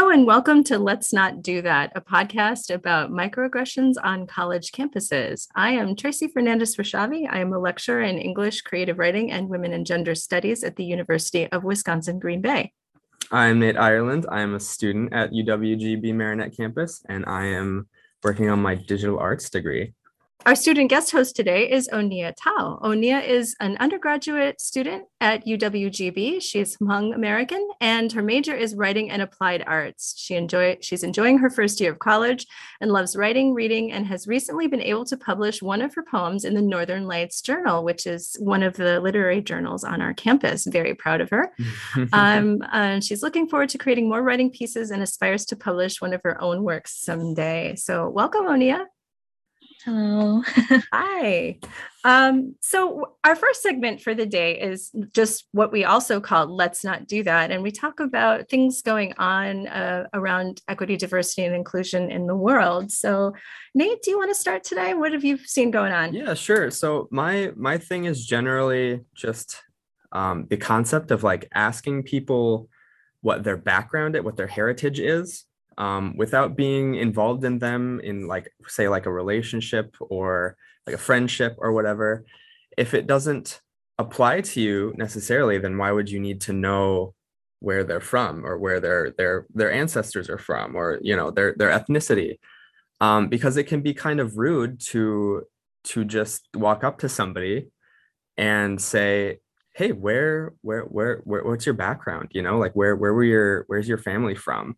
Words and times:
Hello, 0.00 0.12
and 0.12 0.26
welcome 0.26 0.64
to 0.64 0.78
Let's 0.78 1.12
Not 1.12 1.42
Do 1.42 1.60
That, 1.60 1.92
a 1.94 2.00
podcast 2.00 2.74
about 2.74 3.10
microaggressions 3.10 3.96
on 4.02 4.26
college 4.26 4.72
campuses. 4.72 5.46
I 5.54 5.72
am 5.72 5.94
Tracy 5.94 6.26
Fernandez 6.26 6.76
Rysavy. 6.76 7.28
I 7.30 7.40
am 7.40 7.52
a 7.52 7.58
lecturer 7.58 8.00
in 8.00 8.16
English, 8.16 8.62
creative 8.62 8.98
writing, 8.98 9.30
and 9.30 9.50
women 9.50 9.74
and 9.74 9.84
gender 9.84 10.14
studies 10.14 10.64
at 10.64 10.76
the 10.76 10.84
University 10.84 11.52
of 11.52 11.64
Wisconsin 11.64 12.18
Green 12.18 12.40
Bay. 12.40 12.72
I'm 13.30 13.58
Nate 13.58 13.76
Ireland. 13.76 14.24
I 14.30 14.40
am 14.40 14.54
a 14.54 14.60
student 14.60 15.12
at 15.12 15.32
UWGB 15.32 16.14
Marinette 16.14 16.56
campus, 16.56 17.04
and 17.06 17.26
I 17.26 17.48
am 17.48 17.86
working 18.24 18.48
on 18.48 18.62
my 18.62 18.76
digital 18.76 19.18
arts 19.18 19.50
degree. 19.50 19.92
Our 20.46 20.54
student 20.54 20.88
guest 20.88 21.12
host 21.12 21.36
today 21.36 21.70
is 21.70 21.86
Onia 21.92 22.34
Thao. 22.34 22.80
Onia 22.80 23.22
is 23.22 23.54
an 23.60 23.76
undergraduate 23.76 24.58
student 24.58 25.04
at 25.20 25.46
UWGB. 25.46 26.40
She 26.40 26.60
is 26.60 26.78
Hmong 26.78 27.14
American 27.14 27.68
and 27.78 28.10
her 28.12 28.22
major 28.22 28.54
is 28.54 28.74
writing 28.74 29.10
and 29.10 29.20
applied 29.20 29.62
arts. 29.66 30.14
She 30.16 30.36
enjoy 30.36 30.78
she's 30.80 31.02
enjoying 31.02 31.38
her 31.38 31.50
first 31.50 31.78
year 31.78 31.92
of 31.92 31.98
college 31.98 32.46
and 32.80 32.90
loves 32.90 33.16
writing, 33.16 33.52
reading, 33.52 33.92
and 33.92 34.06
has 34.06 34.26
recently 34.26 34.66
been 34.66 34.80
able 34.80 35.04
to 35.04 35.16
publish 35.18 35.60
one 35.60 35.82
of 35.82 35.94
her 35.94 36.02
poems 36.10 36.46
in 36.46 36.54
the 36.54 36.62
Northern 36.62 37.06
Lights 37.06 37.42
Journal, 37.42 37.84
which 37.84 38.06
is 38.06 38.34
one 38.40 38.62
of 38.62 38.74
the 38.74 38.98
literary 38.98 39.42
journals 39.42 39.84
on 39.84 40.00
our 40.00 40.14
campus. 40.14 40.64
Very 40.64 40.94
proud 40.94 41.20
of 41.20 41.28
her. 41.28 41.52
um, 42.14 42.62
and 42.72 43.04
she's 43.04 43.22
looking 43.22 43.46
forward 43.46 43.68
to 43.68 43.78
creating 43.78 44.08
more 44.08 44.22
writing 44.22 44.50
pieces 44.50 44.90
and 44.90 45.02
aspires 45.02 45.44
to 45.46 45.56
publish 45.56 46.00
one 46.00 46.14
of 46.14 46.22
her 46.24 46.42
own 46.42 46.62
works 46.62 46.98
someday. 46.98 47.76
So 47.76 48.08
welcome, 48.08 48.46
Onia. 48.46 48.86
Hello. 49.84 50.42
Hi. 50.92 51.58
Um, 52.04 52.54
so, 52.60 53.16
our 53.24 53.34
first 53.34 53.62
segment 53.62 54.02
for 54.02 54.14
the 54.14 54.26
day 54.26 54.60
is 54.60 54.90
just 55.14 55.46
what 55.52 55.72
we 55.72 55.84
also 55.84 56.20
call 56.20 56.54
Let's 56.54 56.84
Not 56.84 57.06
Do 57.06 57.22
That. 57.22 57.50
And 57.50 57.62
we 57.62 57.70
talk 57.70 57.98
about 57.98 58.50
things 58.50 58.82
going 58.82 59.14
on 59.16 59.68
uh, 59.68 60.06
around 60.12 60.60
equity, 60.68 60.96
diversity, 60.96 61.44
and 61.44 61.54
inclusion 61.54 62.10
in 62.10 62.26
the 62.26 62.36
world. 62.36 62.92
So, 62.92 63.32
Nate, 63.74 64.02
do 64.02 64.10
you 64.10 64.18
want 64.18 64.30
to 64.30 64.34
start 64.38 64.64
today? 64.64 64.92
What 64.92 65.12
have 65.12 65.24
you 65.24 65.38
seen 65.38 65.70
going 65.70 65.92
on? 65.92 66.12
Yeah, 66.12 66.34
sure. 66.34 66.70
So, 66.70 67.08
my 67.10 67.52
my 67.56 67.78
thing 67.78 68.04
is 68.04 68.26
generally 68.26 69.00
just 69.14 69.62
um, 70.12 70.46
the 70.50 70.58
concept 70.58 71.10
of 71.10 71.24
like 71.24 71.48
asking 71.54 72.02
people 72.02 72.68
what 73.22 73.44
their 73.44 73.56
background, 73.56 74.14
is, 74.14 74.22
what 74.22 74.36
their 74.36 74.46
heritage 74.46 75.00
is, 75.00 75.44
um, 75.80 76.14
without 76.16 76.56
being 76.56 76.94
involved 76.94 77.42
in 77.44 77.58
them 77.58 78.00
in 78.04 78.26
like 78.26 78.52
say 78.68 78.88
like 78.88 79.06
a 79.06 79.12
relationship 79.12 79.96
or 80.00 80.56
like 80.86 80.94
a 80.94 80.98
friendship 80.98 81.56
or 81.58 81.72
whatever 81.72 82.24
if 82.76 82.94
it 82.94 83.06
doesn't 83.06 83.60
apply 83.98 84.40
to 84.40 84.60
you 84.60 84.94
necessarily 84.96 85.58
then 85.58 85.76
why 85.78 85.90
would 85.90 86.10
you 86.10 86.20
need 86.20 86.40
to 86.42 86.52
know 86.52 87.14
where 87.60 87.84
they're 87.84 88.00
from 88.00 88.44
or 88.44 88.58
where 88.58 88.80
their 88.80 89.10
their 89.16 89.46
their 89.54 89.72
ancestors 89.72 90.28
are 90.28 90.38
from 90.38 90.74
or 90.74 90.98
you 91.02 91.14
know 91.14 91.30
their 91.30 91.54
their 91.56 91.70
ethnicity? 91.70 92.38
Um, 93.00 93.28
because 93.28 93.56
it 93.56 93.64
can 93.64 93.80
be 93.80 93.94
kind 93.94 94.20
of 94.20 94.36
rude 94.36 94.80
to 94.88 95.42
to 95.84 96.04
just 96.04 96.48
walk 96.54 96.84
up 96.84 96.98
to 96.98 97.08
somebody 97.08 97.68
and 98.36 98.80
say 98.80 99.38
hey 99.74 99.92
where 99.92 100.52
where 100.62 100.82
where, 100.82 101.20
where 101.24 101.44
what's 101.44 101.66
your 101.66 101.74
background? 101.74 102.28
You 102.32 102.42
know 102.42 102.58
like 102.58 102.72
where 102.72 102.96
where 102.96 103.14
were 103.14 103.24
your 103.24 103.64
where's 103.68 103.88
your 103.88 103.98
family 103.98 104.34
from 104.34 104.76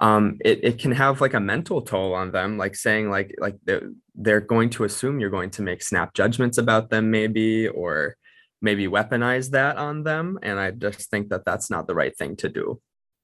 um, 0.00 0.38
it, 0.44 0.60
it 0.62 0.78
can 0.78 0.92
have 0.92 1.20
like 1.20 1.34
a 1.34 1.40
mental 1.40 1.82
toll 1.82 2.14
on 2.14 2.30
them, 2.30 2.58
like 2.58 2.74
saying 2.74 3.10
like 3.10 3.34
like 3.38 3.56
they're, 3.64 3.90
they're 4.14 4.40
going 4.40 4.70
to 4.70 4.84
assume 4.84 5.20
you're 5.20 5.30
going 5.30 5.50
to 5.50 5.62
make 5.62 5.82
snap 5.82 6.14
judgments 6.14 6.58
about 6.58 6.90
them, 6.90 7.10
maybe, 7.10 7.68
or 7.68 8.16
maybe 8.60 8.86
weaponize 8.86 9.50
that 9.50 9.76
on 9.76 10.02
them. 10.02 10.38
And 10.42 10.58
I 10.58 10.70
just 10.70 11.10
think 11.10 11.30
that 11.30 11.44
that's 11.44 11.70
not 11.70 11.86
the 11.86 11.94
right 11.94 12.16
thing 12.16 12.36
to 12.36 12.48
do. 12.48 12.80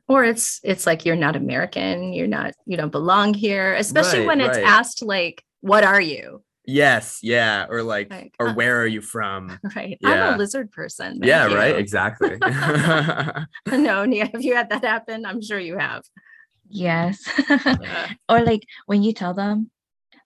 Or 0.08 0.24
it's 0.24 0.60
it's 0.62 0.86
like 0.86 1.04
you're 1.04 1.16
not 1.16 1.36
American, 1.36 2.12
you're 2.12 2.26
not 2.26 2.54
you 2.66 2.76
don't 2.76 2.92
belong 2.92 3.34
here, 3.34 3.74
especially 3.74 4.20
right, 4.20 4.28
when 4.28 4.40
it's 4.40 4.58
right. 4.58 4.66
asked 4.66 5.02
like, 5.02 5.44
"What 5.60 5.84
are 5.84 6.00
you?" 6.00 6.42
Yes, 6.64 7.18
yeah, 7.22 7.66
or 7.68 7.82
like, 7.82 8.10
like 8.10 8.34
or 8.38 8.50
uh, 8.50 8.54
where 8.54 8.80
are 8.80 8.86
you 8.86 9.00
from? 9.00 9.58
Right, 9.76 9.98
yeah. 10.00 10.28
I'm 10.28 10.34
a 10.34 10.38
lizard 10.38 10.70
person. 10.70 11.20
Yeah, 11.22 11.48
you. 11.48 11.56
right, 11.56 11.76
exactly. 11.76 12.36
no, 13.66 14.04
Nia, 14.04 14.26
have 14.32 14.42
you 14.42 14.54
had 14.54 14.70
that 14.70 14.84
happen? 14.84 15.26
I'm 15.26 15.42
sure 15.42 15.58
you 15.58 15.78
have. 15.78 16.02
Yes. 16.72 17.22
or 18.28 18.40
like 18.40 18.66
when 18.86 19.02
you 19.02 19.12
tell 19.12 19.34
them 19.34 19.70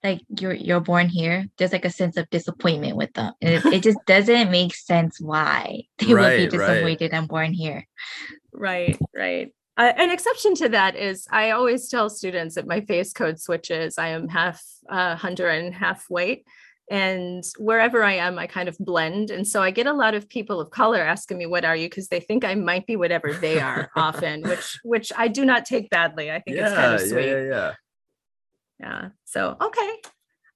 like 0.03 0.21
you're 0.39 0.53
you're 0.53 0.79
born 0.79 1.09
here, 1.09 1.45
there's 1.57 1.73
like 1.73 1.85
a 1.85 1.89
sense 1.89 2.17
of 2.17 2.29
disappointment 2.29 2.95
with 2.95 3.13
them. 3.13 3.33
It, 3.41 3.65
it 3.65 3.83
just 3.83 3.99
doesn't 4.07 4.51
make 4.51 4.73
sense 4.73 5.19
why 5.19 5.83
they 5.99 6.13
right, 6.13 6.39
would 6.39 6.51
be 6.51 6.57
disappointed 6.57 7.11
right. 7.11 7.17
I'm 7.17 7.27
born 7.27 7.53
here. 7.53 7.85
Right, 8.53 8.97
right. 9.13 9.53
Uh, 9.75 9.93
an 9.95 10.09
exception 10.09 10.55
to 10.55 10.69
that 10.69 10.95
is 10.95 11.27
I 11.29 11.51
always 11.51 11.87
tell 11.89 12.09
students 12.09 12.55
that 12.55 12.65
my 12.65 12.81
face 12.81 13.13
code 13.13 13.39
switches. 13.39 13.97
I 13.97 14.09
am 14.09 14.27
half 14.27 14.63
uh, 14.89 15.15
Honduran 15.17 15.67
and 15.67 15.75
half 15.75 16.05
white 16.07 16.45
and 16.89 17.43
wherever 17.57 18.03
i 18.03 18.13
am 18.13 18.39
i 18.39 18.47
kind 18.47 18.69
of 18.69 18.77
blend. 18.79 19.31
And 19.31 19.47
so 19.47 19.61
i 19.61 19.71
get 19.71 19.87
a 19.87 19.93
lot 19.93 20.15
of 20.15 20.29
people 20.29 20.59
of 20.59 20.69
color 20.69 21.01
asking 21.01 21.37
me 21.37 21.45
what 21.45 21.65
are 21.65 21.75
you? 21.75 21.89
Because 21.89 22.07
they 22.07 22.19
think 22.19 22.45
i 22.45 22.55
might 22.55 22.85
be 22.85 22.95
whatever 22.95 23.33
they 23.33 23.59
are 23.59 23.89
often 23.95 24.41
which 24.43 24.79
which 24.83 25.11
i 25.17 25.27
do 25.27 25.45
not 25.45 25.65
take 25.65 25.89
badly. 25.89 26.31
I 26.31 26.39
think 26.41 26.57
yeah, 26.57 26.67
it's 26.67 26.75
kind 26.75 26.93
of 26.93 27.01
sweet 27.01 27.27
yeah 27.27 27.37
yeah 27.37 27.49
yeah. 27.49 27.73
Yeah 28.79 29.09
so 29.25 29.57
okay 29.61 30.01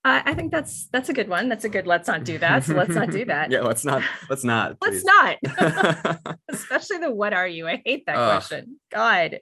uh, 0.03 0.21
I 0.25 0.33
think 0.33 0.51
that's 0.51 0.87
that's 0.87 1.09
a 1.09 1.13
good 1.13 1.29
one. 1.29 1.47
That's 1.47 1.63
a 1.63 1.69
good. 1.69 1.85
Let's 1.85 2.07
not 2.07 2.23
do 2.23 2.39
that. 2.39 2.63
So 2.63 2.73
let's 2.73 2.95
not 2.95 3.11
do 3.11 3.23
that. 3.25 3.51
yeah, 3.51 3.61
let's 3.61 3.85
not. 3.85 4.01
Let's 4.31 4.43
not. 4.43 4.77
let's 4.81 5.03
not. 5.03 5.37
Especially 6.49 6.97
the 6.97 7.11
"What 7.11 7.33
are 7.33 7.47
you?" 7.47 7.67
I 7.67 7.83
hate 7.85 8.07
that 8.07 8.15
Ugh. 8.15 8.31
question. 8.31 8.79
God. 8.91 9.39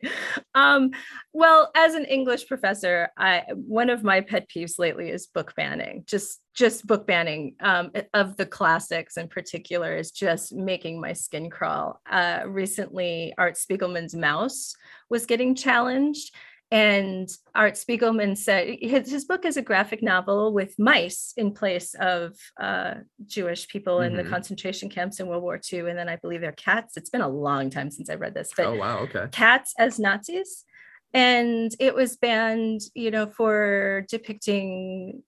Um, 0.54 0.92
well, 1.32 1.72
as 1.76 1.96
an 1.96 2.04
English 2.04 2.48
professor, 2.48 3.08
I 3.18 3.44
one 3.54 3.90
of 3.90 4.04
my 4.04 4.20
pet 4.20 4.50
peeves 4.54 4.78
lately 4.78 5.10
is 5.10 5.28
book 5.28 5.54
banning. 5.56 6.04
Just 6.06 6.42
just 6.54 6.86
book 6.86 7.08
banning 7.08 7.56
um, 7.62 7.92
of 8.14 8.36
the 8.36 8.46
classics 8.46 9.16
in 9.16 9.30
particular 9.30 9.96
is 9.96 10.12
just 10.12 10.54
making 10.54 11.00
my 11.00 11.14
skin 11.14 11.50
crawl. 11.50 12.02
Uh, 12.10 12.42
recently, 12.46 13.34
Art 13.38 13.56
Spiegelman's 13.56 14.14
Maus 14.14 14.74
was 15.10 15.26
getting 15.26 15.56
challenged 15.56 16.36
and 16.72 17.28
Art 17.56 17.74
Spiegelman 17.74 18.38
said 18.38 18.78
his, 18.80 19.10
his 19.10 19.26
book 19.26 19.44
is 19.44 19.58
a 19.58 19.62
graphic 19.62 20.04
novel 20.04 20.54
with 20.54 20.78
mice 20.78 21.34
in 21.36 21.52
place 21.52 21.96
of 22.00 22.36
uh, 22.60 22.96
Jewish 23.26 23.68
people 23.68 23.98
mm-hmm. 23.98 24.06
in 24.06 24.16
the 24.16 24.24
mm-hmm. 24.24 24.32
concentration 24.32 24.90
camps 24.90 25.20
in 25.20 25.28
World 25.28 25.42
War 25.42 25.60
II. 25.72 25.90
And 25.90 25.98
then 25.98 26.08
I 26.08 26.18
believe 26.18 26.42
they're 26.42 26.52
cats. 26.52 26.96
It's 26.96 27.10
been 27.10 27.22
a 27.22 27.28
long 27.28 27.72
time 27.72 27.90
since 27.90 28.10
I 28.10 28.16
read 28.16 28.36
this, 28.36 28.52
but 28.56 28.68
oh, 28.68 28.76
wow, 28.76 29.00
okay. 29.00 29.26
cats 29.32 29.74
as 29.80 30.00
Nazis. 30.00 30.64
And 31.12 31.72
it 31.80 31.96
was 31.96 32.18
banned, 32.18 32.82
you 32.94 33.10
know, 33.10 33.26
for 33.26 34.06
depicting 34.08 35.24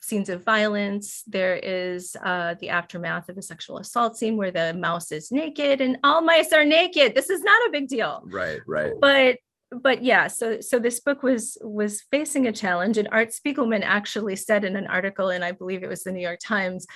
scenes 0.00 0.28
of 0.28 0.44
violence. 0.44 1.22
There 1.28 1.54
is 1.54 2.16
uh, 2.24 2.54
the 2.60 2.70
aftermath 2.70 3.28
of 3.28 3.38
a 3.38 3.42
sexual 3.42 3.78
assault 3.78 4.16
scene 4.16 4.36
where 4.36 4.50
the 4.50 4.74
mouse 4.74 5.12
is 5.12 5.30
naked 5.30 5.80
and 5.80 5.98
all 6.02 6.20
mice 6.20 6.52
are 6.52 6.64
naked. 6.64 7.14
This 7.14 7.30
is 7.30 7.42
not 7.42 7.68
a 7.68 7.70
big 7.70 7.86
deal. 7.86 8.22
Right, 8.26 8.58
right. 8.66 8.92
But 9.00 9.38
but 9.70 10.02
yeah, 10.02 10.26
so 10.26 10.60
so 10.60 10.78
this 10.78 11.00
book 11.00 11.22
was 11.22 11.56
was 11.60 12.02
facing 12.10 12.46
a 12.46 12.52
challenge, 12.52 12.98
and 12.98 13.08
Art 13.12 13.30
Spiegelman 13.30 13.82
actually 13.84 14.36
said 14.36 14.64
in 14.64 14.76
an 14.76 14.86
article, 14.86 15.30
and 15.30 15.44
I 15.44 15.52
believe 15.52 15.82
it 15.82 15.88
was 15.88 16.02
the 16.02 16.12
New 16.12 16.20
York 16.20 16.40
Times, 16.44 16.86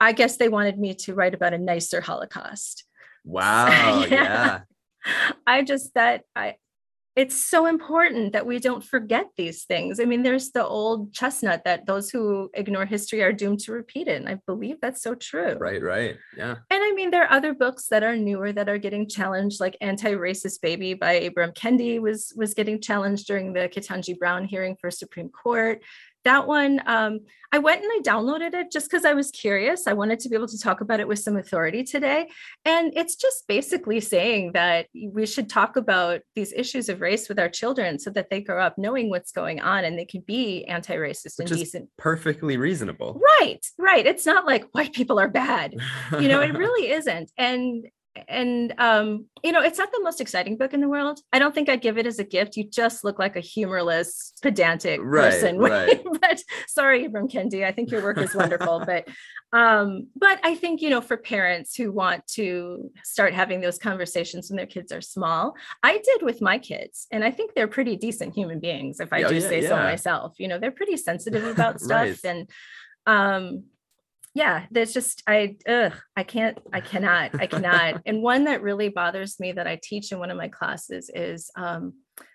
I 0.00 0.12
guess 0.12 0.36
they 0.36 0.48
wanted 0.48 0.78
me 0.78 0.94
to 0.94 1.14
write 1.14 1.34
about 1.34 1.54
a 1.54 1.58
nicer 1.58 2.00
Holocaust. 2.00 2.84
Wow, 3.26 4.04
yeah. 4.06 4.60
yeah. 5.06 5.30
I 5.46 5.62
just 5.62 5.94
that 5.94 6.24
I 6.36 6.56
it's 7.16 7.44
so 7.44 7.66
important 7.66 8.32
that 8.32 8.44
we 8.44 8.58
don't 8.58 8.82
forget 8.82 9.26
these 9.36 9.64
things. 9.64 10.00
I 10.00 10.04
mean, 10.04 10.24
there's 10.24 10.50
the 10.50 10.66
old 10.66 11.12
chestnut 11.12 11.62
that 11.64 11.86
those 11.86 12.10
who 12.10 12.50
ignore 12.54 12.86
history 12.86 13.22
are 13.22 13.32
doomed 13.32 13.60
to 13.60 13.72
repeat 13.72 14.08
it. 14.08 14.20
And 14.20 14.28
I 14.28 14.40
believe 14.46 14.80
that's 14.80 15.02
so 15.02 15.14
true. 15.14 15.56
Right, 15.58 15.80
right. 15.80 16.16
Yeah. 16.36 16.56
And 16.70 16.82
I 16.82 16.92
mean, 16.92 17.10
there 17.10 17.22
are 17.22 17.30
other 17.30 17.54
books 17.54 17.86
that 17.88 18.02
are 18.02 18.16
newer 18.16 18.52
that 18.52 18.68
are 18.68 18.78
getting 18.78 19.08
challenged, 19.08 19.60
like 19.60 19.76
Anti-Racist 19.80 20.60
Baby 20.60 20.94
by 20.94 21.20
Ibram 21.20 21.54
Kendi 21.54 22.00
was 22.00 22.32
was 22.36 22.52
getting 22.52 22.80
challenged 22.80 23.26
during 23.28 23.52
the 23.52 23.68
Ketanji 23.68 24.18
Brown 24.18 24.44
hearing 24.44 24.76
for 24.80 24.90
Supreme 24.90 25.28
Court 25.28 25.82
that 26.24 26.46
one 26.46 26.80
um, 26.86 27.20
i 27.52 27.58
went 27.58 27.82
and 27.82 27.90
i 27.92 28.00
downloaded 28.02 28.54
it 28.54 28.70
just 28.70 28.90
because 28.90 29.04
i 29.04 29.12
was 29.12 29.30
curious. 29.30 29.86
I 29.86 29.92
wanted 29.92 30.20
to 30.20 30.28
be 30.28 30.36
able 30.36 30.48
to 30.48 30.58
talk 30.58 30.80
about 30.80 31.00
it 31.00 31.08
with 31.08 31.18
some 31.18 31.36
authority 31.36 31.84
today. 31.84 32.28
And 32.64 32.92
it's 32.96 33.16
just 33.16 33.46
basically 33.46 34.00
saying 34.00 34.52
that 34.52 34.86
we 35.12 35.26
should 35.26 35.48
talk 35.48 35.76
about 35.76 36.20
these 36.34 36.52
issues 36.52 36.88
of 36.88 37.00
race 37.00 37.28
with 37.28 37.38
our 37.38 37.48
children 37.48 37.98
so 37.98 38.10
that 38.10 38.30
they 38.30 38.40
grow 38.40 38.62
up 38.64 38.78
knowing 38.78 39.10
what's 39.10 39.32
going 39.32 39.60
on 39.60 39.84
and 39.84 39.98
they 39.98 40.04
can 40.04 40.22
be 40.22 40.64
anti-racist 40.64 41.38
Which 41.38 41.50
and 41.50 41.60
decent. 41.60 41.88
perfectly 41.98 42.56
reasonable. 42.56 43.20
Right 43.40 43.60
right. 43.78 44.06
It's 44.06 44.26
not 44.26 44.46
like 44.46 44.64
white 44.72 44.92
people 44.92 45.18
are 45.18 45.28
bad. 45.28 45.74
You 46.12 46.28
know 46.28 46.40
it 46.40 46.54
really 46.64 46.90
isn't. 46.90 47.30
And 47.36 47.86
and 48.28 48.74
um, 48.78 49.26
you 49.42 49.52
know, 49.52 49.60
it's 49.62 49.78
not 49.78 49.90
the 49.92 50.00
most 50.02 50.20
exciting 50.20 50.56
book 50.56 50.72
in 50.72 50.80
the 50.80 50.88
world. 50.88 51.18
I 51.32 51.38
don't 51.38 51.54
think 51.54 51.68
I'd 51.68 51.80
give 51.80 51.98
it 51.98 52.06
as 52.06 52.18
a 52.18 52.24
gift. 52.24 52.56
You 52.56 52.64
just 52.64 53.04
look 53.04 53.18
like 53.18 53.36
a 53.36 53.40
humorless, 53.40 54.32
pedantic 54.42 55.00
Right, 55.02 55.30
person. 55.32 55.58
right. 55.58 56.02
but 56.20 56.40
sorry, 56.68 57.08
Ibram 57.08 57.30
Kendi. 57.30 57.64
I 57.64 57.72
think 57.72 57.90
your 57.90 58.02
work 58.02 58.18
is 58.18 58.34
wonderful. 58.34 58.84
but 58.86 59.08
um, 59.52 60.08
but 60.16 60.38
I 60.44 60.54
think 60.54 60.80
you 60.80 60.90
know, 60.90 61.00
for 61.00 61.16
parents 61.16 61.74
who 61.76 61.92
want 61.92 62.26
to 62.28 62.90
start 63.02 63.34
having 63.34 63.60
those 63.60 63.78
conversations 63.78 64.50
when 64.50 64.56
their 64.56 64.66
kids 64.66 64.92
are 64.92 65.00
small, 65.00 65.54
I 65.82 65.98
did 65.98 66.22
with 66.22 66.40
my 66.40 66.58
kids, 66.58 67.06
and 67.10 67.24
I 67.24 67.30
think 67.30 67.54
they're 67.54 67.68
pretty 67.68 67.96
decent 67.96 68.34
human 68.34 68.60
beings, 68.60 69.00
if 69.00 69.12
I 69.12 69.20
Yeah, 69.20 69.28
do 69.28 69.34
yeah, 69.36 69.48
say 69.48 69.62
so 69.62 69.76
myself. 69.76 70.34
You 70.38 70.48
know, 70.48 70.58
they're 70.58 70.70
pretty 70.70 70.96
sensitive 70.96 71.44
about 71.56 71.80
stuff, 71.80 72.00
Right. 72.24 72.24
and 72.24 72.50
um 73.06 73.64
yeah 74.34 74.66
there's 74.70 74.92
just 74.92 75.22
i 75.26 75.56
ugh, 75.68 75.92
i 76.16 76.22
can't 76.22 76.58
i 76.72 76.80
cannot 76.80 77.30
i 77.40 77.46
cannot 77.46 78.02
and 78.06 78.22
one 78.22 78.44
that 78.44 78.62
really 78.62 78.88
bothers 78.88 79.38
me 79.40 79.52
that 79.52 79.66
i 79.66 79.78
teach 79.82 80.12
in 80.12 80.18
one 80.18 80.30
of 80.30 80.36
my 80.36 80.48
classes 80.48 81.10
is 81.14 81.50
um 81.56 81.94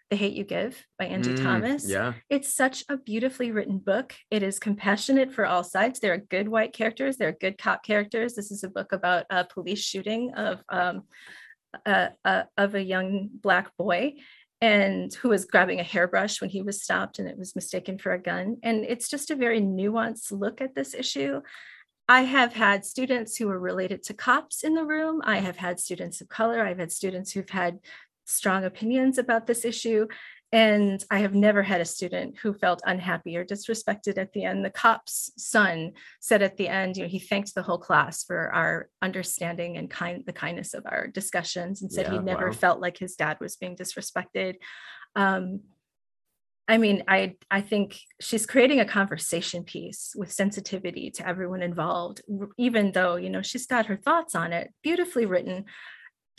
the 0.10 0.16
hate 0.16 0.34
you 0.34 0.44
give 0.44 0.84
by 0.98 1.06
angie 1.06 1.34
Mm, 1.34 1.44
thomas 1.44 1.88
Yeah. 1.88 2.14
it's 2.30 2.54
such 2.54 2.84
a 2.90 2.98
beautifully 2.98 3.52
written 3.52 3.78
book 3.78 4.16
it 4.32 4.42
is 4.42 4.58
compassionate 4.60 5.32
for 5.32 5.46
all 5.46 5.64
sides 5.64 6.00
there 6.00 6.14
are 6.14 6.18
good 6.18 6.48
white 6.48 6.74
characters 6.74 7.18
there 7.18 7.30
are 7.30 7.34
good 7.40 7.58
cop 7.58 7.84
characters 7.84 8.34
this 8.34 8.50
is 8.50 8.64
a 8.64 8.70
book 8.70 8.92
about 8.92 9.26
a 9.30 9.46
police 9.46 9.84
shooting 9.84 10.34
of 10.34 10.64
um 10.70 11.04
uh, 11.86 12.08
uh, 12.26 12.44
of 12.58 12.74
a 12.74 12.82
young 12.84 13.30
black 13.32 13.76
boy 13.78 14.14
and 14.62 15.14
who 15.14 15.30
was 15.30 15.46
grabbing 15.46 15.80
a 15.80 15.84
hairbrush 15.84 16.42
when 16.42 16.50
he 16.50 16.62
was 16.62 16.82
stopped 16.82 17.20
and 17.20 17.28
it 17.28 17.38
was 17.38 17.56
mistaken 17.56 17.98
for 17.98 18.12
a 18.12 18.22
gun. 18.22 18.58
And 18.64 18.84
it's 18.84 19.08
just 19.08 19.32
a 19.32 19.36
very 19.36 19.62
nuanced 19.62 20.32
look 20.32 20.62
at 20.62 20.76
this 20.76 20.94
issue. 20.94 21.42
I 22.10 22.22
have 22.22 22.54
had 22.54 22.86
students 22.86 23.38
who 23.38 23.48
are 23.52 23.60
related 23.60 24.02
to 24.04 24.16
cops 24.16 24.64
in 24.64 24.74
the 24.74 24.84
room. 24.84 25.22
I 25.24 25.38
have 25.38 25.58
had 25.58 25.80
students 25.80 26.22
of 26.22 26.28
color. 26.28 26.66
I've 26.66 26.80
had 26.80 26.92
students 26.92 27.32
who've 27.32 27.50
had 27.50 27.78
strong 28.26 28.66
opinions 28.66 29.20
about 29.20 29.46
this 29.46 29.64
issue. 29.64 30.08
And 30.52 31.04
I 31.12 31.20
have 31.20 31.36
never 31.36 31.62
had 31.62 31.82
a 31.82 31.86
student 31.86 32.40
who 32.40 32.56
felt 32.56 32.82
unhappy 32.84 33.38
or 33.38 33.46
disrespected 33.46 34.18
at 34.18 34.34
the 34.34 34.44
end. 34.44 34.66
The 34.66 34.72
cop's 34.72 35.32
son 35.38 35.92
said 36.20 36.42
at 36.42 36.58
the 36.58 36.68
end, 36.68 36.98
you 36.98 37.04
know, 37.04 37.10
he 37.10 37.20
thanked 37.20 37.54
the 37.54 37.62
whole 37.62 37.78
class 37.78 38.24
for 38.24 38.52
our 38.52 38.90
understanding 39.04 39.78
and 39.78 39.88
kind 39.88 40.24
the 40.26 40.34
kindness 40.34 40.74
of 40.74 40.88
our 40.88 41.06
discussions 41.06 41.84
and 41.84 41.92
said 41.92 42.12
he 42.12 42.18
never 42.18 42.48
wow. 42.48 42.54
felt 42.54 42.80
like 42.80 42.98
his 42.98 43.16
dad 43.16 43.38
was 43.40 43.56
being 43.56 43.76
disrespected. 43.76 44.56
Um, 45.16 45.60
I 46.70 46.78
mean, 46.78 47.04
I 47.08 47.36
I 47.50 47.62
think 47.62 48.00
she's 48.22 48.46
creating 48.46 48.80
a 48.80 48.86
conversation 48.86 49.64
piece 49.64 50.14
with 50.16 50.32
sensitivity 50.32 51.10
to 51.16 51.28
everyone 51.28 51.64
involved, 51.64 52.22
even 52.58 52.92
though 52.92 53.16
you 53.16 53.32
know 53.32 53.42
she's 53.42 53.66
got 53.66 53.88
her 53.88 53.98
thoughts 53.98 54.36
on 54.36 54.54
it. 54.54 54.72
Beautifully 54.84 55.26
written. 55.26 55.66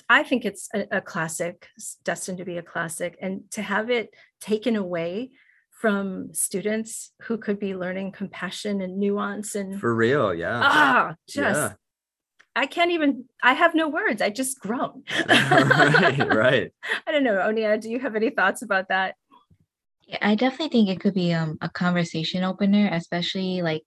I 0.09 0.23
think 0.23 0.45
it's 0.45 0.69
a, 0.73 0.87
a 0.93 1.01
classic, 1.01 1.67
destined 2.05 2.39
to 2.39 2.45
be 2.45 2.59
a 2.59 2.63
classic, 2.63 3.19
and 3.21 3.43
to 3.51 3.63
have 3.63 3.91
it 3.91 4.15
taken 4.41 4.77
away 4.77 5.33
from 5.81 6.33
students 6.33 7.11
who 7.23 7.37
could 7.37 7.59
be 7.59 7.75
learning 7.75 8.13
compassion 8.13 8.81
and 8.83 8.99
nuance 8.99 9.57
and 9.57 9.81
For 9.81 9.93
real. 9.93 10.33
Yeah. 10.33 10.61
ah, 10.63 11.15
just 11.29 11.61
Yeah. 11.61 11.73
I 12.55 12.67
can't 12.67 12.93
even. 12.93 13.25
I 13.43 13.55
have 13.55 13.75
no 13.75 13.89
words. 13.89 14.23
I 14.23 14.31
just 14.31 14.61
groan. 14.61 15.03
right. 15.29 16.19
Right. 16.19 16.73
I 17.07 17.13
don't 17.13 17.25
know, 17.25 17.37
Onia. 17.37 17.81
Do 17.81 17.91
you 17.91 17.99
have 17.99 18.15
any 18.15 18.31
thoughts 18.31 18.63
about 18.63 18.89
that? 18.91 19.15
Yeah, 20.11 20.19
I 20.23 20.35
definitely 20.35 20.69
think 20.69 20.89
it 20.89 21.01
could 21.01 21.15
be 21.15 21.33
um 21.33 21.57
a 21.61 21.69
conversation 21.69 22.43
opener, 22.45 22.89
especially 22.93 23.63
like 23.63 23.83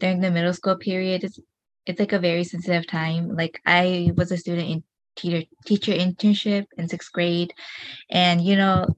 during 0.00 0.20
the 0.20 0.30
middle 0.30 0.52
school 0.52 0.76
period. 0.76 1.24
It's 1.24 1.38
it's 1.86 2.00
like 2.00 2.12
a 2.12 2.18
very 2.18 2.44
sensitive 2.44 2.86
time. 2.86 3.34
Like 3.36 3.60
I 3.64 4.12
was 4.16 4.32
a 4.32 4.36
student 4.36 4.68
in 4.68 4.84
teacher 5.16 5.46
teacher 5.66 5.92
internship 5.92 6.66
in 6.76 6.88
sixth 6.88 7.12
grade, 7.12 7.54
and 8.10 8.40
you 8.44 8.56
know, 8.56 8.96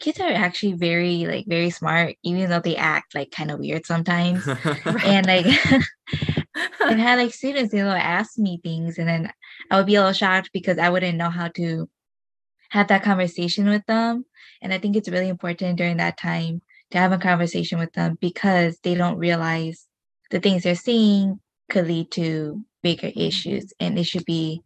kids 0.00 0.20
are 0.20 0.32
actually 0.32 0.74
very 0.74 1.26
like 1.26 1.46
very 1.46 1.70
smart, 1.70 2.16
even 2.22 2.48
though 2.50 2.60
they 2.60 2.76
act 2.76 3.14
like 3.14 3.30
kind 3.30 3.50
of 3.50 3.58
weird 3.58 3.84
sometimes. 3.86 4.48
and 5.04 5.26
like 5.26 5.46
I've 6.80 6.98
had 6.98 7.18
like 7.18 7.34
students, 7.34 7.74
know, 7.74 7.90
ask 7.90 8.38
me 8.38 8.60
things, 8.64 8.98
and 8.98 9.08
then 9.08 9.32
I 9.70 9.76
would 9.76 9.86
be 9.86 9.96
a 9.96 10.00
little 10.00 10.14
shocked 10.14 10.50
because 10.54 10.78
I 10.78 10.88
wouldn't 10.88 11.18
know 11.18 11.30
how 11.30 11.48
to 11.48 11.88
have 12.70 12.88
that 12.88 13.02
conversation 13.02 13.68
with 13.68 13.84
them. 13.86 14.24
And 14.62 14.72
I 14.72 14.78
think 14.78 14.96
it's 14.96 15.08
really 15.08 15.28
important 15.28 15.78
during 15.78 15.98
that 15.98 16.18
time 16.18 16.62
to 16.90 16.98
have 16.98 17.12
a 17.12 17.18
conversation 17.18 17.78
with 17.78 17.92
them 17.92 18.16
because 18.20 18.78
they 18.82 18.94
don't 18.94 19.18
realize 19.18 19.86
the 20.30 20.40
things 20.40 20.62
they're 20.62 20.74
seeing 20.74 21.40
could 21.70 21.86
lead 21.86 22.10
to 22.12 22.64
bigger 22.82 23.10
issues, 23.14 23.72
and 23.80 23.98
it 23.98 24.04
should 24.04 24.24
be 24.24 24.62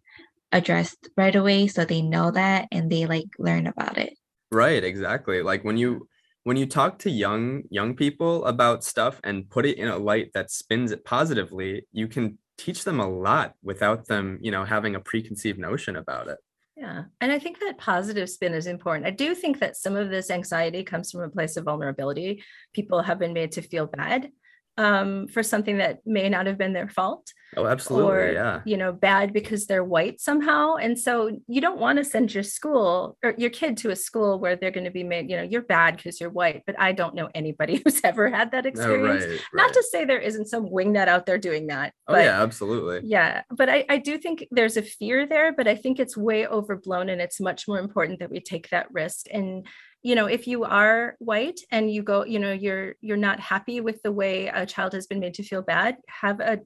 addressed 0.52 1.08
right 1.16 1.34
away 1.34 1.66
so 1.66 1.84
they 1.84 2.02
know 2.02 2.30
that 2.30 2.68
and 2.70 2.90
they 2.90 3.06
like 3.06 3.28
learn 3.38 3.66
about 3.66 3.96
it. 3.98 4.14
Right, 4.50 4.84
exactly. 4.84 5.42
Like 5.42 5.64
when 5.64 5.76
you 5.76 6.08
when 6.44 6.56
you 6.56 6.66
talk 6.66 6.98
to 7.00 7.10
young 7.10 7.62
young 7.70 7.94
people 7.94 8.44
about 8.44 8.84
stuff 8.84 9.20
and 9.24 9.48
put 9.48 9.64
it 9.64 9.78
in 9.78 9.88
a 9.88 9.96
light 9.96 10.32
that 10.34 10.50
spins 10.50 10.92
it 10.92 11.04
positively, 11.04 11.86
you 11.92 12.06
can 12.06 12.38
teach 12.58 12.84
them 12.84 13.00
a 13.00 13.08
lot 13.08 13.54
without 13.62 14.06
them, 14.06 14.38
you 14.42 14.50
know, 14.50 14.64
having 14.64 14.94
a 14.94 15.00
preconceived 15.00 15.58
notion 15.58 15.96
about 15.96 16.28
it. 16.28 16.38
Yeah. 16.82 17.04
And 17.20 17.30
I 17.30 17.38
think 17.38 17.60
that 17.60 17.78
positive 17.78 18.28
spin 18.28 18.54
is 18.54 18.66
important. 18.66 19.06
I 19.06 19.10
do 19.10 19.36
think 19.36 19.60
that 19.60 19.76
some 19.76 19.94
of 19.94 20.10
this 20.10 20.32
anxiety 20.32 20.82
comes 20.82 21.12
from 21.12 21.20
a 21.20 21.28
place 21.28 21.56
of 21.56 21.64
vulnerability. 21.64 22.42
People 22.74 23.00
have 23.02 23.20
been 23.20 23.32
made 23.32 23.52
to 23.52 23.62
feel 23.62 23.86
bad 23.86 24.32
um, 24.76 25.28
for 25.28 25.44
something 25.44 25.78
that 25.78 26.00
may 26.04 26.28
not 26.28 26.46
have 26.46 26.58
been 26.58 26.72
their 26.72 26.88
fault 26.88 27.32
Oh, 27.56 27.66
absolutely. 27.66 28.10
or 28.10 28.32
yeah. 28.32 28.60
you 28.64 28.76
know 28.76 28.92
bad 28.92 29.32
because 29.32 29.66
they're 29.66 29.84
white 29.84 30.20
somehow 30.20 30.76
and 30.76 30.98
so 30.98 31.38
you 31.48 31.60
don't 31.60 31.78
want 31.78 31.98
to 31.98 32.04
send 32.04 32.32
your 32.32 32.42
school 32.42 33.18
or 33.22 33.34
your 33.36 33.50
kid 33.50 33.76
to 33.78 33.90
a 33.90 33.96
school 33.96 34.38
where 34.38 34.56
they're 34.56 34.70
going 34.70 34.84
to 34.84 34.90
be 34.90 35.04
made 35.04 35.28
you 35.30 35.36
know 35.36 35.42
you're 35.42 35.60
bad 35.62 35.96
because 35.96 36.20
you're 36.20 36.30
white 36.30 36.62
but 36.66 36.78
i 36.80 36.92
don't 36.92 37.14
know 37.14 37.28
anybody 37.34 37.76
who's 37.84 38.00
ever 38.04 38.28
had 38.30 38.52
that 38.52 38.64
Oh, 38.64 38.68
experience 38.68 39.24
right, 39.26 39.40
not 39.54 39.62
right. 39.64 39.72
to 39.74 39.82
say 39.90 40.04
there 40.04 40.18
isn't 40.18 40.46
some 40.48 40.66
wingnut 40.66 41.08
out 41.08 41.26
there 41.26 41.38
doing 41.38 41.66
that 41.66 41.92
Oh 42.08 42.14
but 42.14 42.24
yeah, 42.24 42.42
absolutely. 42.42 43.08
yeah 43.08 43.42
but 43.50 43.68
I, 43.68 43.84
I 43.88 43.98
do 43.98 44.16
think 44.18 44.46
there's 44.50 44.76
a 44.76 44.82
fear 44.82 45.26
there 45.26 45.52
but 45.52 45.68
i 45.68 45.74
think 45.74 45.98
it's 46.00 46.16
way 46.16 46.46
overblown 46.46 47.08
and 47.10 47.20
it's 47.20 47.40
much 47.40 47.68
more 47.68 47.78
important 47.78 48.20
that 48.20 48.30
we 48.30 48.40
take 48.40 48.70
that 48.70 48.86
risk 48.92 49.26
and 49.32 49.66
you 50.02 50.14
know 50.14 50.26
if 50.26 50.46
you 50.46 50.64
are 50.64 51.14
white 51.18 51.60
and 51.70 51.90
you 51.92 52.02
go 52.02 52.24
you 52.24 52.38
know 52.38 52.52
you're 52.52 52.94
you're 53.00 53.16
not 53.16 53.38
happy 53.40 53.80
with 53.80 54.02
the 54.02 54.10
way 54.10 54.48
a 54.48 54.66
child 54.66 54.92
has 54.94 55.06
been 55.06 55.20
made 55.20 55.34
to 55.34 55.42
feel 55.42 55.62
bad 55.62 55.96
have 56.08 56.40
a 56.40 56.60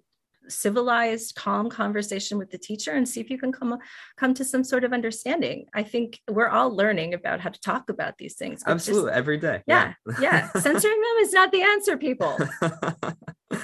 civilized 0.48 1.34
calm 1.34 1.68
conversation 1.68 2.38
with 2.38 2.50
the 2.50 2.58
teacher 2.58 2.92
and 2.92 3.08
see 3.08 3.20
if 3.20 3.30
you 3.30 3.38
can 3.38 3.52
come 3.52 3.78
come 4.16 4.34
to 4.34 4.44
some 4.44 4.64
sort 4.64 4.84
of 4.84 4.92
understanding 4.92 5.66
i 5.74 5.82
think 5.82 6.20
we're 6.30 6.48
all 6.48 6.74
learning 6.74 7.14
about 7.14 7.40
how 7.40 7.50
to 7.50 7.60
talk 7.60 7.90
about 7.90 8.16
these 8.18 8.34
things 8.34 8.62
but 8.64 8.74
just- 8.74 8.88
Absolutely. 8.88 9.12
Every 9.12 9.38
day. 9.38 9.62
yeah 9.66 9.94
yeah 10.20 10.50
censoring 10.58 11.00
them 11.00 11.16
is 11.22 11.32
not 11.32 11.52
the 11.52 11.62
answer 11.62 11.96
people 11.96 12.36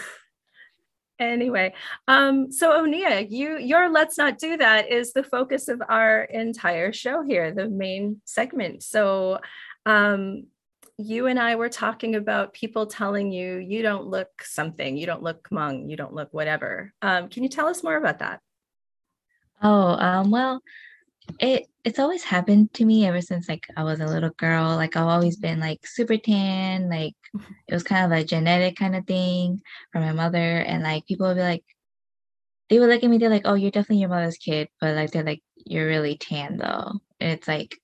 anyway 1.19 1.73
um 2.09 2.51
so 2.51 2.71
onia 2.83 3.27
you 3.31 3.59
your 3.59 3.89
let's 3.91 4.19
not 4.19 4.39
do 4.39 4.57
that 4.57 4.91
is 4.91 5.13
the 5.13 5.23
focus 5.23 5.69
of 5.69 5.81
our 5.89 6.23
entire 6.25 6.93
show 6.93 7.23
here 7.23 7.53
the 7.53 7.69
main 7.69 8.21
segment 8.25 8.83
so 8.83 9.39
um 9.87 10.45
you 10.99 11.27
and 11.27 11.39
i 11.39 11.57
were 11.57 11.69
talking 11.69 12.15
about 12.15 12.53
people 12.53 12.87
telling 12.87 13.33
you 13.33 13.57
you 13.57 13.83
don't 13.83 14.07
look 14.07 14.29
something 14.43 14.97
you 14.97 15.07
don't 15.07 15.23
look 15.23 15.49
Hmong 15.49 15.91
you 15.91 15.97
don't 15.97 16.15
look 16.15 16.29
whatever 16.33 16.93
um 17.03 17.29
can 17.29 17.43
you 17.43 17.49
tell 17.49 17.67
us 17.67 17.83
more 17.83 17.97
about 17.97 18.19
that 18.21 18.41
Oh, 19.63 19.97
um, 19.99 20.31
well, 20.31 20.61
it 21.41 21.67
it's 21.85 21.99
always 21.99 22.23
happened 22.25 22.73
to 22.75 22.85
me 22.85 23.07
ever 23.07 23.21
since 23.21 23.49
like 23.49 23.67
I 23.77 23.85
was 23.85 24.01
a 24.01 24.07
little 24.07 24.31
girl. 24.31 24.77
Like 24.77 24.97
I've 24.97 25.07
always 25.07 25.37
been 25.37 25.61
like 25.61 25.87
super 25.87 26.17
tan, 26.17 26.89
like 26.91 27.15
it 27.69 27.75
was 27.75 27.83
kind 27.85 28.13
of 28.13 28.19
a 28.19 28.25
genetic 28.25 28.77
kind 28.77 28.97
of 28.97 29.07
thing 29.07 29.61
from 29.93 30.03
my 30.03 30.13
mother. 30.13 30.39
And 30.39 30.83
like 30.83 31.07
people 31.07 31.29
would 31.29 31.37
be 31.37 31.43
like, 31.43 31.65
they 32.69 32.79
would 32.79 32.89
look 32.89 33.05
at 33.05 33.11
me, 33.11 33.19
they're 33.19 33.31
like, 33.31 33.43
Oh, 33.45 33.55
you're 33.55 33.71
definitely 33.71 34.01
your 34.01 34.09
mother's 34.09 34.37
kid, 34.37 34.69
but 34.81 34.97
like 34.97 35.11
they're 35.13 35.25
like, 35.25 35.43
You're 35.57 35.87
really 35.87 36.17
tan 36.17 36.57
though. 36.59 37.01
And 37.21 37.31
it's 37.33 37.49
like, 37.49 37.79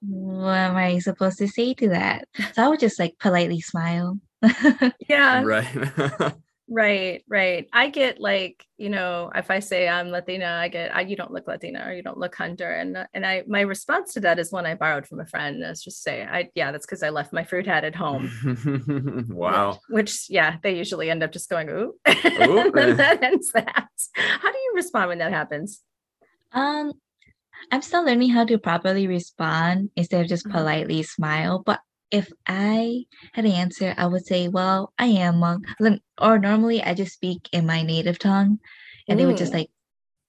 what 0.00 0.56
am 0.56 0.76
I 0.76 0.98
supposed 0.98 1.38
to 1.38 1.48
say 1.48 1.74
to 1.74 1.88
that? 1.90 2.26
So 2.54 2.64
I 2.64 2.68
would 2.68 2.80
just 2.80 2.98
like 2.98 3.18
politely 3.18 3.60
smile. 3.60 4.18
yeah 5.08 5.42
right. 5.42 6.32
Right, 6.72 7.24
right. 7.28 7.66
I 7.72 7.88
get 7.88 8.20
like, 8.20 8.64
you 8.78 8.90
know, 8.90 9.32
if 9.34 9.50
I 9.50 9.58
say 9.58 9.88
I'm 9.88 10.10
Latina, 10.10 10.46
I 10.62 10.68
get, 10.68 10.94
I, 10.94 11.00
you 11.00 11.16
don't 11.16 11.32
look 11.32 11.48
Latina 11.48 11.84
or 11.84 11.92
you 11.92 12.04
don't 12.04 12.16
look 12.16 12.36
Honduran. 12.36 12.80
And, 12.80 13.06
and 13.12 13.26
I, 13.26 13.42
my 13.48 13.62
response 13.62 14.12
to 14.14 14.20
that 14.20 14.38
is 14.38 14.52
one 14.52 14.66
I 14.66 14.76
borrowed 14.76 15.04
from 15.04 15.18
a 15.18 15.26
friend. 15.26 15.58
Let's 15.58 15.82
just 15.82 16.00
say, 16.00 16.22
I, 16.22 16.48
yeah, 16.54 16.70
that's 16.70 16.86
because 16.86 17.02
I 17.02 17.08
left 17.08 17.32
my 17.32 17.42
fruit 17.42 17.66
hat 17.66 17.82
at 17.82 17.96
home. 17.96 19.26
wow. 19.30 19.80
Which, 19.88 20.04
which, 20.04 20.26
yeah, 20.30 20.58
they 20.62 20.76
usually 20.76 21.10
end 21.10 21.24
up 21.24 21.32
just 21.32 21.50
going, 21.50 21.68
ooh. 21.70 21.94
Ooh. 22.06 22.72
and 22.72 23.00
that 23.00 23.20
ends 23.20 23.50
that. 23.50 23.88
How 24.14 24.52
do 24.52 24.58
you 24.58 24.72
respond 24.76 25.08
when 25.08 25.18
that 25.18 25.32
happens? 25.32 25.80
Um, 26.52 26.92
I'm 27.70 27.82
still 27.82 28.04
learning 28.04 28.30
how 28.30 28.44
to 28.44 28.58
properly 28.58 29.06
respond 29.06 29.90
instead 29.96 30.22
of 30.22 30.28
just 30.28 30.46
Mhm. 30.46 30.52
politely 30.52 31.02
smile. 31.02 31.62
But 31.64 31.80
if 32.10 32.30
I 32.46 33.04
had 33.34 33.44
an 33.44 33.52
answer, 33.52 33.94
I 33.96 34.06
would 34.06 34.26
say, 34.26 34.48
"Well, 34.48 34.92
I 34.98 35.06
am 35.06 35.34
Hmong." 35.34 35.64
Then- 35.78 36.00
Or 36.20 36.38
normally, 36.38 36.82
I 36.82 36.94
just 36.94 37.12
speak 37.14 37.48
in 37.52 37.66
my 37.66 37.82
native 37.82 38.18
tongue, 38.18 38.58
and 39.08 39.18
they 39.18 39.26
would 39.26 39.36
just 39.38 39.52
Mm. 39.52 39.58
like 39.58 39.70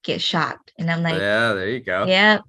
get 0.03 0.21
shocked. 0.21 0.71
And 0.79 0.89
I'm 0.89 1.03
like, 1.03 1.19
yeah, 1.19 1.53
there 1.53 1.69
you 1.69 1.79
go. 1.79 2.05
Yep. 2.05 2.41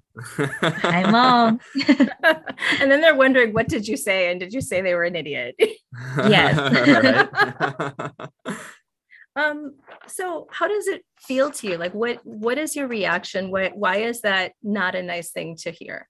Hi, 0.83 1.11
mom. 1.11 1.61
and 2.81 2.91
then 2.91 3.01
they're 3.03 3.15
wondering, 3.15 3.53
what 3.53 3.69
did 3.69 3.87
you 3.89 3.97
say? 3.97 4.31
And 4.31 4.41
did 4.41 4.53
you 4.55 4.61
say 4.62 4.81
they 4.81 4.95
were 4.95 5.05
an 5.05 5.17
idiot? 5.17 5.55
yes. 6.29 6.57
Um, 9.35 9.77
so 10.07 10.47
how 10.51 10.69
does 10.69 10.87
it 10.87 11.05
feel 11.19 11.51
to 11.51 11.69
you? 11.69 11.77
Like 11.79 11.95
what 11.95 12.21
what 12.25 12.59
is 12.59 12.77
your 12.77 12.87
reaction? 12.87 13.51
What 13.51 13.77
why 13.77 13.99
is 13.99 14.21
that 14.23 14.53
not 14.62 14.95
a 14.95 15.03
nice 15.03 15.31
thing 15.31 15.57
to 15.62 15.71
hear? 15.71 16.09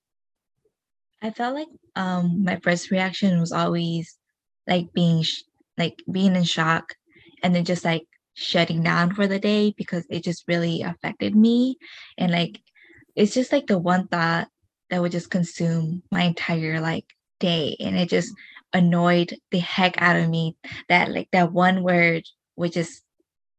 I 1.23 1.31
felt 1.31 1.55
like 1.55 1.69
um 1.95 2.43
my 2.45 2.59
first 2.63 2.91
reaction 2.91 3.39
was 3.39 3.53
always 3.53 4.19
like 4.67 4.93
being 4.93 5.23
sh- 5.23 5.43
like 5.79 6.03
being 6.11 6.35
in 6.35 6.43
shock 6.43 6.95
and 7.43 7.55
then 7.55 7.65
just 7.65 7.85
like 7.85 8.07
shutting 8.35 8.83
down 8.83 9.15
for 9.15 9.27
the 9.27 9.39
day 9.39 9.73
because 9.77 10.05
it 10.11 10.25
just 10.25 10.45
really 10.49 10.83
affected 10.83 11.37
me 11.37 11.77
and 12.19 12.33
like 12.33 12.61
it's 13.15 13.35
just 13.35 13.53
like 13.53 13.67
the 13.67 13.79
one 13.79 14.09
thought 14.09 14.49
that 14.91 15.01
would 15.01 15.13
just 15.13 15.31
consume 15.31 16.03
my 16.11 16.23
entire 16.23 16.81
like 16.81 17.05
day 17.41 17.77
and 17.79 17.97
it 17.97 18.09
just 18.09 18.35
annoyed 18.73 19.37
the 19.51 19.59
heck 19.59 20.01
out 20.01 20.17
of 20.17 20.29
me 20.29 20.57
that 20.89 21.11
like 21.11 21.29
that 21.33 21.53
one 21.53 21.83
word 21.83 22.25
would 22.57 22.73
just 22.73 23.03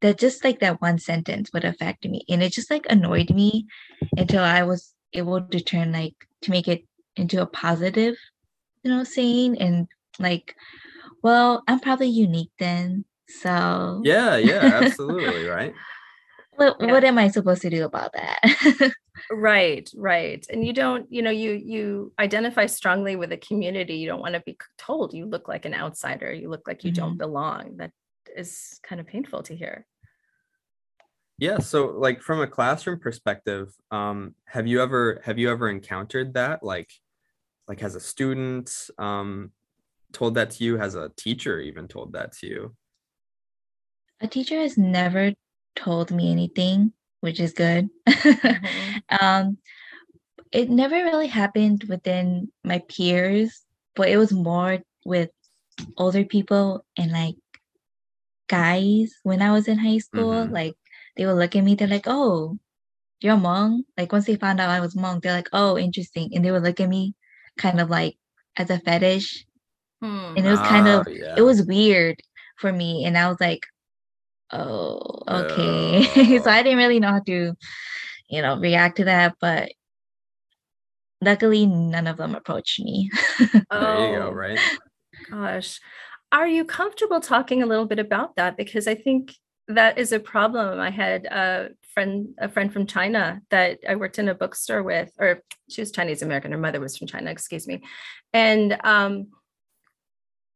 that 0.04 0.20
just 0.20 0.44
like 0.44 0.60
that 0.60 0.82
one 0.82 1.00
sentence 1.00 1.52
would 1.54 1.64
affect 1.64 2.06
me 2.06 2.24
and 2.28 2.44
it 2.44 2.52
just 2.52 2.70
like 2.70 2.86
annoyed 2.90 3.30
me 3.30 3.66
until 4.18 4.44
i 4.44 4.62
was 4.62 4.94
able 5.14 5.42
to 5.42 5.60
turn 5.62 5.92
like 5.92 6.28
to 6.42 6.52
make 6.52 6.68
it 6.68 6.86
into 7.16 7.42
a 7.42 7.46
positive 7.46 8.16
you 8.84 8.92
know 8.92 9.04
saying 9.04 9.58
and 9.60 9.88
like 10.20 10.56
well 11.24 11.64
i'm 11.68 11.80
probably 11.80 12.10
unique 12.10 12.52
then 12.60 13.06
so 13.28 14.02
yeah 14.04 14.36
yeah 14.36 14.82
absolutely 14.84 15.46
right 15.48 15.74
what 16.56 16.76
yeah. 16.80 16.92
what 16.92 17.04
am 17.04 17.18
i 17.18 17.30
supposed 17.30 17.62
to 17.62 17.70
do 17.70 17.86
about 17.86 18.12
that 18.14 18.94
right 19.32 19.90
right 19.96 20.46
and 20.50 20.68
you 20.68 20.74
don't 20.74 21.10
you 21.10 21.22
know 21.22 21.32
you 21.32 21.54
you 21.54 22.12
identify 22.20 22.66
strongly 22.66 23.16
with 23.16 23.32
a 23.32 23.38
community 23.38 23.96
you 23.96 24.08
don't 24.08 24.20
want 24.20 24.34
to 24.34 24.42
be 24.42 24.58
told 24.78 25.14
you 25.14 25.26
look 25.26 25.48
like 25.48 25.64
an 25.64 25.74
outsider 25.74 26.34
you 26.34 26.50
look 26.50 26.68
like 26.68 26.84
you 26.84 26.92
mm-hmm. 26.92 27.06
don't 27.06 27.18
belong 27.18 27.78
that 27.78 27.92
is 28.36 28.80
kind 28.84 29.00
of 29.00 29.08
painful 29.08 29.42
to 29.44 29.56
hear 29.56 29.86
yeah 31.44 31.60
so 31.60 31.88
like 31.88 32.22
from 32.22 32.40
a 32.40 32.48
classroom 32.48 32.98
perspective 32.98 33.76
um 33.92 34.34
have 34.46 34.66
you 34.66 34.82
ever 34.82 35.22
have 35.26 35.38
you 35.38 35.52
ever 35.52 35.70
encountered 35.70 36.34
that 36.36 36.64
like 36.64 36.90
like 37.68 37.82
has 37.82 37.96
a 37.96 38.00
student 38.00 38.90
um 38.98 39.52
told 40.14 40.36
that 40.36 40.52
to 40.52 40.64
you 40.64 40.78
has 40.78 40.96
a 40.96 41.12
teacher 41.18 41.60
even 41.60 41.86
told 41.86 42.14
that 42.14 42.32
to 42.32 42.48
you 42.48 42.76
a 44.22 44.28
teacher 44.28 44.58
has 44.58 44.78
never 44.78 45.34
told 45.76 46.12
me 46.12 46.32
anything 46.32 46.94
which 47.20 47.42
is 47.42 47.52
good 47.52 47.90
mm-hmm. 48.08 48.98
um 49.22 49.58
it 50.54 50.70
never 50.70 50.96
really 50.96 51.28
happened 51.28 51.84
within 51.90 52.50
my 52.64 52.82
peers 52.88 53.64
but 53.98 54.08
it 54.08 54.16
was 54.16 54.32
more 54.32 54.80
with 55.04 55.30
older 55.98 56.24
people 56.24 56.86
and 56.98 57.12
like 57.12 57.36
guys 58.48 59.14
when 59.24 59.42
i 59.42 59.52
was 59.52 59.68
in 59.68 59.78
high 59.78 59.98
school 59.98 60.46
mm-hmm. 60.46 60.54
like 60.54 60.76
they 61.16 61.26
would 61.26 61.34
look 61.34 61.56
at 61.56 61.64
me 61.64 61.76
they're 61.76 61.88
like 61.88 62.08
oh 62.08 62.58
you're 63.22 63.36
a 63.36 63.38
Hmong 63.38 63.82
like 63.98 64.12
once 64.12 64.26
they 64.26 64.36
found 64.36 64.60
out 64.60 64.70
i 64.70 64.80
was 64.80 64.96
Hmong 64.96 65.22
they're 65.22 65.34
like 65.34 65.50
oh 65.54 65.78
interesting 65.78 66.32
and 66.34 66.44
they 66.44 66.52
would 66.52 66.64
look 66.64 66.80
at 66.80 66.90
me 66.90 67.16
kind 67.58 67.80
of 67.80 67.90
like 67.90 68.18
as 68.58 68.70
a 68.70 68.80
fetish. 68.80 69.46
Hmm. 70.02 70.34
And 70.38 70.46
it 70.46 70.50
was 70.50 70.60
kind 70.60 70.88
of 70.88 71.08
yeah. 71.10 71.36
it 71.38 71.42
was 71.42 71.66
weird 71.66 72.22
for 72.58 72.72
me. 72.72 73.06
And 73.06 73.18
I 73.18 73.28
was 73.30 73.40
like, 73.40 73.66
oh, 74.52 75.22
okay. 75.28 76.06
Oh. 76.16 76.40
so 76.44 76.50
I 76.50 76.64
didn't 76.64 76.78
really 76.78 77.00
know 77.00 77.10
how 77.10 77.22
to, 77.22 77.54
you 78.30 78.42
know, 78.42 78.58
react 78.58 78.98
to 78.98 79.06
that. 79.06 79.36
But 79.40 79.72
luckily 81.22 81.66
none 81.66 82.08
of 82.08 82.18
them 82.18 82.36
approached 82.36 82.80
me. 82.80 83.10
there 83.40 84.12
you 84.12 84.20
go, 84.20 84.32
right? 84.32 84.60
Gosh. 85.30 85.80
Are 86.32 86.48
you 86.48 86.66
comfortable 86.66 87.22
talking 87.22 87.62
a 87.62 87.68
little 87.68 87.86
bit 87.86 88.00
about 88.00 88.36
that? 88.36 88.58
Because 88.58 88.88
I 88.88 88.96
think 88.96 89.36
that 89.68 89.98
is 89.98 90.12
a 90.12 90.20
problem. 90.20 90.80
I 90.80 90.90
had 90.90 91.26
a 91.26 91.70
friend, 91.94 92.30
a 92.38 92.50
friend 92.50 92.72
from 92.72 92.86
China 92.86 93.42
that 93.50 93.80
I 93.88 93.96
worked 93.96 94.20
in 94.20 94.28
a 94.28 94.36
bookstore 94.36 94.84
with, 94.84 95.12
or 95.20 95.42
she 95.70 95.82
was 95.82 95.92
Chinese 95.92 96.22
American. 96.22 96.52
Her 96.52 96.58
mother 96.58 96.80
was 96.80 96.98
from 96.98 97.08
China, 97.08 97.32
excuse 97.32 97.68
me. 97.68 97.82
And 98.34 98.78
um, 98.84 99.28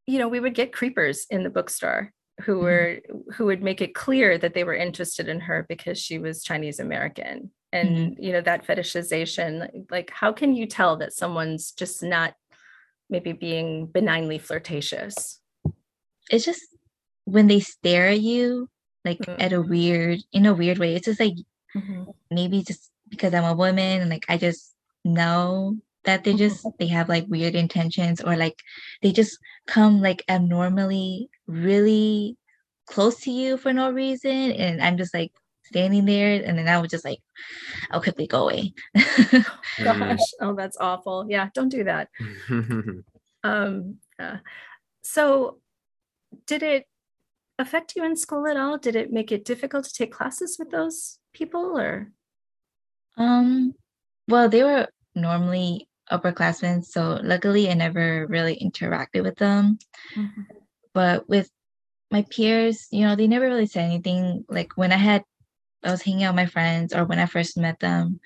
you 0.06 0.18
know, 0.18 0.28
we 0.28 0.40
would 0.40 0.54
get 0.54 0.72
creepers 0.72 1.26
in 1.30 1.42
the 1.42 1.50
bookstore 1.50 2.12
who 2.42 2.56
mm-hmm. 2.56 2.62
were 2.62 3.00
who 3.34 3.46
would 3.46 3.62
make 3.62 3.80
it 3.80 3.94
clear 3.94 4.38
that 4.38 4.54
they 4.54 4.64
were 4.64 4.74
interested 4.74 5.28
in 5.28 5.40
her 5.40 5.66
because 5.68 5.98
she 5.98 6.18
was 6.18 6.42
Chinese 6.42 6.80
American. 6.80 7.50
And 7.72 7.88
mm-hmm. 7.90 8.22
you 8.22 8.32
know, 8.32 8.40
that 8.42 8.66
fetishization, 8.66 9.86
like 9.90 10.10
how 10.10 10.32
can 10.32 10.54
you 10.54 10.66
tell 10.66 10.96
that 10.98 11.12
someone's 11.12 11.72
just 11.72 12.02
not 12.02 12.34
maybe 13.10 13.32
being 13.32 13.86
benignly 13.86 14.38
flirtatious? 14.38 15.40
It's 16.30 16.44
just 16.44 16.62
when 17.24 17.46
they 17.46 17.60
stare 17.60 18.08
at 18.08 18.20
you 18.20 18.68
like 19.04 19.18
mm-hmm. 19.18 19.40
at 19.40 19.52
a 19.52 19.62
weird 19.62 20.20
in 20.32 20.46
a 20.46 20.54
weird 20.54 20.78
way. 20.78 20.94
It's 20.94 21.06
just 21.06 21.20
like 21.20 21.34
mm-hmm. 21.76 22.10
maybe 22.30 22.62
just 22.62 22.90
because 23.08 23.34
i'm 23.34 23.44
a 23.44 23.54
woman 23.54 24.00
and 24.00 24.10
like 24.10 24.24
i 24.28 24.36
just 24.36 24.74
know 25.04 25.76
that 26.04 26.24
they 26.24 26.34
just 26.34 26.64
mm-hmm. 26.64 26.76
they 26.78 26.86
have 26.86 27.08
like 27.08 27.26
weird 27.28 27.54
intentions 27.54 28.20
or 28.20 28.36
like 28.36 28.62
they 29.02 29.12
just 29.12 29.38
come 29.66 30.00
like 30.00 30.24
abnormally 30.28 31.28
really 31.46 32.36
close 32.86 33.20
to 33.20 33.30
you 33.30 33.56
for 33.56 33.72
no 33.72 33.90
reason 33.90 34.52
and 34.52 34.82
i'm 34.82 34.96
just 34.96 35.14
like 35.14 35.32
standing 35.64 36.06
there 36.06 36.42
and 36.42 36.58
then 36.58 36.68
i 36.68 36.78
would 36.78 36.90
just 36.90 37.04
like 37.04 37.20
i'll 37.90 38.00
quickly 38.00 38.26
go 38.26 38.44
away. 38.44 38.72
Gosh. 39.84 40.18
Oh 40.40 40.54
that's 40.54 40.78
awful. 40.80 41.26
Yeah 41.28 41.48
don't 41.54 41.68
do 41.68 41.84
that. 41.84 42.08
Um 43.44 43.98
uh, 44.18 44.38
so 45.02 45.58
did 46.48 46.64
it 46.64 46.87
affect 47.58 47.94
you 47.96 48.04
in 48.04 48.16
school 48.16 48.46
at 48.46 48.56
all? 48.56 48.78
Did 48.78 48.96
it 48.96 49.12
make 49.12 49.32
it 49.32 49.44
difficult 49.44 49.84
to 49.84 49.92
take 49.92 50.12
classes 50.12 50.56
with 50.58 50.70
those 50.70 51.18
people 51.34 51.78
or? 51.78 52.10
Um, 53.16 53.74
well, 54.28 54.48
they 54.48 54.62
were 54.62 54.88
normally 55.14 55.88
upperclassmen, 56.10 56.84
so 56.84 57.18
luckily 57.22 57.68
I 57.70 57.74
never 57.74 58.26
really 58.28 58.56
interacted 58.62 59.22
with 59.24 59.36
them. 59.36 59.78
Mm-hmm. 60.16 60.42
But 60.94 61.28
with 61.28 61.50
my 62.10 62.24
peers, 62.30 62.86
you 62.90 63.06
know, 63.06 63.16
they 63.16 63.26
never 63.26 63.46
really 63.46 63.66
said 63.66 63.84
anything. 63.84 64.44
Like 64.48 64.72
when 64.76 64.92
I 64.92 64.96
had, 64.96 65.22
I 65.84 65.90
was 65.90 66.02
hanging 66.02 66.24
out 66.24 66.34
with 66.34 66.44
my 66.44 66.46
friends 66.46 66.94
or 66.94 67.04
when 67.04 67.18
I 67.18 67.26
first 67.26 67.56
met 67.56 67.80
them, 67.80 68.20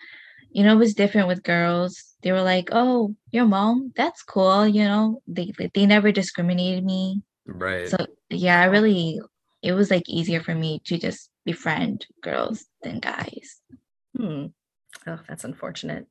you 0.52 0.62
know, 0.62 0.74
it 0.74 0.78
was 0.78 0.94
different 0.94 1.28
with 1.28 1.42
girls. 1.42 2.14
They 2.22 2.32
were 2.32 2.42
like, 2.42 2.68
"Oh, 2.72 3.14
you're 3.30 3.46
Hmong? 3.46 3.94
that's 3.96 4.22
cool." 4.22 4.66
You 4.66 4.84
know, 4.84 5.22
they 5.26 5.52
they 5.74 5.86
never 5.86 6.12
discriminated 6.12 6.84
me. 6.84 7.22
Right. 7.46 7.88
So 7.88 7.96
yeah, 8.38 8.60
I 8.60 8.64
really 8.64 9.20
it 9.62 9.72
was 9.72 9.90
like 9.90 10.08
easier 10.08 10.40
for 10.40 10.54
me 10.54 10.80
to 10.84 10.98
just 10.98 11.30
befriend 11.44 12.06
girls 12.22 12.64
than 12.82 12.98
guys. 12.98 13.60
Hmm. 14.16 14.46
Oh, 15.06 15.20
that's 15.28 15.44
unfortunate. 15.44 16.06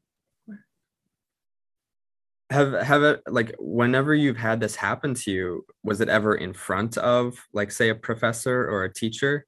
Have 2.50 2.74
have 2.74 3.04
it 3.04 3.22
like 3.28 3.56
whenever 3.60 4.13
you've 4.13 4.38
had 4.38 4.60
this 4.60 4.75
happen 4.75 5.13
to 5.13 5.32
you, 5.32 5.66
was 5.84 6.01
it 6.01 6.10
ever 6.10 6.36
in 6.36 6.54
front 6.54 6.98
of 6.98 7.38
like 7.54 7.72
say 7.72 7.90
a 7.90 7.96
professor 7.96 8.68
or 8.68 8.84
a 8.84 8.94
teacher? 8.94 9.46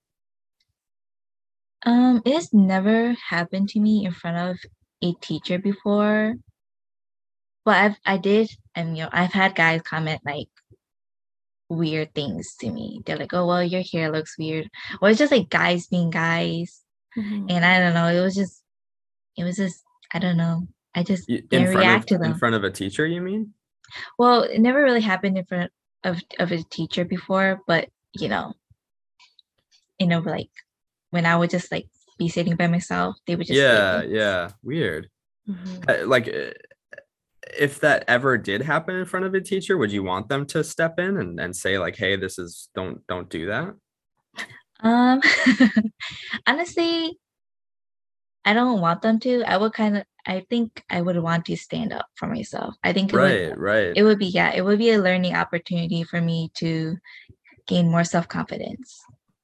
Um, 1.86 2.22
it 2.25 2.34
has 2.34 2.53
never 2.53 3.13
happened 3.13 3.70
to 3.70 3.80
me 3.80 4.06
in 4.06 4.13
front 4.13 4.38
of 4.38 4.58
a 5.01 5.13
teacher 5.20 5.60
before. 5.60 6.36
But 7.65 7.75
I've 7.75 7.96
I 8.06 8.18
did 8.18 8.50
and 8.75 8.98
you 8.98 9.03
know 9.03 9.10
I've 9.12 9.34
had 9.34 9.56
guys 9.56 9.82
comment 9.82 10.22
like 10.25 10.48
weird 11.70 12.13
things 12.13 12.55
to 12.62 12.72
me. 12.72 13.01
They're 13.05 13.17
like, 13.17 13.34
oh, 13.34 13.48
well, 13.48 13.63
your 13.63 13.84
hair 13.91 14.12
looks 14.12 14.38
weird. 14.38 14.70
Or 15.01 15.10
it's 15.10 15.20
just 15.20 15.32
like 15.32 15.50
guys 15.50 15.88
being 15.88 16.10
guys. 16.10 16.82
Mm-hmm. 17.17 17.48
And 17.50 17.65
I 17.65 17.79
don't 17.79 17.93
know. 17.93 18.08
It 18.08 18.22
was 18.22 18.36
just, 18.36 18.62
it 19.38 19.43
was 19.43 19.58
just, 19.58 19.84
I 20.13 20.20
don't 20.20 20.38
know. 20.38 20.67
I 20.96 21.03
just 21.03 21.27
in 21.29 21.46
didn't 21.48 21.75
react 21.75 22.12
of, 22.12 22.17
to 22.17 22.17
them. 22.20 22.34
In 22.34 22.38
front 22.38 22.55
of 22.55 22.63
a 22.63 22.72
teacher, 22.72 23.05
you 23.05 23.22
mean? 23.22 23.53
Well, 24.17 24.43
it 24.43 24.60
never 24.60 24.82
really 24.82 25.01
happened 25.01 25.38
in 25.38 25.46
front 25.46 25.72
of, 26.03 26.22
of 26.39 26.51
a 26.51 26.63
teacher 26.63 27.05
before, 27.05 27.62
but 27.67 27.89
you 28.13 28.27
know, 28.27 28.53
you 30.00 30.08
know, 30.08 30.20
like 30.20 30.50
when 31.10 31.25
I 31.25 31.36
would 31.36 31.50
just 31.50 31.72
like 31.72 31.88
be 32.17 32.29
sitting 32.29 32.55
by 32.55 32.67
myself, 32.67 33.15
they 33.25 33.36
would 33.36 33.48
just 33.48 33.60
yeah, 33.60 34.03
yeah, 34.03 34.50
weird. 34.62 35.10
Mm-hmm. 35.50 35.84
Uh, 35.88 36.08
like 36.08 36.27
if 37.57 37.79
that 37.81 38.05
ever 38.07 38.38
did 38.38 38.62
happen 38.62 38.95
in 38.95 39.05
front 39.05 39.25
of 39.25 39.33
a 39.33 39.41
teacher, 39.41 39.77
would 39.77 39.91
you 39.91 40.03
want 40.03 40.29
them 40.29 40.45
to 40.47 40.63
step 40.63 41.00
in 41.00 41.17
and, 41.17 41.39
and 41.39 41.55
say 41.55 41.77
like, 41.77 41.95
hey, 41.95 42.15
this 42.15 42.39
is 42.39 42.69
don't 42.75 43.05
don't 43.07 43.29
do 43.29 43.47
that? 43.47 43.73
Um 44.81 45.21
honestly, 46.47 47.17
I 48.45 48.53
don't 48.53 48.81
want 48.81 49.01
them 49.01 49.19
to. 49.21 49.43
I 49.43 49.57
would 49.57 49.73
kind 49.73 49.97
of 49.97 50.03
I 50.25 50.45
think 50.50 50.83
I 50.89 51.01
would 51.01 51.17
want 51.17 51.45
to 51.45 51.57
stand 51.57 51.93
up 51.93 52.07
for 52.15 52.27
myself. 52.27 52.75
I 52.83 52.93
think 52.93 53.13
it 53.13 53.17
right, 53.17 53.50
would, 53.50 53.57
right. 53.57 53.93
It 53.95 54.03
would 54.03 54.19
be 54.19 54.27
yeah, 54.27 54.51
it 54.53 54.62
would 54.62 54.79
be 54.79 54.91
a 54.91 55.01
learning 55.01 55.35
opportunity 55.35 56.03
for 56.03 56.21
me 56.21 56.51
to 56.55 56.97
gain 57.67 57.89
more 57.89 58.03
self-confidence. 58.03 59.01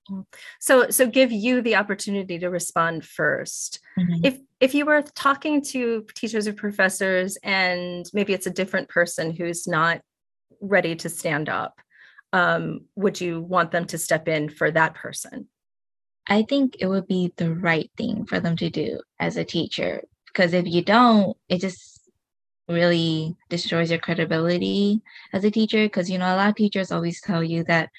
Mm-hmm. 0.09 0.21
So 0.59 0.89
so 0.89 1.07
give 1.07 1.31
you 1.31 1.61
the 1.61 1.75
opportunity 1.75 2.39
to 2.39 2.49
respond 2.49 3.03
1st 3.03 3.79
mm-hmm. 3.97 4.25
If 4.25 4.39
if 4.59 4.73
you 4.73 4.85
were 4.85 5.01
talking 5.01 5.61
to 5.65 6.05
teachers 6.15 6.47
or 6.47 6.53
professors 6.53 7.37
and 7.43 8.05
maybe 8.13 8.33
it's 8.33 8.47
a 8.47 8.51
different 8.51 8.89
person 8.89 9.31
who's 9.31 9.67
not 9.67 10.01
ready 10.61 10.95
to 10.97 11.09
stand 11.09 11.47
up, 11.47 11.79
um, 12.33 12.81
would 12.95 13.21
you 13.21 13.41
want 13.41 13.71
them 13.71 13.85
to 13.85 13.97
step 13.97 14.27
in 14.27 14.49
for 14.49 14.69
that 14.71 14.95
person? 14.95 15.47
I 16.27 16.43
think 16.43 16.77
it 16.79 16.87
would 16.87 17.07
be 17.07 17.33
the 17.37 17.53
right 17.53 17.89
thing 17.97 18.25
for 18.25 18.39
them 18.39 18.55
to 18.57 18.69
do 18.69 19.01
as 19.19 19.37
a 19.37 19.45
teacher 19.45 20.03
because 20.27 20.53
if 20.53 20.67
you 20.67 20.83
don't, 20.83 21.35
it 21.47 21.59
just 21.59 21.99
really 22.67 23.35
destroys 23.49 23.89
your 23.89 23.99
credibility 23.99 25.01
as 25.33 25.43
a 25.43 25.51
teacher 25.51 25.85
because 25.85 26.09
you 26.09 26.19
know 26.19 26.33
a 26.33 26.37
lot 26.37 26.49
of 26.49 26.55
teachers 26.55 26.91
always 26.91 27.19
tell 27.19 27.43
you 27.43 27.63
that 27.63 27.89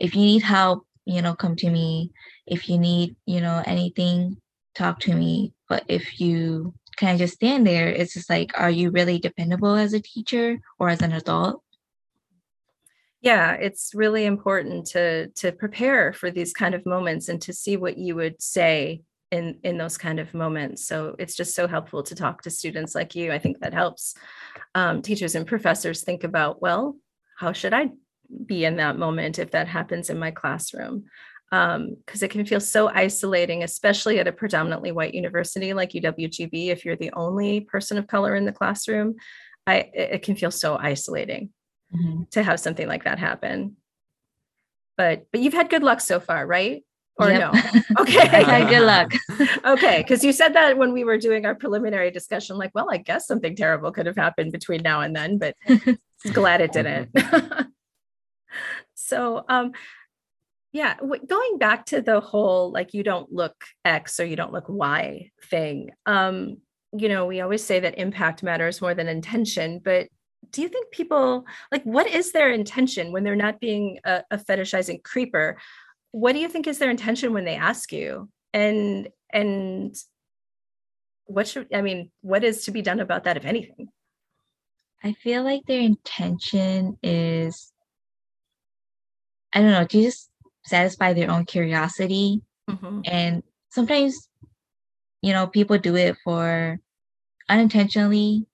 if 0.00 0.14
you 0.14 0.22
need 0.22 0.42
help 0.42 0.87
you 1.08 1.22
know 1.22 1.34
come 1.34 1.56
to 1.56 1.70
me. 1.70 2.12
If 2.46 2.68
you 2.68 2.78
need 2.78 3.16
you 3.26 3.40
know 3.40 3.62
anything 3.66 4.36
talk 4.74 5.00
to 5.00 5.14
me. 5.14 5.54
But 5.68 5.84
if 5.88 6.20
you 6.20 6.74
kind 6.96 7.12
of 7.12 7.18
just 7.18 7.34
stand 7.34 7.64
there 7.66 7.88
it's 7.88 8.14
just 8.14 8.28
like 8.28 8.50
are 8.58 8.70
you 8.70 8.90
really 8.90 9.18
dependable 9.20 9.74
as 9.76 9.92
a 9.92 10.00
teacher 10.00 10.58
or 10.78 10.88
as 10.88 11.02
an 11.02 11.12
adult? 11.12 11.62
Yeah 13.20 13.52
it's 13.52 13.92
really 13.94 14.24
important 14.24 14.86
to 14.88 15.28
to 15.28 15.52
prepare 15.52 16.12
for 16.12 16.30
these 16.30 16.52
kind 16.52 16.74
of 16.74 16.86
moments 16.86 17.28
and 17.28 17.40
to 17.42 17.52
see 17.52 17.76
what 17.76 17.98
you 17.98 18.14
would 18.14 18.40
say 18.42 19.02
in 19.30 19.58
in 19.62 19.78
those 19.78 19.98
kind 19.98 20.20
of 20.20 20.34
moments. 20.34 20.86
So 20.86 21.14
it's 21.18 21.36
just 21.36 21.54
so 21.54 21.66
helpful 21.66 22.02
to 22.02 22.14
talk 22.14 22.42
to 22.42 22.50
students 22.50 22.94
like 22.94 23.14
you. 23.14 23.32
I 23.32 23.38
think 23.38 23.60
that 23.60 23.74
helps 23.74 24.14
um, 24.74 25.02
teachers 25.02 25.34
and 25.34 25.46
professors 25.46 26.02
think 26.02 26.24
about 26.24 26.62
well 26.62 26.96
how 27.38 27.52
should 27.52 27.72
i 27.72 27.88
be 28.46 28.64
in 28.64 28.76
that 28.76 28.98
moment 28.98 29.38
if 29.38 29.50
that 29.50 29.68
happens 29.68 30.10
in 30.10 30.18
my 30.18 30.30
classroom 30.30 31.04
because 31.50 31.76
um, 31.76 31.96
it 32.22 32.30
can 32.30 32.44
feel 32.44 32.60
so 32.60 32.88
isolating 32.88 33.62
especially 33.62 34.18
at 34.18 34.28
a 34.28 34.32
predominantly 34.32 34.92
white 34.92 35.14
university 35.14 35.72
like 35.72 35.92
uwgb 35.92 36.68
if 36.68 36.84
you're 36.84 36.96
the 36.96 37.12
only 37.12 37.60
person 37.60 37.96
of 37.96 38.06
color 38.06 38.34
in 38.34 38.44
the 38.44 38.52
classroom 38.52 39.14
I, 39.66 39.90
it 39.92 40.22
can 40.22 40.36
feel 40.36 40.50
so 40.50 40.76
isolating 40.76 41.50
mm-hmm. 41.94 42.24
to 42.30 42.42
have 42.42 42.60
something 42.60 42.86
like 42.86 43.04
that 43.04 43.18
happen 43.18 43.76
but 44.96 45.26
but 45.32 45.40
you've 45.40 45.54
had 45.54 45.70
good 45.70 45.82
luck 45.82 46.00
so 46.00 46.20
far 46.20 46.46
right 46.46 46.84
or 47.18 47.30
yep. 47.30 47.52
no? 47.52 47.60
Okay. 48.00 48.68
good 48.68 48.82
luck. 48.86 49.12
okay. 49.64 50.02
Because 50.02 50.22
you 50.22 50.32
said 50.32 50.54
that 50.54 50.78
when 50.78 50.92
we 50.92 51.04
were 51.04 51.18
doing 51.18 51.46
our 51.46 51.54
preliminary 51.54 52.10
discussion, 52.10 52.56
like, 52.56 52.70
well, 52.74 52.88
I 52.90 52.98
guess 52.98 53.26
something 53.26 53.56
terrible 53.56 53.90
could 53.90 54.06
have 54.06 54.16
happened 54.16 54.52
between 54.52 54.82
now 54.82 55.00
and 55.00 55.14
then, 55.14 55.38
but 55.38 55.56
glad 56.32 56.60
it 56.60 56.72
didn't. 56.72 57.10
So, 59.08 59.44
um, 59.48 59.72
yeah, 60.72 60.94
w- 60.96 61.24
going 61.26 61.58
back 61.58 61.86
to 61.86 62.02
the 62.02 62.20
whole 62.20 62.70
like 62.70 62.94
you 62.94 63.02
don't 63.02 63.32
look 63.32 63.56
X 63.84 64.20
or 64.20 64.26
you 64.26 64.36
don't 64.36 64.52
look 64.52 64.66
Y 64.68 65.30
thing, 65.44 65.90
um, 66.06 66.58
you 66.96 67.08
know, 67.08 67.26
we 67.26 67.40
always 67.40 67.64
say 67.64 67.80
that 67.80 67.98
impact 67.98 68.42
matters 68.42 68.80
more 68.80 68.94
than 68.94 69.08
intention, 69.08 69.80
but 69.82 70.08
do 70.50 70.62
you 70.62 70.68
think 70.68 70.90
people 70.90 71.44
like 71.70 71.82
what 71.82 72.06
is 72.06 72.32
their 72.32 72.50
intention 72.50 73.12
when 73.12 73.24
they're 73.24 73.36
not 73.36 73.60
being 73.60 73.98
a, 74.04 74.22
a 74.30 74.38
fetishizing 74.38 75.02
creeper? 75.02 75.58
what 76.12 76.32
do 76.32 76.38
you 76.38 76.48
think 76.48 76.66
is 76.66 76.78
their 76.78 76.90
intention 76.90 77.32
when 77.32 77.44
they 77.44 77.56
ask 77.56 77.92
you 77.92 78.28
and 78.52 79.08
and 79.32 79.94
what 81.26 81.46
should 81.46 81.66
i 81.74 81.82
mean 81.82 82.10
what 82.22 82.44
is 82.44 82.64
to 82.64 82.70
be 82.70 82.82
done 82.82 83.00
about 83.00 83.24
that 83.24 83.36
if 83.36 83.44
anything 83.44 83.88
i 85.04 85.12
feel 85.12 85.42
like 85.42 85.62
their 85.66 85.80
intention 85.80 86.96
is 87.02 87.72
i 89.52 89.60
don't 89.60 89.70
know 89.70 89.84
to 89.84 90.02
just 90.02 90.30
satisfy 90.64 91.12
their 91.12 91.30
own 91.30 91.44
curiosity? 91.44 92.42
Mm-hmm. 92.68 93.00
and 93.06 93.42
sometimes 93.70 94.28
you 95.22 95.32
know 95.32 95.46
people 95.46 95.78
do 95.78 95.96
it 95.96 96.16
for 96.22 96.78
unintentionally 97.48 98.46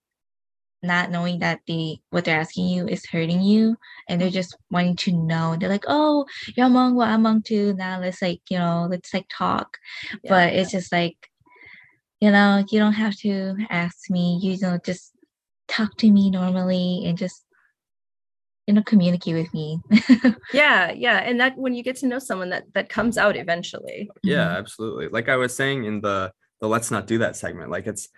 not 0.85 1.11
knowing 1.11 1.39
that 1.39 1.59
the 1.67 1.97
what 2.11 2.25
they're 2.25 2.39
asking 2.39 2.67
you 2.67 2.87
is 2.87 3.05
hurting 3.05 3.41
you 3.41 3.75
and 4.07 4.21
they're 4.21 4.29
just 4.29 4.55
wanting 4.71 4.95
to 4.97 5.11
know. 5.11 5.55
They're 5.59 5.69
like 5.69 5.85
oh 5.87 6.25
you're 6.55 6.67
Hmong 6.67 6.95
well 6.95 7.09
I'm 7.09 7.23
Hmong 7.23 7.43
too. 7.43 7.73
Now 7.73 7.99
let's 7.99 8.21
like 8.21 8.41
you 8.49 8.57
know 8.57 8.87
let's 8.89 9.13
like 9.13 9.25
talk. 9.29 9.77
Yeah, 10.23 10.29
but 10.29 10.53
yeah. 10.53 10.59
it's 10.59 10.71
just 10.71 10.91
like 10.91 11.17
you 12.21 12.31
know 12.31 12.63
you 12.69 12.79
don't 12.79 12.93
have 12.93 13.15
to 13.17 13.55
ask 13.69 14.09
me. 14.09 14.39
You 14.41 14.57
know 14.59 14.77
just 14.85 15.11
talk 15.67 15.97
to 15.97 16.11
me 16.11 16.29
normally 16.29 17.03
and 17.05 17.17
just 17.17 17.44
you 18.67 18.73
know 18.73 18.83
communicate 18.83 19.35
with 19.35 19.53
me 19.53 19.79
yeah 20.53 20.91
yeah 20.91 21.19
and 21.19 21.39
that 21.39 21.57
when 21.57 21.73
you 21.73 21.83
get 21.83 21.95
to 21.95 22.07
know 22.07 22.19
someone 22.19 22.49
that 22.49 22.63
that 22.73 22.89
comes 22.89 23.17
out 23.17 23.35
eventually 23.35 24.09
yeah 24.23 24.45
mm-hmm. 24.45 24.57
absolutely 24.57 25.07
like 25.09 25.29
i 25.29 25.35
was 25.35 25.55
saying 25.55 25.83
in 25.85 26.01
the 26.01 26.31
the 26.61 26.67
let's 26.67 26.91
not 26.91 27.07
do 27.07 27.19
that 27.19 27.35
segment 27.35 27.69
like 27.69 27.85
it's 27.85 28.09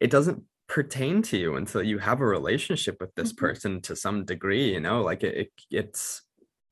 it 0.00 0.10
doesn't 0.10 0.42
pertain 0.68 1.22
to 1.22 1.36
you 1.36 1.56
until 1.56 1.82
you 1.82 1.98
have 1.98 2.20
a 2.20 2.26
relationship 2.26 2.96
with 3.00 3.14
this 3.14 3.32
mm-hmm. 3.32 3.46
person 3.46 3.80
to 3.80 3.94
some 3.94 4.24
degree 4.24 4.72
you 4.72 4.80
know 4.80 5.02
like 5.02 5.22
it, 5.22 5.36
it, 5.36 5.52
it's 5.70 6.22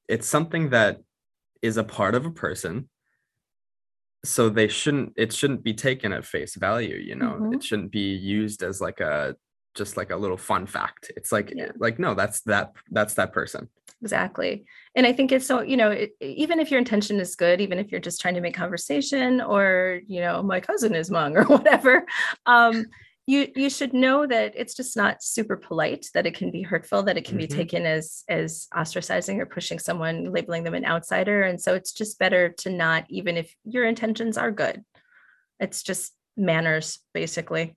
it's 0.08 0.26
something 0.26 0.70
that 0.70 0.98
is 1.62 1.76
a 1.76 1.84
part 1.84 2.14
of 2.14 2.26
a 2.26 2.30
person 2.30 2.88
so 4.24 4.48
they 4.48 4.68
shouldn't 4.68 5.12
it 5.16 5.32
shouldn't 5.32 5.62
be 5.62 5.74
taken 5.74 6.12
at 6.12 6.24
face 6.24 6.56
value 6.56 6.96
you 6.96 7.14
know 7.14 7.32
mm-hmm. 7.32 7.54
it 7.54 7.62
shouldn't 7.62 7.92
be 7.92 8.14
used 8.14 8.62
as 8.62 8.80
like 8.80 9.00
a 9.00 9.36
just 9.74 9.96
like 9.96 10.10
a 10.10 10.16
little 10.16 10.36
fun 10.36 10.66
fact. 10.66 11.10
It's 11.16 11.32
like 11.32 11.52
yeah. 11.54 11.72
like 11.78 11.98
no 11.98 12.14
that's 12.14 12.40
that 12.42 12.72
that's 12.90 13.14
that 13.14 13.32
person. 13.32 13.68
Exactly. 14.02 14.64
And 14.96 15.06
i 15.06 15.12
think 15.12 15.30
it's 15.30 15.46
so 15.46 15.60
you 15.60 15.76
know 15.76 15.90
it, 15.90 16.12
even 16.20 16.58
if 16.58 16.70
your 16.70 16.78
intention 16.78 17.20
is 17.20 17.36
good 17.36 17.60
even 17.60 17.78
if 17.78 17.90
you're 17.90 18.00
just 18.00 18.20
trying 18.20 18.34
to 18.34 18.40
make 18.40 18.54
conversation 18.54 19.40
or 19.40 20.00
you 20.06 20.20
know 20.20 20.42
my 20.42 20.60
cousin 20.60 20.94
is 20.94 21.10
Hmong 21.10 21.36
or 21.40 21.44
whatever 21.44 22.04
um 22.46 22.86
you 23.30 23.48
you 23.54 23.70
should 23.70 23.94
know 23.94 24.26
that 24.26 24.52
it's 24.56 24.74
just 24.74 24.96
not 24.96 25.22
super 25.22 25.56
polite 25.56 26.08
that 26.14 26.26
it 26.26 26.34
can 26.34 26.50
be 26.50 26.62
hurtful 26.62 27.04
that 27.04 27.16
it 27.16 27.24
can 27.24 27.38
mm-hmm. 27.38 27.46
be 27.46 27.56
taken 27.56 27.86
as 27.86 28.24
as 28.28 28.66
ostracizing 28.74 29.38
or 29.38 29.46
pushing 29.46 29.78
someone 29.78 30.32
labeling 30.32 30.64
them 30.64 30.74
an 30.74 30.84
outsider. 30.84 31.42
And 31.42 31.60
so 31.60 31.74
it's 31.74 31.92
just 31.92 32.18
better 32.18 32.48
to 32.58 32.70
not 32.70 33.04
even 33.08 33.36
if 33.36 33.54
your 33.64 33.84
intentions 33.84 34.36
are 34.36 34.50
good. 34.50 34.84
It's 35.60 35.82
just 35.82 36.12
manners 36.36 36.98
basically. 37.14 37.76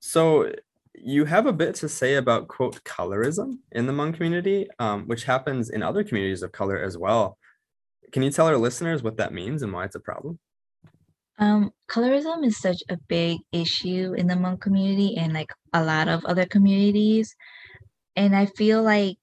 So 0.00 0.52
you 0.98 1.24
have 1.24 1.46
a 1.46 1.52
bit 1.52 1.74
to 1.76 1.88
say 1.88 2.14
about 2.14 2.48
quote 2.48 2.82
colorism 2.84 3.58
in 3.72 3.86
the 3.86 3.92
Hmong 3.92 4.14
community 4.14 4.68
um, 4.78 5.06
which 5.06 5.24
happens 5.24 5.70
in 5.70 5.82
other 5.82 6.02
communities 6.04 6.42
of 6.42 6.52
color 6.52 6.78
as 6.78 6.96
well 6.96 7.38
can 8.12 8.22
you 8.22 8.30
tell 8.30 8.46
our 8.46 8.56
listeners 8.56 9.02
what 9.02 9.16
that 9.16 9.32
means 9.32 9.62
and 9.62 9.72
why 9.72 9.84
it's 9.84 9.96
a 9.96 10.00
problem 10.00 10.38
um, 11.38 11.70
colorism 11.88 12.44
is 12.46 12.58
such 12.58 12.82
a 12.88 12.96
big 13.08 13.38
issue 13.52 14.14
in 14.16 14.26
the 14.26 14.34
Hmong 14.34 14.60
community 14.60 15.16
and 15.16 15.32
like 15.32 15.52
a 15.72 15.84
lot 15.84 16.08
of 16.08 16.24
other 16.24 16.46
communities. 16.46 17.34
And 18.14 18.34
I 18.34 18.46
feel 18.46 18.82
like 18.82 19.18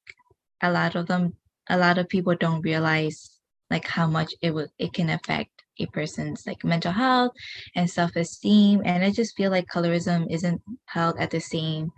a 0.62 0.72
lot 0.72 0.96
of 0.96 1.08
them, 1.08 1.34
a 1.70 1.78
lot 1.78 1.98
of 1.98 2.08
people 2.08 2.36
don't 2.36 2.62
realize 2.62 3.40
like 3.72 3.88
how 3.88 4.06
much 4.06 4.34
it 4.42 4.54
will 4.54 4.68
it 4.78 4.94
can 4.94 5.10
affect 5.10 5.50
a 5.80 5.86
person's 5.88 6.46
like 6.46 6.64
mental 6.64 6.92
health 6.92 7.34
and 7.76 7.90
self-esteem. 7.90 8.82
And 8.86 9.04
I 9.04 9.12
just 9.12 9.36
feel 9.36 9.52
like 9.52 9.68
colorism 9.68 10.32
isn't 10.32 10.62
held 10.86 11.20
at 11.20 11.32
the 11.32 11.40
same 11.40 11.92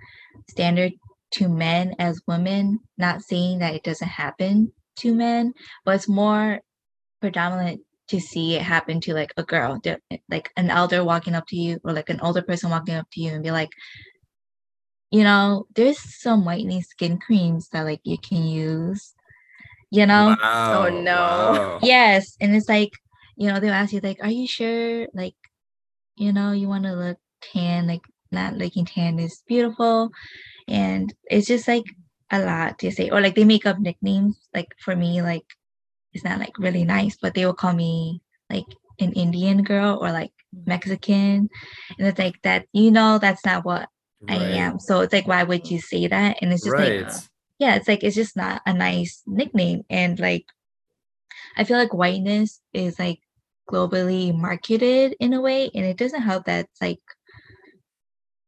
standard 0.49 0.93
to 1.31 1.49
men 1.49 1.95
as 1.99 2.21
women. 2.27 2.79
Not 2.97 3.21
saying 3.21 3.59
that 3.59 3.73
it 3.73 3.83
doesn't 3.83 4.07
happen 4.07 4.71
to 4.97 5.13
men, 5.13 5.53
but 5.83 5.95
it's 5.95 6.07
more 6.07 6.61
predominant 7.21 7.81
to 8.07 8.19
see 8.19 8.55
it 8.55 8.61
happen 8.61 9.01
to 9.01 9.13
like 9.13 9.33
a 9.35 9.43
girl, 9.43 9.81
like 10.29 10.51
an 10.57 10.69
elder 10.69 11.03
walking 11.03 11.33
up 11.33 11.47
to 11.47 11.55
you 11.55 11.79
or 11.83 11.91
like 11.91 12.09
an 12.09 12.21
older 12.21 12.41
person 12.41 12.69
walking 12.69 12.95
up 12.95 13.07
to 13.11 13.19
you 13.19 13.31
and 13.31 13.43
be 13.43 13.51
like, 13.51 13.69
you 15.11 15.23
know, 15.23 15.65
there's 15.75 15.99
some 16.21 16.45
whitening 16.45 16.81
skin 16.81 17.17
creams 17.17 17.69
that 17.69 17.83
like 17.83 18.01
you 18.03 18.17
can 18.17 18.45
use, 18.45 19.15
you 19.89 20.05
know? 20.05 20.35
Wow, 20.39 20.85
oh 20.85 21.01
no. 21.01 21.13
Wow. 21.13 21.79
Yes. 21.81 22.37
And 22.39 22.55
it's 22.55 22.69
like, 22.69 22.91
you 23.35 23.47
know, 23.47 23.59
they'll 23.59 23.73
ask 23.73 23.93
you 23.93 23.99
like, 24.01 24.19
are 24.21 24.29
you 24.29 24.47
sure? 24.47 25.07
Like, 25.13 25.35
you 26.15 26.33
know, 26.33 26.51
you 26.51 26.67
want 26.67 26.85
to 26.85 26.93
look 26.93 27.17
tan, 27.41 27.87
like 27.87 28.01
not 28.31 28.55
looking 28.55 28.85
tan 28.85 29.19
is 29.19 29.43
beautiful. 29.47 30.09
And 30.67 31.13
it's 31.25 31.47
just 31.47 31.67
like 31.67 31.85
a 32.31 32.39
lot 32.39 32.79
to 32.79 32.91
say. 32.91 33.09
Or 33.09 33.21
like 33.21 33.35
they 33.35 33.45
make 33.45 33.65
up 33.65 33.79
nicknames. 33.79 34.37
Like 34.53 34.73
for 34.79 34.95
me, 34.95 35.21
like 35.21 35.45
it's 36.13 36.23
not 36.23 36.39
like 36.39 36.57
really 36.57 36.83
nice, 36.83 37.17
but 37.21 37.33
they 37.33 37.45
will 37.45 37.53
call 37.53 37.73
me 37.73 38.21
like 38.49 38.65
an 38.99 39.11
Indian 39.13 39.63
girl 39.63 39.99
or 40.01 40.11
like. 40.11 40.31
Mexican. 40.65 41.49
And 41.99 42.07
it's 42.07 42.17
like 42.17 42.41
that, 42.43 42.65
you 42.71 42.89
know, 42.89 43.17
that's 43.19 43.43
not 43.45 43.65
what 43.65 43.89
right. 44.21 44.39
I 44.39 44.45
am. 44.51 44.79
So 44.79 45.01
it's 45.01 45.11
like, 45.11 45.27
why 45.27 45.43
would 45.43 45.69
you 45.69 45.81
say 45.81 46.07
that? 46.07 46.37
And 46.39 46.53
it's 46.53 46.63
just 46.63 46.71
right. 46.71 47.03
like, 47.03 47.13
yeah, 47.59 47.75
it's 47.75 47.89
like, 47.89 48.05
it's 48.05 48.15
just 48.15 48.37
not 48.37 48.61
a 48.65 48.71
nice 48.71 49.21
nickname. 49.27 49.83
And 49.89 50.17
like, 50.17 50.45
I 51.57 51.63
feel 51.63 51.77
like 51.77 51.93
whiteness 51.93 52.61
is 52.73 52.99
like 52.99 53.19
globally 53.69 54.35
marketed 54.35 55.15
in 55.19 55.33
a 55.33 55.41
way, 55.41 55.69
and 55.73 55.85
it 55.85 55.97
doesn't 55.97 56.21
help 56.21 56.45
that 56.45 56.65
it's 56.65 56.81
like, 56.81 57.01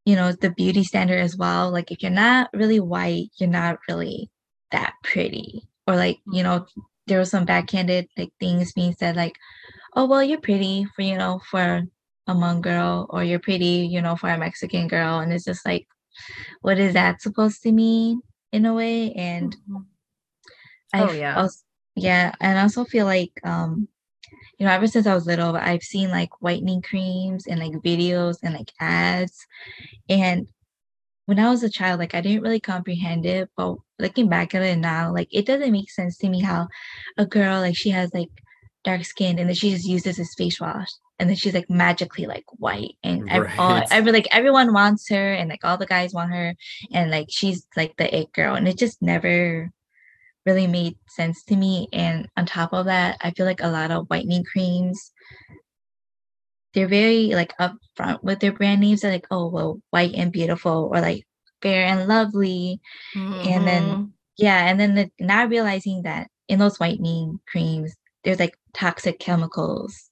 you 0.06 0.15
know, 0.15 0.32
the 0.32 0.52
beauty 0.52 0.84
standard 0.84 1.20
as 1.20 1.36
well. 1.38 1.72
Like, 1.72 1.91
if 1.91 2.02
you're 2.02 2.12
not 2.12 2.50
really 2.54 2.80
white, 2.80 3.30
you're 3.38 3.50
not 3.50 3.80
really 3.89 4.30
that 4.72 4.93
pretty. 5.04 5.67
Or 5.88 5.96
like, 5.96 6.20
you 6.32 6.43
know, 6.43 6.65
there 7.08 7.20
was 7.20 7.32
some 7.32 7.46
backhanded 7.46 8.08
like 8.17 8.32
things 8.39 8.74
being 8.74 8.93
said 8.93 9.15
like, 9.15 9.36
oh 9.96 10.06
well 10.06 10.22
you're 10.22 10.41
pretty 10.41 10.86
for 10.93 11.02
you 11.04 11.17
know 11.17 11.39
for 11.50 11.88
a 12.28 12.34
Hmong 12.34 12.62
girl 12.62 13.08
or 13.10 13.24
you're 13.24 13.39
pretty, 13.39 13.88
you 13.89 14.02
know, 14.02 14.15
for 14.15 14.30
a 14.30 14.38
Mexican 14.38 14.88
girl. 14.88 15.20
And 15.20 15.32
it's 15.32 15.46
just 15.46 15.65
like, 15.65 15.88
what 16.62 16.80
is 16.80 16.93
that 16.93 17.22
supposed 17.22 17.63
to 17.63 17.72
mean 17.72 18.22
in 18.52 18.65
a 18.65 18.74
way? 18.74 19.13
And 19.13 19.56
mm-hmm. 19.70 21.02
oh, 21.02 21.12
yeah. 21.12 21.38
Also, 21.38 21.60
yeah. 21.97 22.31
And 22.39 22.57
I 22.57 22.62
also 22.62 22.86
feel 22.86 23.05
like 23.05 23.31
um, 23.43 23.88
you 24.57 24.65
know, 24.65 24.71
ever 24.71 24.88
since 24.88 25.05
I 25.05 25.13
was 25.13 25.25
little, 25.25 25.55
I've 25.55 25.83
seen 25.83 26.10
like 26.10 26.41
whitening 26.41 26.81
creams 26.81 27.47
and 27.47 27.60
like 27.60 27.73
videos 27.83 28.38
and 28.43 28.53
like 28.53 28.71
ads. 28.79 29.45
And 30.10 30.47
when 31.25 31.39
I 31.39 31.49
was 31.49 31.63
a 31.63 31.69
child, 31.69 31.99
like 31.99 32.15
I 32.15 32.21
didn't 32.21 32.41
really 32.41 32.60
comprehend 32.60 33.25
it, 33.25 33.49
but 33.55 33.75
looking 33.99 34.29
back 34.29 34.55
at 34.55 34.63
it 34.63 34.77
now, 34.77 35.13
like 35.13 35.27
it 35.31 35.45
doesn't 35.45 35.71
make 35.71 35.91
sense 35.91 36.17
to 36.19 36.29
me 36.29 36.41
how 36.41 36.67
a 37.17 37.25
girl 37.25 37.60
like 37.60 37.75
she 37.75 37.89
has 37.89 38.13
like 38.13 38.29
dark 38.83 39.03
skin 39.03 39.38
and 39.38 39.49
then 39.49 39.55
she 39.55 39.71
just 39.71 39.86
uses 39.86 40.17
this 40.17 40.33
face 40.36 40.60
wash 40.62 40.89
and 41.19 41.29
then 41.29 41.36
she's 41.36 41.53
like 41.53 41.69
magically 41.69 42.25
like 42.25 42.45
white 42.53 42.95
and 43.03 43.27
right. 43.29 43.60
all, 43.60 43.83
every 43.91 44.12
like 44.12 44.27
everyone 44.31 44.71
wants 44.71 45.10
her 45.10 45.33
and 45.33 45.49
like 45.49 45.63
all 45.63 45.77
the 45.77 45.86
guys 45.86 46.13
want 46.13 46.31
her 46.31 46.55
and 46.93 47.12
like 47.12 47.27
she's 47.29 47.67
like 47.75 47.95
the 47.97 48.17
it 48.17 48.31
girl 48.31 48.55
and 48.55 48.67
it 48.67 48.77
just 48.77 49.01
never 49.01 49.69
really 50.47 50.65
made 50.65 50.95
sense 51.10 51.43
to 51.43 51.55
me. 51.55 51.89
And 51.93 52.27
on 52.38 52.45
top 52.45 52.73
of 52.73 52.86
that, 52.86 53.17
I 53.21 53.31
feel 53.31 53.45
like 53.45 53.62
a 53.62 53.69
lot 53.69 53.91
of 53.91 54.07
whitening 54.07 54.45
creams, 54.45 55.12
they're 56.73 56.88
very 56.88 57.36
like 57.36 57.53
upfront 57.57 58.23
with 58.23 58.39
their 58.39 58.53
brand 58.53 58.81
names. 58.81 59.01
They're 59.01 59.12
like, 59.12 59.27
oh, 59.29 59.49
well, 59.49 59.81
white 59.91 60.13
and 60.15 60.31
beautiful, 60.31 60.89
or 60.91 61.01
like 61.01 61.23
fair 61.62 61.86
and 61.86 62.07
lovely. 62.07 62.79
Mm-hmm. 63.15 63.49
And 63.49 63.67
then, 63.67 63.83
mm-hmm. 63.83 64.03
yeah, 64.38 64.67
and 64.67 64.79
then 64.79 64.95
the, 64.95 65.12
not 65.19 65.49
realizing 65.49 66.03
that 66.03 66.29
in 66.47 66.60
those 66.60 66.79
whitening 66.79 67.39
creams, 67.47 67.93
there's 68.23 68.39
like 68.39 68.57
toxic 68.73 69.19
chemicals 69.19 70.10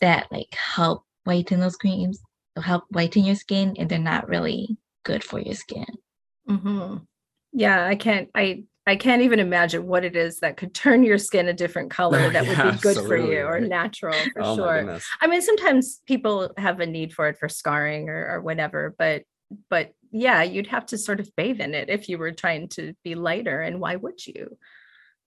that 0.00 0.26
like 0.30 0.52
help 0.52 1.04
whiten 1.24 1.60
those 1.60 1.76
creams, 1.76 2.20
help 2.62 2.84
whiten 2.90 3.24
your 3.24 3.36
skin, 3.36 3.74
and 3.78 3.88
they're 3.88 3.98
not 3.98 4.28
really 4.28 4.76
good 5.04 5.24
for 5.24 5.40
your 5.40 5.54
skin. 5.54 5.86
Mm-hmm. 6.48 6.96
Yeah, 7.52 7.86
I 7.86 7.94
can't. 7.96 8.28
I 8.34 8.64
I 8.86 8.96
can't 8.96 9.22
even 9.22 9.38
imagine 9.38 9.86
what 9.86 10.04
it 10.04 10.16
is 10.16 10.40
that 10.40 10.56
could 10.56 10.74
turn 10.74 11.04
your 11.04 11.18
skin 11.18 11.48
a 11.48 11.52
different 11.52 11.90
color 11.90 12.18
oh, 12.18 12.30
that 12.32 12.44
yeah, 12.44 12.64
would 12.64 12.74
be 12.74 12.80
good 12.80 12.96
for 12.96 13.16
you 13.16 13.42
or 13.42 13.60
natural 13.60 14.18
for 14.32 14.42
oh, 14.42 14.56
sure. 14.56 14.98
I 15.20 15.26
mean, 15.26 15.40
sometimes 15.40 16.00
people 16.06 16.50
have 16.56 16.80
a 16.80 16.86
need 16.86 17.12
for 17.12 17.28
it 17.28 17.38
for 17.38 17.48
scarring 17.48 18.08
or, 18.08 18.28
or 18.28 18.40
whatever, 18.40 18.94
but 18.98 19.22
but 19.68 19.92
yeah, 20.10 20.42
you'd 20.42 20.68
have 20.68 20.86
to 20.86 20.98
sort 20.98 21.20
of 21.20 21.34
bathe 21.36 21.60
in 21.60 21.74
it 21.74 21.88
if 21.88 22.08
you 22.08 22.18
were 22.18 22.32
trying 22.32 22.68
to 22.68 22.94
be 23.04 23.14
lighter. 23.14 23.60
And 23.60 23.80
why 23.80 23.96
would 23.96 24.26
you? 24.26 24.58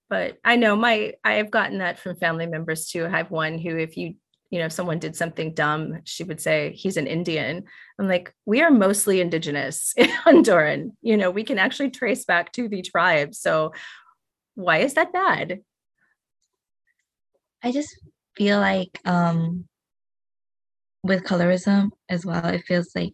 But 0.10 0.38
I 0.44 0.56
know 0.56 0.76
my 0.76 1.14
I 1.24 1.34
have 1.34 1.50
gotten 1.50 1.80
that 1.80 2.00
from 2.00 2.16
family 2.18 2.46
members 2.46 2.90
too. 2.90 3.06
I 3.06 3.10
have 3.10 3.32
one 3.32 3.58
who, 3.58 3.78
if 3.78 3.98
you 3.98 4.16
you 4.56 4.62
know, 4.62 4.68
if 4.68 4.72
someone 4.72 5.00
did 5.00 5.18
something 5.18 5.54
dumb, 5.54 6.00
she 6.06 6.24
would 6.24 6.40
say, 6.40 6.72
he's 6.72 6.96
an 6.96 7.08
Indian. 7.08 7.66
I'm 8.00 8.08
like, 8.08 8.34
we 8.46 8.62
are 8.62 8.72
mostly 8.72 9.20
indigenous 9.20 9.94
in 9.98 10.08
Honduran. 10.08 10.92
You 11.02 11.18
know, 11.18 11.30
we 11.30 11.44
can 11.44 11.60
actually 11.60 11.90
trace 11.90 12.24
back 12.24 12.54
to 12.54 12.70
the 12.70 12.82
tribe. 12.82 13.36
So 13.36 13.74
why 14.54 14.78
is 14.78 14.94
that 14.94 15.12
bad? 15.12 15.60
I 17.62 17.74
just 17.74 18.00
feel 18.38 18.60
like 18.60 18.98
um 19.04 19.66
with 21.04 21.26
colorism 21.26 21.90
as 22.08 22.26
well, 22.26 22.46
it 22.46 22.64
feels 22.64 22.96
like 22.96 23.12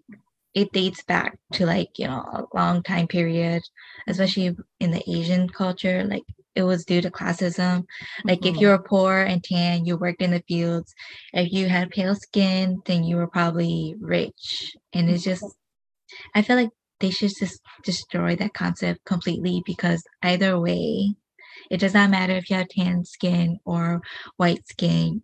it 0.54 0.72
dates 0.74 1.02
back 1.02 1.40
to 1.54 1.66
like, 1.66 1.98
you 1.98 2.06
know, 2.06 2.20
a 2.20 2.46
long 2.54 2.84
time 2.84 3.08
period, 3.08 3.64
especially 4.08 4.56
in 4.80 4.92
the 4.92 5.04
Asian 5.10 5.50
culture. 5.50 6.04
Like 6.04 6.24
it 6.56 6.64
was 6.64 6.86
due 6.86 7.02
to 7.02 7.12
classism. 7.12 7.86
Like 8.24 8.42
mm-hmm. 8.42 8.56
if 8.56 8.62
you 8.62 8.68
were 8.68 8.80
poor 8.80 9.22
and 9.22 9.44
tan, 9.44 9.86
you 9.86 9.98
worked 9.98 10.22
in 10.22 10.32
the 10.32 10.44
fields. 10.48 10.94
If 11.34 11.52
you 11.52 11.68
had 11.70 11.92
pale 11.92 12.16
skin, 12.16 12.82
then 12.86 13.04
you 13.04 13.16
were 13.16 13.28
probably 13.28 13.96
rich. 14.00 14.76
And 14.94 15.10
it's 15.10 15.24
just, 15.24 15.46
I 16.36 16.42
feel 16.42 16.58
like 16.58 16.70
they 17.00 17.10
should 17.10 17.32
just 17.38 17.62
destroy 17.84 18.36
that 18.36 18.54
concept 18.54 19.06
completely 19.06 19.64
because 19.66 20.04
either 20.22 20.60
way, 20.60 21.16
it 21.70 21.78
does 21.78 21.94
not 21.94 22.10
matter 22.10 22.34
if 22.34 22.50
you 22.50 22.58
have 22.58 22.68
tan 22.70 23.06
skin 23.06 23.60
or 23.66 24.02
white 24.38 24.68
skin. 24.68 25.24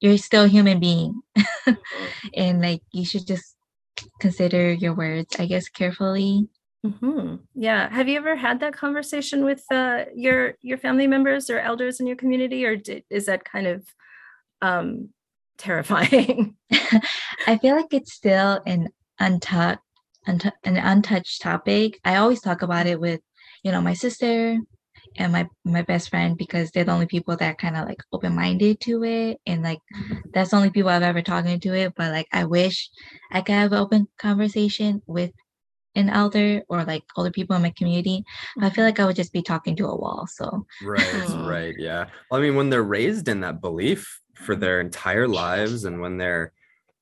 You're 0.00 0.18
still 0.18 0.44
a 0.44 0.48
human 0.48 0.80
being. 0.80 1.22
Mm-hmm. 1.64 2.28
and 2.34 2.60
like 2.60 2.80
you 2.90 3.04
should 3.04 3.24
just 3.24 3.54
consider 4.18 4.72
your 4.72 4.94
words, 4.94 5.36
I 5.38 5.46
guess, 5.46 5.68
carefully 5.68 6.48
Mm-hmm. 6.84 7.36
Yeah. 7.54 7.88
Have 7.92 8.08
you 8.08 8.16
ever 8.16 8.34
had 8.34 8.60
that 8.60 8.74
conversation 8.74 9.44
with 9.44 9.62
uh, 9.70 10.04
your 10.14 10.54
your 10.62 10.78
family 10.78 11.06
members 11.06 11.48
or 11.48 11.60
elders 11.60 12.00
in 12.00 12.06
your 12.06 12.16
community, 12.16 12.64
or 12.64 12.76
did, 12.76 13.04
is 13.08 13.26
that 13.26 13.44
kind 13.44 13.68
of 13.68 13.86
um, 14.60 15.10
terrifying? 15.58 16.56
I 17.46 17.58
feel 17.58 17.76
like 17.76 17.92
it's 17.92 18.12
still 18.12 18.60
an 18.66 18.88
untouched, 19.20 19.80
an 20.26 20.52
untouched 20.64 21.40
topic. 21.40 22.00
I 22.04 22.16
always 22.16 22.40
talk 22.40 22.62
about 22.62 22.86
it 22.86 23.00
with, 23.00 23.20
you 23.62 23.70
know, 23.70 23.80
my 23.80 23.94
sister 23.94 24.58
and 25.18 25.32
my 25.32 25.46
my 25.64 25.82
best 25.82 26.08
friend 26.10 26.36
because 26.36 26.70
they're 26.70 26.84
the 26.84 26.92
only 26.92 27.06
people 27.06 27.36
that 27.36 27.58
kind 27.58 27.76
of 27.76 27.86
like 27.86 28.02
open 28.12 28.34
minded 28.34 28.80
to 28.80 29.04
it, 29.04 29.38
and 29.46 29.62
like 29.62 29.78
mm-hmm. 29.94 30.14
that's 30.34 30.50
the 30.50 30.56
only 30.56 30.70
people 30.70 30.90
I've 30.90 31.02
ever 31.02 31.22
talking 31.22 31.60
to 31.60 31.74
it. 31.74 31.94
But 31.96 32.10
like, 32.10 32.26
I 32.32 32.44
wish 32.44 32.90
I 33.30 33.40
could 33.40 33.54
have 33.54 33.72
an 33.72 33.78
open 33.78 34.08
conversation 34.18 35.02
with 35.06 35.30
an 35.94 36.08
elder 36.08 36.62
or 36.68 36.84
like 36.84 37.04
older 37.16 37.30
people 37.30 37.56
in 37.56 37.62
my 37.62 37.70
community, 37.76 38.24
I 38.60 38.70
feel 38.70 38.84
like 38.84 39.00
I 39.00 39.06
would 39.06 39.16
just 39.16 39.32
be 39.32 39.42
talking 39.42 39.76
to 39.76 39.86
a 39.86 39.96
wall. 39.96 40.26
So 40.26 40.66
right, 40.82 41.00
hmm. 41.00 41.46
right, 41.46 41.74
yeah. 41.78 42.06
Well, 42.30 42.40
I 42.40 42.42
mean, 42.42 42.56
when 42.56 42.70
they're 42.70 42.82
raised 42.82 43.28
in 43.28 43.40
that 43.40 43.60
belief 43.60 44.20
for 44.34 44.56
their 44.56 44.80
entire 44.80 45.28
lives, 45.28 45.84
and 45.84 46.00
when 46.00 46.18
they're 46.18 46.52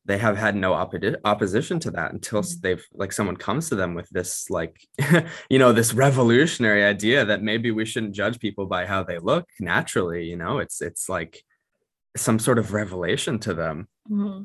they 0.07 0.18
have 0.18 0.37
had 0.37 0.57
no 0.57 0.72
oppo- 0.72 1.16
opposition 1.24 1.79
to 1.81 1.90
that 1.92 2.12
until 2.12 2.42
mm-hmm. 2.42 2.61
they've 2.62 2.85
like 2.94 3.12
someone 3.12 3.37
comes 3.37 3.68
to 3.68 3.74
them 3.74 3.94
with 3.94 4.09
this 4.11 4.48
like 4.50 4.81
you 5.50 5.59
know 5.59 5.72
this 5.72 5.94
revolutionary 5.94 6.85
idea 6.85 7.24
that 7.24 7.42
maybe 7.42 7.70
we 7.70 7.85
shouldn't 7.85 8.14
judge 8.14 8.40
people 8.40 8.66
by 8.66 8.87
how 8.87 9.03
they 9.03 9.18
look 9.18 9.46
naturally 9.61 10.24
you 10.24 10.37
know 10.37 10.59
it's 10.59 10.81
it's 10.81 11.09
like 11.09 11.44
some 12.16 12.38
sort 12.38 12.59
of 12.59 12.72
revelation 12.72 13.38
to 13.38 13.55
them 13.55 13.88
mm-hmm. 14.11 14.44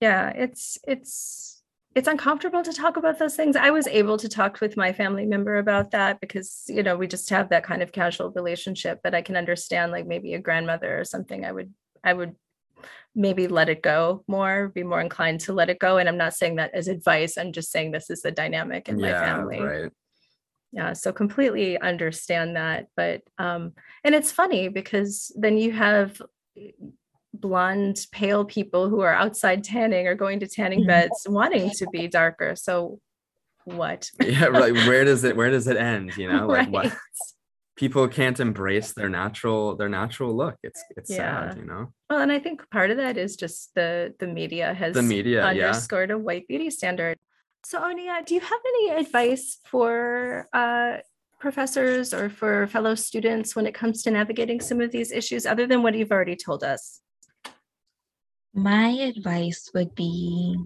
yeah 0.00 0.30
it's 0.30 0.78
it's 0.86 1.62
it's 1.94 2.08
uncomfortable 2.08 2.62
to 2.62 2.72
talk 2.72 2.96
about 2.96 3.18
those 3.18 3.36
things. 3.36 3.54
I 3.54 3.70
was 3.70 3.86
able 3.86 4.16
to 4.18 4.28
talk 4.28 4.60
with 4.60 4.76
my 4.76 4.92
family 4.92 5.26
member 5.26 5.58
about 5.58 5.92
that 5.92 6.20
because, 6.20 6.64
you 6.66 6.82
know, 6.82 6.96
we 6.96 7.06
just 7.06 7.30
have 7.30 7.50
that 7.50 7.64
kind 7.64 7.82
of 7.82 7.92
casual 7.92 8.30
relationship, 8.32 9.00
but 9.04 9.14
I 9.14 9.22
can 9.22 9.36
understand 9.36 9.92
like 9.92 10.06
maybe 10.06 10.34
a 10.34 10.40
grandmother 10.40 10.98
or 10.98 11.04
something. 11.04 11.44
I 11.44 11.52
would, 11.52 11.72
I 12.02 12.12
would 12.12 12.34
maybe 13.14 13.46
let 13.46 13.68
it 13.68 13.80
go 13.80 14.24
more, 14.26 14.68
be 14.74 14.82
more 14.82 15.00
inclined 15.00 15.40
to 15.42 15.52
let 15.52 15.70
it 15.70 15.78
go. 15.78 15.98
And 15.98 16.08
I'm 16.08 16.16
not 16.16 16.34
saying 16.34 16.56
that 16.56 16.74
as 16.74 16.88
advice. 16.88 17.38
I'm 17.38 17.52
just 17.52 17.70
saying 17.70 17.92
this 17.92 18.10
is 18.10 18.22
the 18.22 18.32
dynamic 18.32 18.88
in 18.88 18.98
yeah, 18.98 19.12
my 19.12 19.18
family. 19.24 19.60
Right. 19.60 19.92
Yeah. 20.72 20.94
So 20.94 21.12
completely 21.12 21.80
understand 21.80 22.56
that. 22.56 22.88
But, 22.96 23.22
um, 23.38 23.74
and 24.02 24.16
it's 24.16 24.32
funny 24.32 24.68
because 24.68 25.30
then 25.36 25.58
you 25.58 25.70
have 25.70 26.20
blonde, 27.40 28.06
pale 28.12 28.44
people 28.44 28.88
who 28.88 29.00
are 29.00 29.14
outside 29.14 29.64
tanning 29.64 30.06
or 30.06 30.14
going 30.14 30.40
to 30.40 30.46
tanning 30.46 30.80
mm-hmm. 30.80 30.88
beds 30.88 31.26
wanting 31.28 31.70
to 31.70 31.86
be 31.92 32.08
darker. 32.08 32.54
So 32.56 33.00
what? 33.64 34.10
yeah, 34.20 34.48
like 34.48 34.74
where 34.74 35.04
does 35.04 35.24
it 35.24 35.36
where 35.36 35.50
does 35.50 35.66
it 35.66 35.76
end? 35.76 36.16
You 36.16 36.30
know, 36.30 36.46
like 36.46 36.58
right. 36.58 36.70
what 36.70 36.96
people 37.76 38.06
can't 38.08 38.38
embrace 38.38 38.92
their 38.92 39.08
natural 39.08 39.76
their 39.76 39.88
natural 39.88 40.36
look. 40.36 40.56
It's 40.62 40.82
it's 40.96 41.10
yeah. 41.10 41.50
sad, 41.50 41.58
you 41.58 41.64
know. 41.64 41.92
Well, 42.08 42.20
and 42.20 42.30
I 42.30 42.38
think 42.38 42.68
part 42.70 42.90
of 42.90 42.96
that 42.98 43.16
is 43.16 43.36
just 43.36 43.74
the 43.74 44.14
the 44.18 44.26
media 44.26 44.74
has 44.74 44.94
the 44.94 45.02
media 45.02 45.44
underscored 45.44 46.10
yeah. 46.10 46.16
a 46.16 46.18
white 46.18 46.46
beauty 46.48 46.70
standard. 46.70 47.18
So 47.64 47.80
Onia, 47.80 48.24
do 48.24 48.34
you 48.34 48.40
have 48.40 48.60
any 48.66 48.90
advice 48.90 49.58
for 49.64 50.48
uh 50.52 50.98
professors 51.40 52.14
or 52.14 52.30
for 52.30 52.66
fellow 52.68 52.94
students 52.94 53.54
when 53.54 53.66
it 53.66 53.74
comes 53.74 54.02
to 54.02 54.10
navigating 54.10 54.60
some 54.60 54.80
of 54.80 54.90
these 54.90 55.12
issues 55.12 55.44
other 55.44 55.66
than 55.66 55.82
what 55.82 55.94
you've 55.94 56.12
already 56.12 56.36
told 56.36 56.64
us? 56.64 57.00
My 58.54 58.88
advice 58.88 59.68
would 59.74 59.94
be 59.96 60.56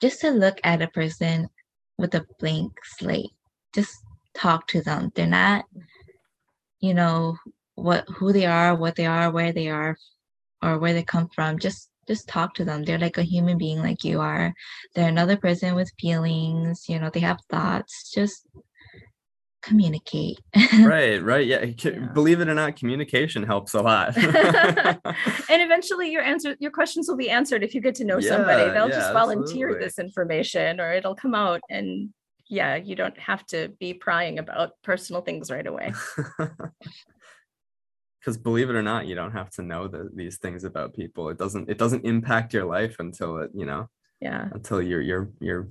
just 0.00 0.20
to 0.20 0.30
look 0.30 0.60
at 0.64 0.82
a 0.82 0.88
person 0.88 1.48
with 1.96 2.14
a 2.14 2.26
blank 2.38 2.72
slate. 2.84 3.30
Just 3.74 3.96
talk 4.34 4.66
to 4.68 4.82
them. 4.82 5.10
They're 5.14 5.26
not, 5.26 5.64
you 6.80 6.92
know, 6.92 7.38
what 7.74 8.06
who 8.08 8.32
they 8.34 8.44
are, 8.44 8.74
what 8.74 8.96
they 8.96 9.06
are, 9.06 9.30
where 9.30 9.52
they 9.52 9.68
are, 9.68 9.96
or 10.62 10.78
where 10.78 10.92
they 10.92 11.02
come 11.02 11.28
from. 11.34 11.58
Just 11.58 11.88
just 12.06 12.28
talk 12.28 12.54
to 12.54 12.66
them. 12.66 12.84
They're 12.84 12.98
like 12.98 13.16
a 13.16 13.22
human 13.22 13.56
being 13.56 13.78
like 13.78 14.04
you 14.04 14.20
are. 14.20 14.52
They're 14.94 15.08
another 15.08 15.38
person 15.38 15.74
with 15.74 15.90
feelings, 15.98 16.86
you 16.88 16.98
know, 16.98 17.08
they 17.08 17.20
have 17.20 17.40
thoughts. 17.50 18.12
Just 18.14 18.46
communicate. 19.64 20.38
right, 20.80 21.22
right. 21.22 21.46
Yeah. 21.46 21.64
yeah. 21.64 21.90
Believe 22.12 22.40
it 22.40 22.48
or 22.48 22.54
not, 22.54 22.76
communication 22.76 23.42
helps 23.42 23.74
a 23.74 23.82
lot. 23.82 24.16
and 24.16 25.02
eventually 25.48 26.10
your 26.10 26.22
answer 26.22 26.56
your 26.60 26.70
questions 26.70 27.08
will 27.08 27.16
be 27.16 27.30
answered 27.30 27.62
if 27.62 27.74
you 27.74 27.80
get 27.80 27.94
to 27.96 28.04
know 28.04 28.18
yeah, 28.18 28.28
somebody. 28.28 28.70
They'll 28.70 28.88
yeah, 28.88 28.96
just 28.96 29.12
volunteer 29.12 29.68
absolutely. 29.68 29.84
this 29.84 29.98
information 29.98 30.80
or 30.80 30.92
it'll 30.92 31.14
come 31.14 31.34
out 31.34 31.60
and 31.70 32.10
yeah, 32.48 32.76
you 32.76 32.94
don't 32.94 33.18
have 33.18 33.46
to 33.46 33.68
be 33.80 33.94
prying 33.94 34.38
about 34.38 34.72
personal 34.82 35.22
things 35.22 35.50
right 35.50 35.66
away. 35.66 35.92
Because 38.20 38.38
believe 38.38 38.70
it 38.70 38.74
or 38.74 38.80
not, 38.80 39.06
you 39.06 39.14
don't 39.14 39.32
have 39.32 39.50
to 39.50 39.62
know 39.62 39.86
the, 39.86 40.08
these 40.14 40.38
things 40.38 40.64
about 40.64 40.94
people. 40.94 41.28
It 41.28 41.36
doesn't 41.36 41.68
it 41.68 41.76
doesn't 41.76 42.06
impact 42.06 42.54
your 42.54 42.64
life 42.64 42.96
until 42.98 43.36
it, 43.36 43.50
you 43.52 43.66
know, 43.66 43.90
yeah, 44.18 44.48
until 44.52 44.80
you're 44.80 45.02
you're 45.02 45.28
you're 45.40 45.68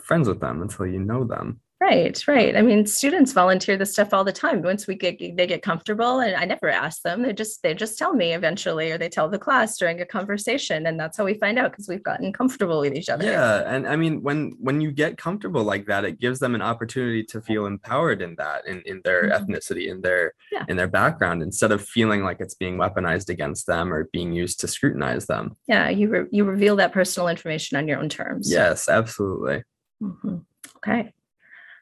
friends 0.00 0.28
with 0.28 0.38
them, 0.38 0.62
until 0.62 0.86
you 0.86 1.00
know 1.00 1.24
them. 1.24 1.58
Right, 1.78 2.26
right. 2.26 2.56
I 2.56 2.62
mean, 2.62 2.86
students 2.86 3.32
volunteer 3.32 3.76
this 3.76 3.92
stuff 3.92 4.14
all 4.14 4.24
the 4.24 4.32
time. 4.32 4.62
Once 4.62 4.86
we 4.86 4.94
get 4.94 5.18
they 5.18 5.46
get 5.46 5.60
comfortable, 5.60 6.20
and 6.20 6.34
I 6.34 6.46
never 6.46 6.70
ask 6.70 7.02
them. 7.02 7.20
They 7.20 7.34
just 7.34 7.62
they 7.62 7.74
just 7.74 7.98
tell 7.98 8.14
me 8.14 8.32
eventually, 8.32 8.92
or 8.92 8.98
they 8.98 9.10
tell 9.10 9.28
the 9.28 9.38
class 9.38 9.76
during 9.76 10.00
a 10.00 10.06
conversation, 10.06 10.86
and 10.86 10.98
that's 10.98 11.18
how 11.18 11.24
we 11.26 11.34
find 11.34 11.58
out 11.58 11.72
because 11.72 11.86
we've 11.86 12.02
gotten 12.02 12.32
comfortable 12.32 12.80
with 12.80 12.94
each 12.94 13.10
other. 13.10 13.26
Yeah, 13.26 13.62
and 13.66 13.86
I 13.86 13.96
mean, 13.96 14.22
when 14.22 14.54
when 14.58 14.80
you 14.80 14.90
get 14.90 15.18
comfortable 15.18 15.64
like 15.64 15.84
that, 15.86 16.06
it 16.06 16.18
gives 16.18 16.38
them 16.38 16.54
an 16.54 16.62
opportunity 16.62 17.22
to 17.24 17.42
feel 17.42 17.66
empowered 17.66 18.22
in 18.22 18.36
that, 18.36 18.66
in 18.66 18.80
in 18.86 19.02
their 19.04 19.28
mm-hmm. 19.28 19.52
ethnicity, 19.52 19.88
in 19.90 20.00
their 20.00 20.32
yeah. 20.50 20.64
in 20.68 20.78
their 20.78 20.88
background, 20.88 21.42
instead 21.42 21.72
of 21.72 21.86
feeling 21.86 22.22
like 22.24 22.40
it's 22.40 22.54
being 22.54 22.78
weaponized 22.78 23.28
against 23.28 23.66
them 23.66 23.92
or 23.92 24.08
being 24.14 24.32
used 24.32 24.60
to 24.60 24.66
scrutinize 24.66 25.26
them. 25.26 25.54
Yeah, 25.66 25.90
you 25.90 26.08
re- 26.08 26.28
you 26.30 26.44
reveal 26.44 26.76
that 26.76 26.92
personal 26.92 27.28
information 27.28 27.76
on 27.76 27.86
your 27.86 27.98
own 27.98 28.08
terms. 28.08 28.50
Yes, 28.50 28.88
absolutely. 28.88 29.62
Mm-hmm. 30.02 30.36
Okay. 30.78 31.12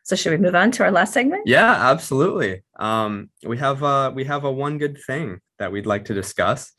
So 0.04 0.16
should 0.16 0.32
we 0.32 0.36
move 0.36 0.54
on 0.54 0.70
to 0.72 0.84
our 0.84 0.90
last 0.90 1.14
segment? 1.14 1.44
Yeah, 1.46 1.90
absolutely. 1.90 2.62
Um, 2.78 3.30
we 3.42 3.56
have 3.56 3.82
uh, 3.82 4.12
we 4.14 4.24
have 4.24 4.44
a 4.44 4.52
one 4.52 4.76
good 4.76 4.98
thing 5.06 5.40
that 5.58 5.72
we'd 5.72 5.86
like 5.86 6.04
to 6.06 6.14
discuss. 6.14 6.72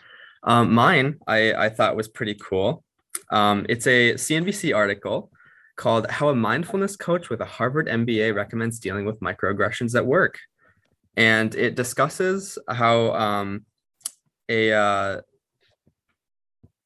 Um, 0.44 0.74
mine, 0.74 1.18
I, 1.26 1.54
I 1.54 1.70
thought 1.70 1.96
was 1.96 2.08
pretty 2.08 2.36
cool. 2.36 2.84
Um, 3.32 3.66
it's 3.68 3.88
a 3.88 4.14
CNBC 4.14 4.76
article 4.76 5.32
called 5.76 6.06
"How 6.12 6.30
a 6.30 6.36
Mindfulness 6.36 6.96
Coach 6.96 7.32
with 7.32 7.42
a 7.42 7.46
Harvard 7.46 7.88
MBA 7.88 8.36
Recommends 8.36 8.78
Dealing 8.78 9.06
with 9.06 9.20
Microaggressions 9.22 9.96
at 9.96 10.06
Work," 10.06 10.38
and 11.18 11.56
it 11.56 11.74
discusses 11.74 12.60
how 12.70 13.12
um, 13.14 13.66
a 14.50 14.72
uh, 14.72 15.22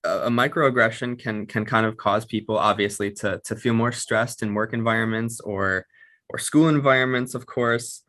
a 0.06 0.30
microaggression 0.30 1.19
can 1.19 1.45
can 1.45 1.65
kind 1.65 1.86
of 1.86 1.97
cause 1.97 2.23
people 2.23 2.58
obviously 2.58 3.12
to 3.12 3.41
to 3.43 3.58
feel 3.58 3.73
more 3.73 3.91
stressed 3.91 4.41
in 4.41 4.54
work 4.54 4.71
environments 4.71 5.41
or 5.41 5.86
or 6.29 6.39
school 6.39 6.69
environments, 6.69 7.35
of 7.35 7.45
course. 7.45 8.03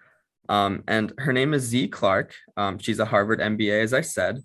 Um, 0.49 0.83
and 0.89 1.13
her 1.19 1.33
name 1.33 1.55
is 1.55 1.63
Zee 1.63 1.89
Clarke. 1.89 2.35
Um, 2.57 2.79
she's 2.79 2.99
a 2.99 3.05
Harvard 3.05 3.41
MBA, 3.41 3.83
as 3.83 3.95
I 3.95 4.01
said, 4.01 4.43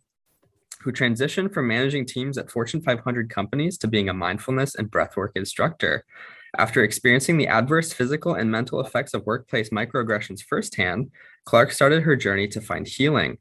who 0.82 0.92
transitioned 0.92 1.54
from 1.54 1.68
managing 1.68 2.06
teams 2.06 2.38
at 2.38 2.52
Fortune 2.52 2.82
500 2.82 3.30
companies 3.30 3.78
to 3.80 3.88
being 3.88 4.10
a 4.10 4.14
mindfulness 4.14 4.76
and 4.76 4.92
breathwork 4.92 5.30
instructor. 5.36 6.06
After 6.58 6.84
experiencing 6.84 7.38
the 7.38 7.48
adverse 7.48 7.92
physical 7.92 8.36
and 8.36 8.50
mental 8.50 8.80
effects 8.80 9.14
of 9.14 9.26
workplace 9.26 9.72
microaggressions 9.72 10.42
firsthand, 10.44 11.12
Clarke 11.44 11.72
started 11.72 12.04
her 12.04 12.16
journey 12.16 12.48
to 12.50 12.62
find 12.62 12.88
healing. 12.88 13.40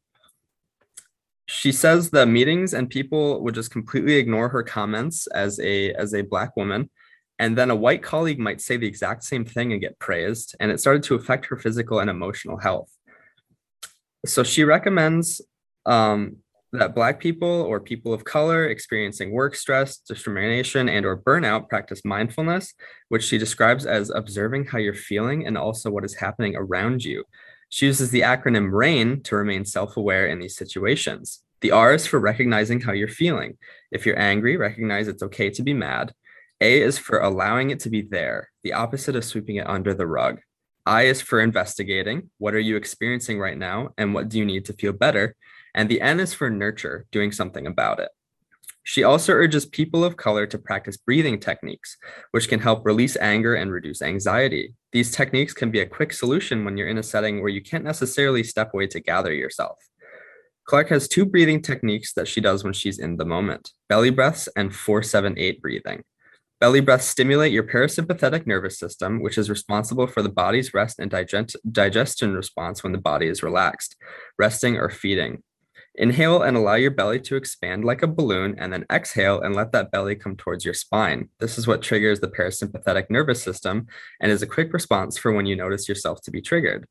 She 1.46 1.70
says 1.70 2.10
the 2.10 2.26
meetings 2.26 2.72
and 2.72 2.88
people 2.88 3.42
would 3.42 3.54
just 3.54 3.70
completely 3.70 4.14
ignore 4.14 4.48
her 4.48 4.62
comments 4.62 5.26
as 5.28 5.60
a 5.60 5.92
as 5.92 6.14
a 6.14 6.22
black 6.22 6.56
woman 6.56 6.88
and 7.38 7.58
then 7.58 7.70
a 7.70 7.76
white 7.76 8.02
colleague 8.02 8.38
might 8.38 8.60
say 8.60 8.76
the 8.76 8.86
exact 8.86 9.24
same 9.24 9.44
thing 9.44 9.72
and 9.72 9.80
get 9.80 9.98
praised, 9.98 10.54
and 10.60 10.70
it 10.70 10.80
started 10.80 11.02
to 11.04 11.14
affect 11.14 11.46
her 11.46 11.56
physical 11.56 11.98
and 11.98 12.10
emotional 12.10 12.58
health. 12.58 12.90
So 14.26 14.42
she 14.42 14.64
recommends 14.64 15.40
um, 15.84 16.36
that 16.72 16.94
Black 16.94 17.20
people 17.20 17.48
or 17.48 17.78
people 17.78 18.12
of 18.12 18.24
color 18.24 18.66
experiencing 18.66 19.30
work 19.30 19.54
stress, 19.54 19.98
discrimination, 19.98 20.88
and 20.88 21.04
or 21.06 21.16
burnout 21.16 21.68
practice 21.68 22.02
mindfulness, 22.04 22.74
which 23.08 23.24
she 23.24 23.38
describes 23.38 23.86
as 23.86 24.10
observing 24.10 24.66
how 24.66 24.78
you're 24.78 24.94
feeling 24.94 25.46
and 25.46 25.58
also 25.58 25.90
what 25.90 26.04
is 26.04 26.14
happening 26.14 26.56
around 26.56 27.04
you. 27.04 27.24
She 27.68 27.86
uses 27.86 28.10
the 28.10 28.20
acronym 28.20 28.70
RAIN 28.72 29.22
to 29.24 29.36
remain 29.36 29.64
self-aware 29.64 30.28
in 30.28 30.38
these 30.38 30.56
situations. 30.56 31.42
The 31.60 31.70
R 31.70 31.94
is 31.94 32.06
for 32.06 32.18
recognizing 32.18 32.80
how 32.80 32.92
you're 32.92 33.08
feeling. 33.08 33.56
If 33.90 34.04
you're 34.04 34.18
angry, 34.18 34.56
recognize 34.56 35.08
it's 35.08 35.22
okay 35.22 35.50
to 35.50 35.62
be 35.62 35.74
mad. 35.74 36.12
A 36.60 36.80
is 36.80 36.98
for 36.98 37.18
allowing 37.18 37.70
it 37.70 37.80
to 37.80 37.90
be 37.90 38.02
there, 38.02 38.50
the 38.62 38.72
opposite 38.72 39.16
of 39.16 39.24
sweeping 39.24 39.56
it 39.56 39.66
under 39.66 39.92
the 39.94 40.06
rug. 40.06 40.40
I 40.86 41.04
is 41.04 41.20
for 41.20 41.40
investigating. 41.40 42.30
What 42.38 42.54
are 42.54 42.60
you 42.60 42.76
experiencing 42.76 43.38
right 43.38 43.56
now? 43.56 43.90
And 43.96 44.14
what 44.14 44.28
do 44.28 44.38
you 44.38 44.44
need 44.44 44.66
to 44.66 44.72
feel 44.74 44.92
better? 44.92 45.34
And 45.74 45.88
the 45.88 46.00
N 46.00 46.20
is 46.20 46.34
for 46.34 46.50
nurture, 46.50 47.06
doing 47.10 47.32
something 47.32 47.66
about 47.66 48.00
it. 48.00 48.10
She 48.82 49.02
also 49.02 49.32
urges 49.32 49.64
people 49.64 50.04
of 50.04 50.18
color 50.18 50.46
to 50.46 50.58
practice 50.58 50.98
breathing 50.98 51.40
techniques, 51.40 51.96
which 52.32 52.48
can 52.48 52.60
help 52.60 52.84
release 52.84 53.16
anger 53.16 53.54
and 53.54 53.72
reduce 53.72 54.02
anxiety. 54.02 54.74
These 54.92 55.10
techniques 55.10 55.54
can 55.54 55.70
be 55.70 55.80
a 55.80 55.86
quick 55.86 56.12
solution 56.12 56.64
when 56.64 56.76
you're 56.76 56.88
in 56.88 56.98
a 56.98 57.02
setting 57.02 57.40
where 57.40 57.50
you 57.50 57.62
can't 57.62 57.82
necessarily 57.82 58.44
step 58.44 58.74
away 58.74 58.86
to 58.88 59.00
gather 59.00 59.32
yourself. 59.32 59.78
Clarke 60.66 60.90
has 60.90 61.08
two 61.08 61.24
breathing 61.24 61.62
techniques 61.62 62.12
that 62.12 62.28
she 62.28 62.42
does 62.42 62.62
when 62.62 62.74
she's 62.74 62.98
in 62.98 63.16
the 63.16 63.24
moment 63.24 63.70
belly 63.88 64.10
breaths 64.10 64.48
and 64.54 64.74
478 64.74 65.62
breathing. 65.62 66.02
Belly 66.64 66.80
breaths 66.80 67.04
stimulate 67.04 67.52
your 67.52 67.62
parasympathetic 67.62 68.46
nervous 68.46 68.78
system, 68.78 69.20
which 69.20 69.36
is 69.36 69.50
responsible 69.50 70.06
for 70.06 70.22
the 70.22 70.30
body's 70.30 70.72
rest 70.72 70.98
and 70.98 71.10
digest- 71.10 71.58
digestion 71.70 72.32
response 72.32 72.82
when 72.82 72.92
the 72.92 72.98
body 72.98 73.26
is 73.26 73.42
relaxed, 73.42 73.96
resting, 74.38 74.78
or 74.78 74.88
feeding. 74.88 75.42
Inhale 75.94 76.40
and 76.40 76.56
allow 76.56 76.76
your 76.76 76.90
belly 76.90 77.20
to 77.20 77.36
expand 77.36 77.84
like 77.84 78.02
a 78.02 78.06
balloon, 78.06 78.54
and 78.56 78.72
then 78.72 78.86
exhale 78.90 79.42
and 79.42 79.54
let 79.54 79.72
that 79.72 79.90
belly 79.90 80.16
come 80.16 80.36
towards 80.36 80.64
your 80.64 80.72
spine. 80.72 81.28
This 81.38 81.58
is 81.58 81.66
what 81.66 81.82
triggers 81.82 82.20
the 82.20 82.28
parasympathetic 82.28 83.10
nervous 83.10 83.42
system 83.42 83.86
and 84.22 84.32
is 84.32 84.40
a 84.40 84.46
quick 84.46 84.72
response 84.72 85.18
for 85.18 85.32
when 85.32 85.44
you 85.44 85.56
notice 85.56 85.86
yourself 85.86 86.22
to 86.22 86.30
be 86.30 86.40
triggered. 86.40 86.88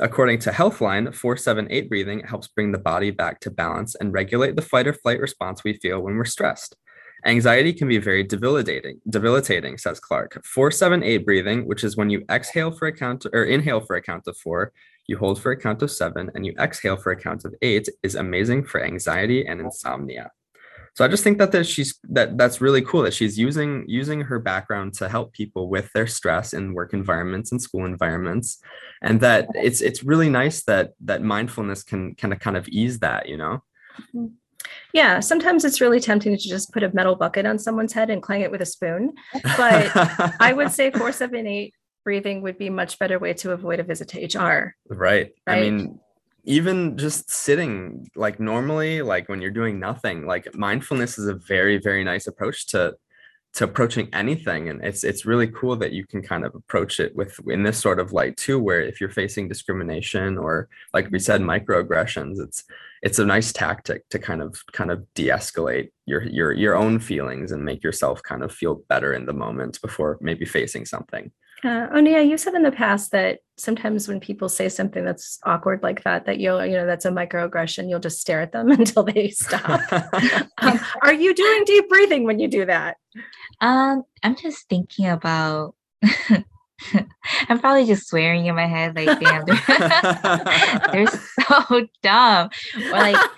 According 0.00 0.40
to 0.40 0.50
Healthline, 0.50 1.14
478 1.14 1.88
breathing 1.88 2.24
helps 2.26 2.48
bring 2.48 2.72
the 2.72 2.78
body 2.78 3.12
back 3.12 3.38
to 3.42 3.50
balance 3.52 3.94
and 3.94 4.12
regulate 4.12 4.56
the 4.56 4.62
fight 4.62 4.88
or 4.88 4.92
flight 4.92 5.20
response 5.20 5.62
we 5.62 5.74
feel 5.74 6.00
when 6.00 6.16
we're 6.16 6.24
stressed. 6.24 6.74
Anxiety 7.26 7.72
can 7.72 7.88
be 7.88 7.98
very 7.98 8.22
debilitating, 8.22 9.00
debilitating, 9.08 9.78
says 9.78 9.98
Clarke. 9.98 10.44
478 10.44 11.24
breathing, 11.24 11.66
which 11.66 11.82
is 11.82 11.96
when 11.96 12.10
you 12.10 12.22
exhale 12.30 12.70
for 12.70 12.86
a 12.88 12.92
count 12.92 13.24
or 13.32 13.44
inhale 13.44 13.80
for 13.80 13.96
a 13.96 14.02
count 14.02 14.26
of 14.26 14.36
four, 14.36 14.72
you 15.06 15.16
hold 15.16 15.40
for 15.40 15.52
a 15.52 15.56
count 15.56 15.82
of 15.82 15.90
seven, 15.90 16.30
and 16.34 16.44
you 16.44 16.54
exhale 16.58 16.96
for 16.96 17.12
a 17.12 17.16
count 17.16 17.44
of 17.44 17.54
eight, 17.62 17.88
is 18.02 18.14
amazing 18.14 18.64
for 18.64 18.82
anxiety 18.82 19.46
and 19.46 19.60
insomnia. 19.60 20.30
So 20.94 21.04
I 21.04 21.08
just 21.08 21.24
think 21.24 21.38
that 21.38 21.50
that 21.52 21.66
she's 21.66 21.98
that 22.10 22.38
that's 22.38 22.60
really 22.60 22.80
cool 22.80 23.02
that 23.02 23.14
she's 23.14 23.36
using 23.36 23.84
using 23.88 24.20
her 24.20 24.38
background 24.38 24.94
to 24.94 25.08
help 25.08 25.32
people 25.32 25.68
with 25.68 25.92
their 25.92 26.06
stress 26.06 26.54
in 26.54 26.72
work 26.72 26.94
environments 26.94 27.50
and 27.50 27.60
school 27.60 27.84
environments, 27.84 28.62
and 29.02 29.20
that 29.20 29.48
it's 29.54 29.80
it's 29.80 30.04
really 30.04 30.30
nice 30.30 30.62
that 30.64 30.92
that 31.00 31.22
mindfulness 31.22 31.82
can 31.82 32.14
kind 32.14 32.32
of 32.32 32.38
kind 32.38 32.56
of 32.56 32.68
ease 32.68 33.00
that, 33.00 33.28
you 33.28 33.36
know. 33.36 33.62
Mm-hmm. 34.14 34.26
Yeah, 34.92 35.20
sometimes 35.20 35.64
it's 35.64 35.80
really 35.80 36.00
tempting 36.00 36.36
to 36.36 36.48
just 36.48 36.72
put 36.72 36.82
a 36.82 36.94
metal 36.94 37.16
bucket 37.16 37.46
on 37.46 37.58
someone's 37.58 37.92
head 37.92 38.10
and 38.10 38.22
clang 38.22 38.42
it 38.42 38.50
with 38.50 38.62
a 38.62 38.66
spoon. 38.66 39.12
But 39.56 39.90
I 40.40 40.52
would 40.52 40.70
say 40.70 40.90
478 40.90 41.74
breathing 42.04 42.42
would 42.42 42.58
be 42.58 42.68
a 42.68 42.70
much 42.70 42.98
better 42.98 43.18
way 43.18 43.32
to 43.34 43.52
avoid 43.52 43.80
a 43.80 43.82
visit 43.82 44.08
to 44.08 44.24
HR. 44.24 44.76
Right. 44.88 45.32
right. 45.46 45.56
I 45.56 45.60
mean, 45.60 45.98
even 46.44 46.98
just 46.98 47.30
sitting 47.30 48.08
like 48.14 48.38
normally, 48.38 49.02
like 49.02 49.28
when 49.28 49.40
you're 49.40 49.50
doing 49.50 49.80
nothing, 49.80 50.26
like 50.26 50.54
mindfulness 50.54 51.18
is 51.18 51.26
a 51.26 51.34
very, 51.34 51.78
very 51.78 52.04
nice 52.04 52.26
approach 52.26 52.66
to 52.68 52.94
to 53.54 53.64
approaching 53.64 54.08
anything 54.12 54.68
and 54.68 54.84
it's 54.84 55.04
it's 55.04 55.24
really 55.24 55.46
cool 55.46 55.76
that 55.76 55.92
you 55.92 56.04
can 56.04 56.20
kind 56.20 56.44
of 56.44 56.54
approach 56.56 56.98
it 56.98 57.14
with 57.14 57.38
in 57.46 57.62
this 57.62 57.78
sort 57.78 58.00
of 58.00 58.12
light 58.12 58.36
too 58.36 58.58
where 58.58 58.80
if 58.80 59.00
you're 59.00 59.10
facing 59.10 59.48
discrimination 59.48 60.36
or 60.36 60.68
like 60.92 61.08
we 61.12 61.20
said 61.20 61.40
microaggressions 61.40 62.40
it's 62.40 62.64
it's 63.04 63.18
a 63.18 63.24
nice 63.24 63.52
tactic 63.52 64.08
to 64.08 64.18
kind 64.18 64.42
of 64.42 64.60
kind 64.72 64.90
of 64.90 65.04
de-escalate 65.14 65.90
your 66.06 66.22
your 66.22 66.52
your 66.52 66.74
own 66.74 66.98
feelings 66.98 67.52
and 67.52 67.64
make 67.64 67.84
yourself 67.84 68.22
kind 68.22 68.42
of 68.42 68.50
feel 68.50 68.82
better 68.88 69.12
in 69.12 69.26
the 69.26 69.32
moment 69.32 69.80
before 69.82 70.18
maybe 70.20 70.44
facing 70.44 70.84
something 70.84 71.30
uh, 71.62 71.88
Onia, 71.94 72.28
you 72.28 72.36
said 72.36 72.52
in 72.52 72.62
the 72.62 72.70
past 72.70 73.10
that 73.12 73.38
sometimes 73.56 74.06
when 74.06 74.20
people 74.20 74.50
say 74.50 74.68
something 74.68 75.02
that's 75.02 75.38
awkward 75.44 75.82
like 75.82 76.04
that, 76.04 76.26
that 76.26 76.38
you'll, 76.38 76.64
you 76.66 76.72
know, 76.72 76.84
that's 76.84 77.06
a 77.06 77.10
microaggression, 77.10 77.88
you'll 77.88 78.00
just 78.00 78.20
stare 78.20 78.42
at 78.42 78.52
them 78.52 78.70
until 78.70 79.02
they 79.02 79.30
stop. 79.30 79.80
um, 80.58 80.80
are 81.00 81.14
you 81.14 81.32
doing 81.32 81.64
deep 81.64 81.88
breathing 81.88 82.24
when 82.24 82.38
you 82.38 82.48
do 82.48 82.66
that? 82.66 82.98
Um, 83.62 84.02
I'm 84.22 84.36
just 84.36 84.68
thinking 84.68 85.06
about. 85.06 85.74
I'm 87.48 87.58
probably 87.58 87.86
just 87.86 88.08
swearing 88.08 88.46
in 88.46 88.54
my 88.54 88.66
head, 88.66 88.96
like, 88.96 89.20
damn, 89.20 89.44
they're, 89.46 90.92
they're 90.92 91.06
so 91.48 91.86
dumb. 92.02 92.50
Or 92.76 92.90
like, 92.90 93.30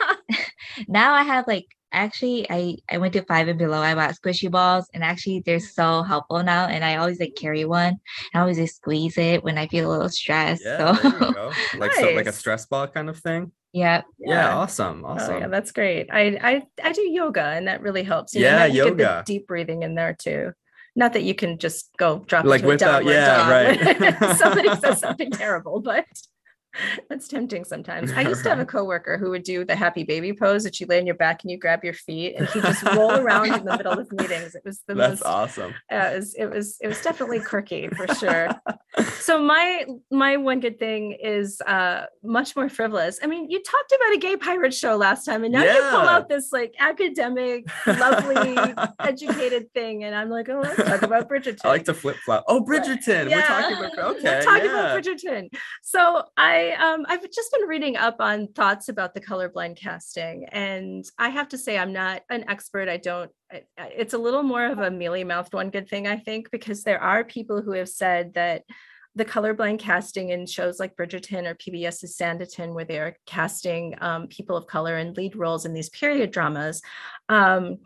now 0.88 1.14
I 1.14 1.22
have 1.22 1.46
like 1.46 1.66
actually 1.92 2.46
I 2.50 2.76
I 2.90 2.98
went 2.98 3.14
to 3.14 3.22
five 3.22 3.48
and 3.48 3.58
below. 3.58 3.80
I 3.80 3.94
bought 3.94 4.14
squishy 4.14 4.50
balls 4.50 4.88
and 4.92 5.02
actually 5.02 5.42
they're 5.44 5.60
so 5.60 6.02
helpful 6.02 6.42
now. 6.42 6.66
And 6.66 6.84
I 6.84 6.96
always 6.96 7.18
like 7.18 7.34
carry 7.36 7.64
one. 7.64 7.96
I 8.34 8.40
always 8.40 8.58
just 8.58 8.76
squeeze 8.76 9.16
it 9.18 9.42
when 9.42 9.58
I 9.58 9.66
feel 9.66 9.88
a 9.88 9.92
little 9.92 10.08
stressed. 10.08 10.62
Yeah, 10.64 10.94
so 10.94 11.52
like 11.78 11.92
nice. 11.92 12.00
so 12.00 12.10
like 12.10 12.26
a 12.26 12.32
stress 12.32 12.66
ball 12.66 12.86
kind 12.88 13.08
of 13.08 13.18
thing. 13.18 13.52
Yeah. 13.72 14.02
Yeah. 14.18 14.56
Awesome. 14.56 15.04
Awesome. 15.04 15.34
Oh, 15.34 15.38
yeah, 15.38 15.48
that's 15.48 15.72
great. 15.72 16.08
I 16.10 16.38
I 16.40 16.62
I 16.82 16.92
do 16.92 17.02
yoga 17.02 17.42
and 17.42 17.68
that 17.68 17.82
really 17.82 18.02
helps. 18.02 18.34
You 18.34 18.42
yeah, 18.42 18.66
know, 18.66 18.72
yoga. 18.72 19.22
deep 19.26 19.46
breathing 19.46 19.82
in 19.82 19.94
there 19.94 20.14
too. 20.18 20.52
Not 20.96 21.12
that 21.12 21.22
you 21.22 21.34
can 21.34 21.58
just 21.58 21.90
go 21.98 22.20
drop 22.26 22.44
like 22.46 22.62
without, 22.62 23.02
a 23.02 23.04
yeah, 23.04 23.50
right. 23.50 24.36
somebody 24.38 24.74
says 24.76 24.98
something 25.06 25.30
terrible, 25.30 25.80
but 25.80 26.06
that's 27.08 27.28
tempting 27.28 27.64
sometimes. 27.64 28.12
I 28.12 28.22
used 28.22 28.42
to 28.44 28.50
have 28.50 28.58
a 28.58 28.66
coworker 28.76 29.18
who 29.18 29.30
would 29.30 29.42
do 29.42 29.64
the 29.64 29.76
happy 29.76 30.04
baby 30.04 30.32
pose 30.32 30.64
that 30.64 30.80
you 30.80 30.86
lay 30.86 30.98
on 30.98 31.06
your 31.06 31.14
back 31.14 31.42
and 31.42 31.50
you 31.50 31.58
grab 31.58 31.84
your 31.84 31.94
feet 31.94 32.36
and 32.36 32.48
he 32.48 32.60
just 32.60 32.82
roll 32.82 33.12
around 33.12 33.52
in 33.52 33.64
the 33.64 33.76
middle 33.76 33.98
of 33.98 34.10
meetings. 34.12 34.54
It 34.54 34.62
was 34.64 34.82
the 34.86 34.94
That's 34.94 35.20
most 35.20 35.22
awesome. 35.22 35.74
uh, 35.92 35.96
it 35.96 36.16
was 36.16 36.34
it 36.34 36.46
was 36.46 36.78
it 36.80 36.88
was 36.88 37.00
definitely 37.02 37.40
quirky 37.40 37.88
for 37.88 38.06
sure. 38.14 38.48
so 39.18 39.42
my 39.42 39.84
my 40.10 40.36
one 40.36 40.60
good 40.60 40.78
thing 40.78 41.12
is 41.12 41.60
uh 41.62 42.06
much 42.22 42.56
more 42.56 42.68
frivolous. 42.68 43.18
I 43.22 43.26
mean, 43.26 43.50
you 43.50 43.62
talked 43.62 43.92
about 43.92 44.14
a 44.14 44.18
gay 44.18 44.36
pirate 44.36 44.74
show 44.74 44.96
last 44.96 45.24
time, 45.24 45.44
and 45.44 45.52
now 45.52 45.62
you 45.62 45.80
pull 45.90 46.00
out 46.00 46.28
this 46.28 46.52
like 46.52 46.74
academic, 46.78 47.66
lovely, 47.86 48.74
educated 49.00 49.72
thing, 49.72 50.04
and 50.04 50.14
I'm 50.14 50.30
like, 50.30 50.48
oh, 50.48 50.60
let's 50.60 50.76
talk 50.82 51.02
about 51.02 51.28
Bridgerton. 51.28 51.60
I 51.64 51.68
like 51.68 51.84
to 51.84 51.94
flip 51.94 52.16
flop. 52.24 52.44
Oh, 52.48 52.62
Bridgerton. 52.62 53.30
We're 53.30 53.42
talking 53.42 53.76
about 53.76 54.16
okay. 54.16 54.22
We're 54.22 54.42
talking 54.42 54.64
yeah. 54.66 54.94
about 54.94 55.04
Bridgerton. 55.04 55.48
So 55.82 56.24
I 56.36 56.65
um 56.72 57.06
I've 57.08 57.30
just 57.30 57.52
been 57.52 57.68
reading 57.68 57.96
up 57.96 58.16
on 58.20 58.48
thoughts 58.48 58.88
about 58.88 59.14
the 59.14 59.20
colorblind 59.20 59.76
casting, 59.76 60.44
and 60.46 61.04
I 61.18 61.28
have 61.30 61.48
to 61.50 61.58
say 61.58 61.78
I'm 61.78 61.92
not 61.92 62.22
an 62.30 62.44
expert. 62.48 62.88
I 62.88 62.96
don't. 62.96 63.30
I- 63.50 63.62
I- 63.78 63.92
It's 63.96 64.14
a 64.14 64.18
little 64.18 64.42
more 64.42 64.66
of 64.66 64.78
a 64.78 64.90
mealy 64.90 65.24
mouthed 65.24 65.54
one 65.54 65.70
good 65.70 65.88
thing 65.88 66.06
I 66.06 66.16
think 66.18 66.50
because 66.50 66.82
there 66.82 67.00
are 67.00 67.24
people 67.24 67.62
who 67.62 67.72
have 67.72 67.88
said 67.88 68.34
that 68.34 68.62
the 69.14 69.24
colorblind 69.24 69.78
casting 69.78 70.28
in 70.28 70.46
shows 70.46 70.78
like 70.78 70.94
Bridgerton 70.94 71.46
or 71.46 71.54
PBS's 71.54 72.16
Sanditon, 72.18 72.74
where 72.74 72.84
they 72.84 72.98
are 72.98 73.16
casting 73.26 73.94
um, 74.00 74.26
people 74.28 74.56
of 74.56 74.66
color 74.66 74.98
in 74.98 75.14
lead 75.14 75.34
roles 75.36 75.64
in 75.64 75.72
these 75.72 75.88
period 75.88 76.30
dramas. 76.32 76.82
Um, 77.28 77.78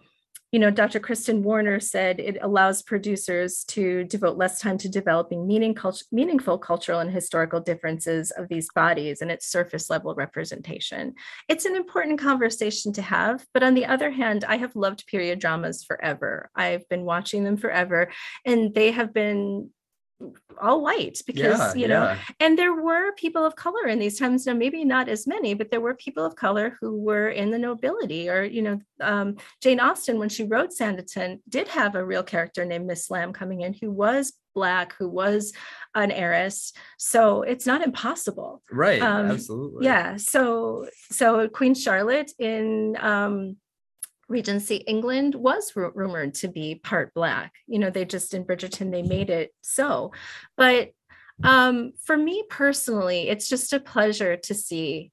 you 0.52 0.58
know, 0.58 0.70
Dr. 0.70 0.98
Kristen 0.98 1.44
Warner 1.44 1.78
said 1.78 2.18
it 2.18 2.36
allows 2.40 2.82
producers 2.82 3.62
to 3.68 4.02
devote 4.04 4.36
less 4.36 4.60
time 4.60 4.78
to 4.78 4.88
developing 4.88 5.46
meaning, 5.46 5.74
cult- 5.74 6.02
meaningful 6.10 6.58
cultural 6.58 6.98
and 6.98 7.10
historical 7.10 7.60
differences 7.60 8.32
of 8.32 8.48
these 8.48 8.68
bodies 8.74 9.22
and 9.22 9.30
its 9.30 9.46
surface 9.46 9.88
level 9.88 10.12
representation. 10.14 11.14
It's 11.48 11.66
an 11.66 11.76
important 11.76 12.18
conversation 12.18 12.92
to 12.94 13.02
have, 13.02 13.46
but 13.54 13.62
on 13.62 13.74
the 13.74 13.86
other 13.86 14.10
hand, 14.10 14.44
I 14.44 14.56
have 14.56 14.74
loved 14.74 15.06
period 15.06 15.38
dramas 15.38 15.84
forever. 15.84 16.50
I've 16.56 16.88
been 16.88 17.04
watching 17.04 17.44
them 17.44 17.56
forever, 17.56 18.10
and 18.44 18.74
they 18.74 18.90
have 18.90 19.14
been 19.14 19.70
all 20.60 20.82
white 20.82 21.22
because 21.26 21.58
yeah, 21.58 21.74
you 21.74 21.88
know 21.88 22.04
yeah. 22.04 22.18
and 22.40 22.58
there 22.58 22.74
were 22.74 23.12
people 23.12 23.44
of 23.44 23.56
color 23.56 23.86
in 23.86 23.98
these 23.98 24.18
times 24.18 24.46
now 24.46 24.52
maybe 24.52 24.84
not 24.84 25.08
as 25.08 25.26
many 25.26 25.54
but 25.54 25.70
there 25.70 25.80
were 25.80 25.94
people 25.94 26.24
of 26.24 26.36
color 26.36 26.76
who 26.80 26.98
were 26.98 27.28
in 27.28 27.50
the 27.50 27.58
nobility 27.58 28.28
or 28.28 28.42
you 28.42 28.60
know 28.60 28.78
um, 29.00 29.36
jane 29.62 29.80
austen 29.80 30.18
when 30.18 30.28
she 30.28 30.44
wrote 30.44 30.70
sanditon 30.70 31.40
did 31.48 31.68
have 31.68 31.94
a 31.94 32.04
real 32.04 32.22
character 32.22 32.64
named 32.64 32.86
miss 32.86 33.08
Lambe 33.08 33.34
coming 33.34 33.62
in 33.62 33.72
who 33.72 33.90
was 33.90 34.34
black 34.54 34.94
who 34.98 35.08
was 35.08 35.52
an 35.94 36.10
heiress 36.10 36.72
so 36.98 37.42
it's 37.42 37.66
not 37.66 37.82
impossible 37.82 38.62
right. 38.70 39.00
um, 39.00 39.30
absolutely. 39.30 39.86
yeah 39.86 40.16
so 40.16 40.86
so 41.10 41.48
queen 41.48 41.74
charlotte 41.74 42.32
in 42.38 42.96
um 43.00 43.56
Regency 44.30 44.76
England 44.76 45.34
was 45.34 45.72
ru- 45.74 45.92
rumored 45.94 46.34
to 46.34 46.48
be 46.48 46.76
part 46.76 47.12
black. 47.12 47.52
You 47.66 47.80
know, 47.80 47.90
they 47.90 48.04
just 48.04 48.32
in 48.32 48.44
Bridgerton 48.44 48.90
they 48.90 49.02
made 49.02 49.28
it 49.28 49.52
so. 49.60 50.12
But 50.56 50.92
um 51.42 51.92
for 52.04 52.16
me 52.16 52.44
personally, 52.48 53.28
it's 53.28 53.48
just 53.48 53.72
a 53.72 53.80
pleasure 53.80 54.36
to 54.36 54.54
see 54.54 55.10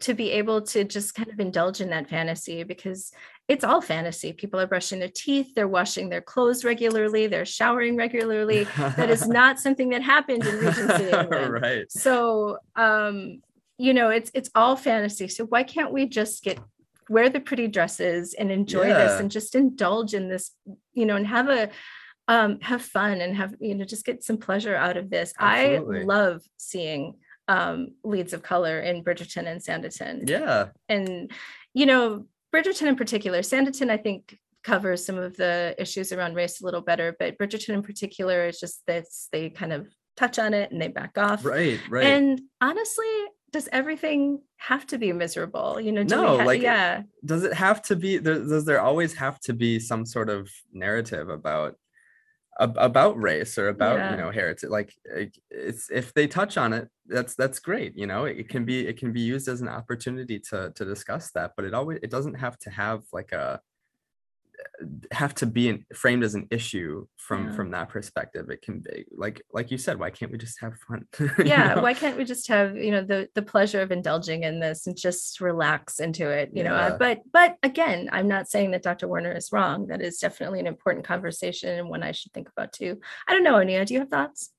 to 0.00 0.14
be 0.14 0.30
able 0.32 0.60
to 0.60 0.84
just 0.84 1.14
kind 1.14 1.30
of 1.30 1.38
indulge 1.38 1.80
in 1.80 1.90
that 1.90 2.08
fantasy 2.08 2.64
because 2.64 3.12
it's 3.46 3.64
all 3.64 3.80
fantasy. 3.80 4.32
People 4.32 4.58
are 4.58 4.66
brushing 4.66 4.98
their 4.98 5.08
teeth, 5.08 5.54
they're 5.54 5.68
washing 5.68 6.08
their 6.08 6.20
clothes 6.20 6.64
regularly, 6.64 7.26
they're 7.26 7.44
showering 7.44 7.96
regularly. 7.96 8.66
That 8.96 9.10
is 9.10 9.28
not 9.40 9.60
something 9.60 9.90
that 9.90 10.02
happened 10.02 10.44
in 10.46 10.58
Regency 10.58 11.10
England 11.12 11.52
right. 11.52 11.90
so 11.90 12.58
um 12.76 13.40
you 13.78 13.92
know 13.92 14.10
it's 14.10 14.30
it's 14.34 14.50
all 14.54 14.76
fantasy 14.76 15.26
so 15.26 15.44
why 15.46 15.62
can't 15.64 15.92
we 15.92 16.06
just 16.06 16.44
get 16.44 16.58
wear 17.08 17.28
the 17.28 17.40
pretty 17.40 17.68
dresses 17.68 18.34
and 18.34 18.50
enjoy 18.50 18.86
this 18.88 19.20
and 19.20 19.30
just 19.30 19.54
indulge 19.54 20.14
in 20.14 20.28
this 20.28 20.52
you 20.92 21.06
know 21.06 21.16
and 21.16 21.26
have 21.26 21.48
a 21.48 21.70
um 22.28 22.58
have 22.60 22.82
fun 22.82 23.20
and 23.20 23.36
have 23.36 23.54
you 23.60 23.74
know 23.74 23.84
just 23.84 24.04
get 24.04 24.22
some 24.24 24.38
pleasure 24.38 24.74
out 24.74 24.96
of 24.96 25.10
this 25.10 25.32
Absolutely. 25.38 26.00
i 26.00 26.04
love 26.04 26.42
seeing 26.56 27.14
um 27.48 27.88
leads 28.02 28.32
of 28.32 28.42
color 28.42 28.80
in 28.80 29.04
bridgerton 29.04 29.46
and 29.46 29.60
sanditon 29.60 30.28
Yeah. 30.28 30.68
and 30.88 31.30
you 31.74 31.86
know 31.86 32.26
bridgerton 32.54 32.86
in 32.86 32.96
particular 32.96 33.40
sanditon 33.40 33.90
i 33.90 33.96
think 33.98 34.38
covers 34.62 35.04
some 35.04 35.18
of 35.18 35.36
the 35.36 35.74
issues 35.78 36.10
around 36.12 36.34
race 36.34 36.62
a 36.62 36.64
little 36.64 36.80
better 36.80 37.14
but 37.18 37.36
bridgerton 37.36 37.74
in 37.74 37.82
particular 37.82 38.46
is 38.46 38.58
just 38.58 38.80
this 38.86 39.28
they 39.30 39.50
kind 39.50 39.72
of 39.74 39.86
touch 40.16 40.38
on 40.38 40.54
it 40.54 40.70
and 40.72 40.80
they 40.80 40.88
back 40.88 41.18
off 41.18 41.44
Right. 41.44 41.80
Right. 41.90 42.04
and 42.06 42.40
honestly, 42.60 43.04
does 43.54 43.68
everything 43.80 44.20
have 44.70 44.84
to 44.92 44.96
be 44.98 45.10
miserable? 45.12 45.80
You 45.86 45.92
know, 45.92 46.04
do 46.04 46.16
No, 46.16 46.38
ha- 46.38 46.44
like, 46.50 46.60
yeah, 46.60 47.02
does 47.24 47.42
it 47.48 47.54
have 47.66 47.80
to 47.88 47.94
be 48.04 48.12
there, 48.24 48.40
does 48.52 48.64
there 48.68 48.80
always 48.88 49.12
have 49.24 49.36
to 49.46 49.52
be 49.64 49.72
some 49.90 50.04
sort 50.14 50.28
of 50.36 50.40
narrative 50.72 51.28
about 51.38 51.72
ab- 52.64 52.76
about 52.90 53.14
race 53.30 53.54
or 53.62 53.68
about 53.76 53.96
Yeah. 53.98 54.10
you 54.12 54.16
know 54.22 54.30
heritage 54.30 54.70
like 54.78 54.90
it's 55.50 55.84
if 56.00 56.06
they 56.16 56.26
touch 56.38 56.54
on 56.64 56.70
it 56.78 56.84
that's 57.14 57.34
that's 57.40 57.58
great 57.68 57.92
you 58.00 58.06
know 58.10 58.20
it 58.42 58.48
can 58.52 58.64
be 58.70 58.76
it 58.90 58.96
can 59.02 59.12
be 59.18 59.24
used 59.34 59.48
as 59.54 59.60
an 59.64 59.68
opportunity 59.80 60.38
to 60.50 60.58
to 60.76 60.82
discuss 60.94 61.24
that 61.36 61.48
but 61.56 61.64
it 61.68 61.74
always 61.78 61.98
it 62.06 62.10
doesn't 62.16 62.38
have 62.44 62.56
to 62.64 62.70
have 62.70 63.00
like 63.18 63.32
a 63.32 63.60
have 65.12 65.34
to 65.34 65.46
be 65.46 65.68
an, 65.68 65.86
framed 65.94 66.24
as 66.24 66.34
an 66.34 66.46
issue 66.50 67.06
from 67.16 67.46
Yeah. 67.46 67.52
from 67.56 67.70
that 67.70 67.88
perspective 67.88 68.50
it 68.50 68.60
can 68.60 68.80
be 68.80 69.04
like 69.10 69.42
like 69.52 69.70
you 69.70 69.78
said 69.78 69.98
why 69.98 70.10
can't 70.10 70.30
we 70.30 70.38
just 70.38 70.60
have 70.60 70.74
fun 70.86 71.06
you 71.20 71.30
yeah. 71.44 71.74
know? 71.74 71.82
Why 71.82 71.94
can't 71.94 72.16
we 72.16 72.24
just 72.24 72.48
have 72.48 72.76
you 72.76 72.90
know 72.90 73.02
the 73.02 73.28
the 73.34 73.42
pleasure 73.42 73.80
of 73.80 73.90
indulging 73.92 74.42
in 74.42 74.60
this 74.60 74.86
and 74.86 74.96
just 74.96 75.40
relax 75.40 76.00
into 76.00 76.28
it? 76.30 76.50
You 76.52 76.64
know, 76.64 76.74
uh, 76.74 76.96
but 76.98 77.20
but 77.32 77.56
again, 77.62 78.08
I'm 78.12 78.28
not 78.28 78.48
saying 78.48 78.70
that 78.72 78.82
Dr. 78.82 79.08
Warner 79.08 79.32
is 79.32 79.50
wrong. 79.52 79.86
That 79.88 80.00
is 80.00 80.18
definitely 80.18 80.60
an 80.60 80.66
important 80.66 81.04
conversation 81.04 81.78
and 81.78 81.88
one 81.88 82.02
I 82.02 82.12
should 82.12 82.32
think 82.32 82.48
about 82.48 82.72
too. 82.72 83.00
I 83.28 83.32
don't 83.32 83.44
know, 83.44 83.54
Ania. 83.54 83.84
Do 83.86 83.94
you 83.94 84.00
have 84.00 84.08
thoughts? 84.08 84.50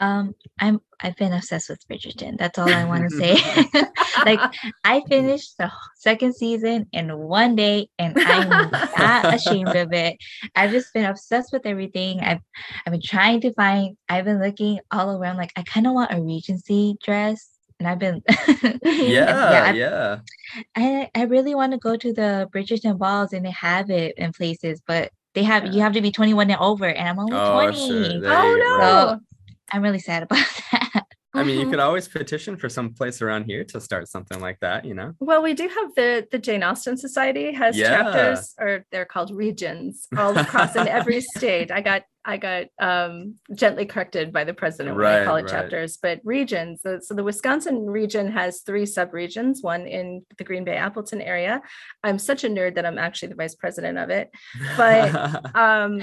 Um, 0.00 0.34
I'm 0.58 0.80
I've 1.02 1.16
been 1.16 1.32
obsessed 1.32 1.68
with 1.68 1.86
Bridgerton. 1.88 2.38
That's 2.38 2.58
all 2.58 2.72
I 2.72 2.84
want 2.84 3.08
to 3.10 3.16
say. 3.16 3.34
like 4.24 4.40
I 4.84 5.02
finished 5.08 5.56
the 5.58 5.70
second 5.96 6.34
season 6.34 6.86
in 6.92 7.16
one 7.16 7.54
day, 7.54 7.88
and 7.98 8.14
I'm 8.18 8.48
not 8.98 9.34
ashamed 9.34 9.74
of 9.76 9.92
it. 9.92 10.16
I've 10.56 10.70
just 10.70 10.92
been 10.92 11.04
obsessed 11.04 11.52
with 11.52 11.66
everything. 11.66 12.20
I've 12.20 12.40
I've 12.86 12.92
been 12.92 13.02
trying 13.02 13.40
to 13.42 13.52
find. 13.52 13.96
I've 14.08 14.24
been 14.24 14.40
looking 14.40 14.80
all 14.90 15.16
around. 15.16 15.36
Like 15.36 15.52
I 15.56 15.62
kind 15.62 15.86
of 15.86 15.92
want 15.92 16.12
a 16.12 16.20
Regency 16.20 16.96
dress, 17.04 17.48
and 17.78 17.86
I've 17.88 17.98
been. 17.98 18.22
yeah 18.82 19.64
I've- 19.68 19.78
yeah 19.78 20.18
I 20.76 21.10
I 21.14 21.22
really 21.24 21.54
want 21.54 21.72
to 21.72 21.78
go 21.78 21.96
to 21.96 22.12
the 22.12 22.48
Bridgerton 22.52 22.98
balls, 22.98 23.32
and 23.32 23.44
they 23.44 23.50
have 23.52 23.90
it 23.90 24.14
in 24.16 24.32
places, 24.32 24.82
but 24.86 25.10
they 25.34 25.44
have 25.44 25.72
you 25.72 25.80
have 25.80 25.92
to 25.92 26.00
be 26.00 26.10
21 26.10 26.50
and 26.50 26.60
over, 26.60 26.86
and 26.86 27.08
I'm 27.08 27.18
only 27.18 27.36
oh 27.36 27.52
20. 27.70 27.76
sure 28.20 28.32
Oh 28.32 28.56
no. 28.58 28.80
So 28.80 29.20
I'm 29.72 29.82
really 29.82 29.98
sad 29.98 30.22
about 30.24 30.38
that. 30.72 31.04
I 31.32 31.44
mean, 31.44 31.60
you 31.60 31.70
could 31.70 31.78
always 31.88 32.08
petition 32.08 32.56
for 32.56 32.68
some 32.68 32.92
place 32.92 33.22
around 33.22 33.44
here 33.44 33.62
to 33.64 33.80
start 33.80 34.08
something 34.08 34.40
like 34.40 34.58
that, 34.60 34.84
you 34.84 34.94
know? 34.94 35.12
Well, 35.20 35.42
we 35.42 35.54
do 35.54 35.68
have 35.68 35.94
the 35.94 36.26
the 36.32 36.38
Jane 36.38 36.62
Austen 36.64 36.96
Society 36.96 37.52
has 37.52 37.76
Yeah. 37.76 37.88
chapters, 37.90 38.54
or 38.58 38.84
they're 38.90 39.04
called 39.04 39.30
regions, 39.30 40.08
all 40.16 40.36
across 40.36 40.74
in 40.74 40.88
every 40.88 41.20
state. 41.36 41.70
I 41.70 41.82
got 41.82 42.02
I 42.22 42.36
got 42.36 42.66
um, 42.78 43.36
gently 43.54 43.86
corrected 43.86 44.30
by 44.30 44.44
the 44.44 44.52
president 44.52 44.94
when 44.96 45.06
I 45.06 45.18
Right, 45.20 45.24
call 45.26 45.36
it 45.36 45.42
right. 45.44 45.50
chapters, 45.50 45.96
but 46.02 46.20
regions. 46.22 46.82
So, 46.82 46.98
so 47.00 47.14
the 47.14 47.24
Wisconsin 47.24 47.86
region 47.86 48.30
has 48.32 48.60
three 48.60 48.82
subregions, 48.84 49.62
one 49.62 49.86
in 49.86 50.26
the 50.36 50.44
Green 50.44 50.64
Bay 50.64 50.76
Appleton 50.76 51.22
area. 51.22 51.62
I'm 52.04 52.18
such 52.18 52.44
a 52.44 52.48
nerd 52.48 52.74
that 52.74 52.84
I'm 52.84 52.98
actually 52.98 53.28
the 53.28 53.36
vice 53.36 53.54
president 53.54 53.96
of 53.96 54.10
it. 54.10 54.30
But- 54.76 55.54
Um, 55.56 56.02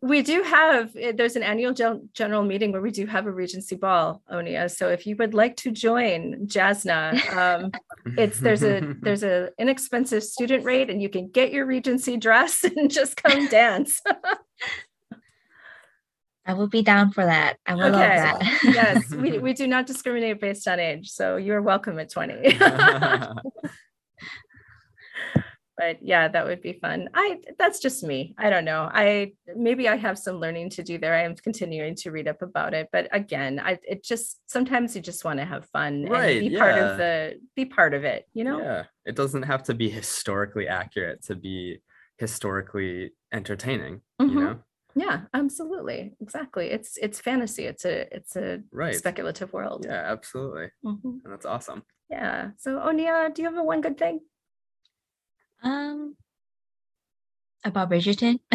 we 0.00 0.22
do 0.22 0.42
have 0.42 0.94
eh, 0.96 1.12
there's 1.12 1.36
an 1.36 1.42
annual 1.42 1.72
gen- 1.72 2.08
general 2.14 2.42
meeting 2.42 2.72
where 2.72 2.80
we 2.80 2.90
do 2.90 3.06
have 3.06 3.26
a 3.26 3.32
Regency 3.32 3.76
ball, 3.76 4.22
Onia. 4.32 4.70
So 4.70 4.88
if 4.88 5.06
you 5.06 5.16
would 5.16 5.34
like 5.34 5.56
to 5.56 5.70
join 5.70 6.46
JASNA, 6.46 7.36
um, 7.36 7.72
it's 8.16 8.40
there's 8.40 8.62
a 8.62 8.94
there's 9.00 9.22
a 9.22 9.50
inexpensive 9.58 10.22
student 10.22 10.64
rate 10.64 10.90
and 10.90 11.02
you 11.02 11.08
can 11.08 11.28
get 11.28 11.52
your 11.52 11.66
regency 11.66 12.16
dress 12.16 12.64
and 12.76 12.90
just 12.90 13.16
come 13.22 13.48
dance 13.48 14.00
I 16.46 16.54
will 16.54 16.68
be 16.68 16.80
down 16.80 17.10
for 17.12 17.26
that. 17.26 17.58
I 17.66 17.74
will 17.74 17.90
love 17.90 17.92
that. 17.92 18.58
yes 18.64 19.10
we, 19.10 19.38
we 19.38 19.52
do 19.52 19.66
not 19.66 19.86
discriminate 19.86 20.40
based 20.40 20.66
on 20.68 20.80
age 20.80 21.10
so 21.10 21.36
you're 21.36 21.62
welcome 21.62 21.98
at 21.98 22.10
20 22.10 22.58
but 25.78 25.96
yeah 26.02 26.28
that 26.28 26.44
would 26.44 26.60
be 26.60 26.72
fun 26.74 27.08
i 27.14 27.38
that's 27.58 27.78
just 27.78 28.02
me 28.02 28.34
i 28.38 28.50
don't 28.50 28.64
know 28.64 28.90
i 28.92 29.32
maybe 29.56 29.88
i 29.88 29.96
have 29.96 30.18
some 30.18 30.36
learning 30.36 30.68
to 30.68 30.82
do 30.82 30.98
there 30.98 31.14
i 31.14 31.22
am 31.22 31.34
continuing 31.36 31.94
to 31.94 32.10
read 32.10 32.28
up 32.28 32.42
about 32.42 32.74
it 32.74 32.88
but 32.92 33.08
again 33.12 33.60
i 33.60 33.78
it 33.84 34.02
just 34.04 34.40
sometimes 34.46 34.94
you 34.96 35.00
just 35.00 35.24
want 35.24 35.38
to 35.38 35.44
have 35.44 35.64
fun 35.70 36.04
Right, 36.04 36.38
and 36.42 36.50
be 36.50 36.58
part 36.58 36.76
of 36.76 36.98
the 36.98 37.40
be 37.54 37.64
part 37.64 37.94
of 37.94 38.04
it 38.04 38.26
you 38.34 38.44
know 38.44 38.58
yeah, 38.60 38.84
it 39.06 39.14
doesn't 39.16 39.44
have 39.44 39.62
to 39.64 39.74
be 39.74 39.88
historically 39.88 40.66
accurate 40.68 41.22
to 41.26 41.34
be 41.36 41.78
historically 42.18 43.12
entertaining, 43.32 44.00
Mhm. 44.20 44.30
you 44.30 44.40
know? 44.40 44.58
Yeah, 44.96 45.20
absolutely. 45.32 46.14
Exactly. 46.20 46.66
It's 46.70 46.96
it's 46.96 47.20
fantasy. 47.20 47.64
It's 47.66 47.84
a 47.84 47.96
it's 48.16 48.34
a 48.36 48.62
Right. 48.72 48.96
speculative 48.96 49.52
world. 49.52 49.86
Yeah, 49.88 50.02
absolutely. 50.14 50.68
Mhm. 50.84 51.20
And 51.22 51.32
that's 51.32 51.46
awesome. 51.46 51.82
Yeah. 52.10 52.50
So 52.58 52.78
Onia, 52.80 53.32
do 53.32 53.42
you 53.42 53.48
have 53.48 53.56
a 53.58 53.62
one 53.62 53.80
good 53.80 53.96
thing? 53.98 54.20
Um, 55.62 56.16
about 57.64 57.90
Bridgerton. 57.90 58.38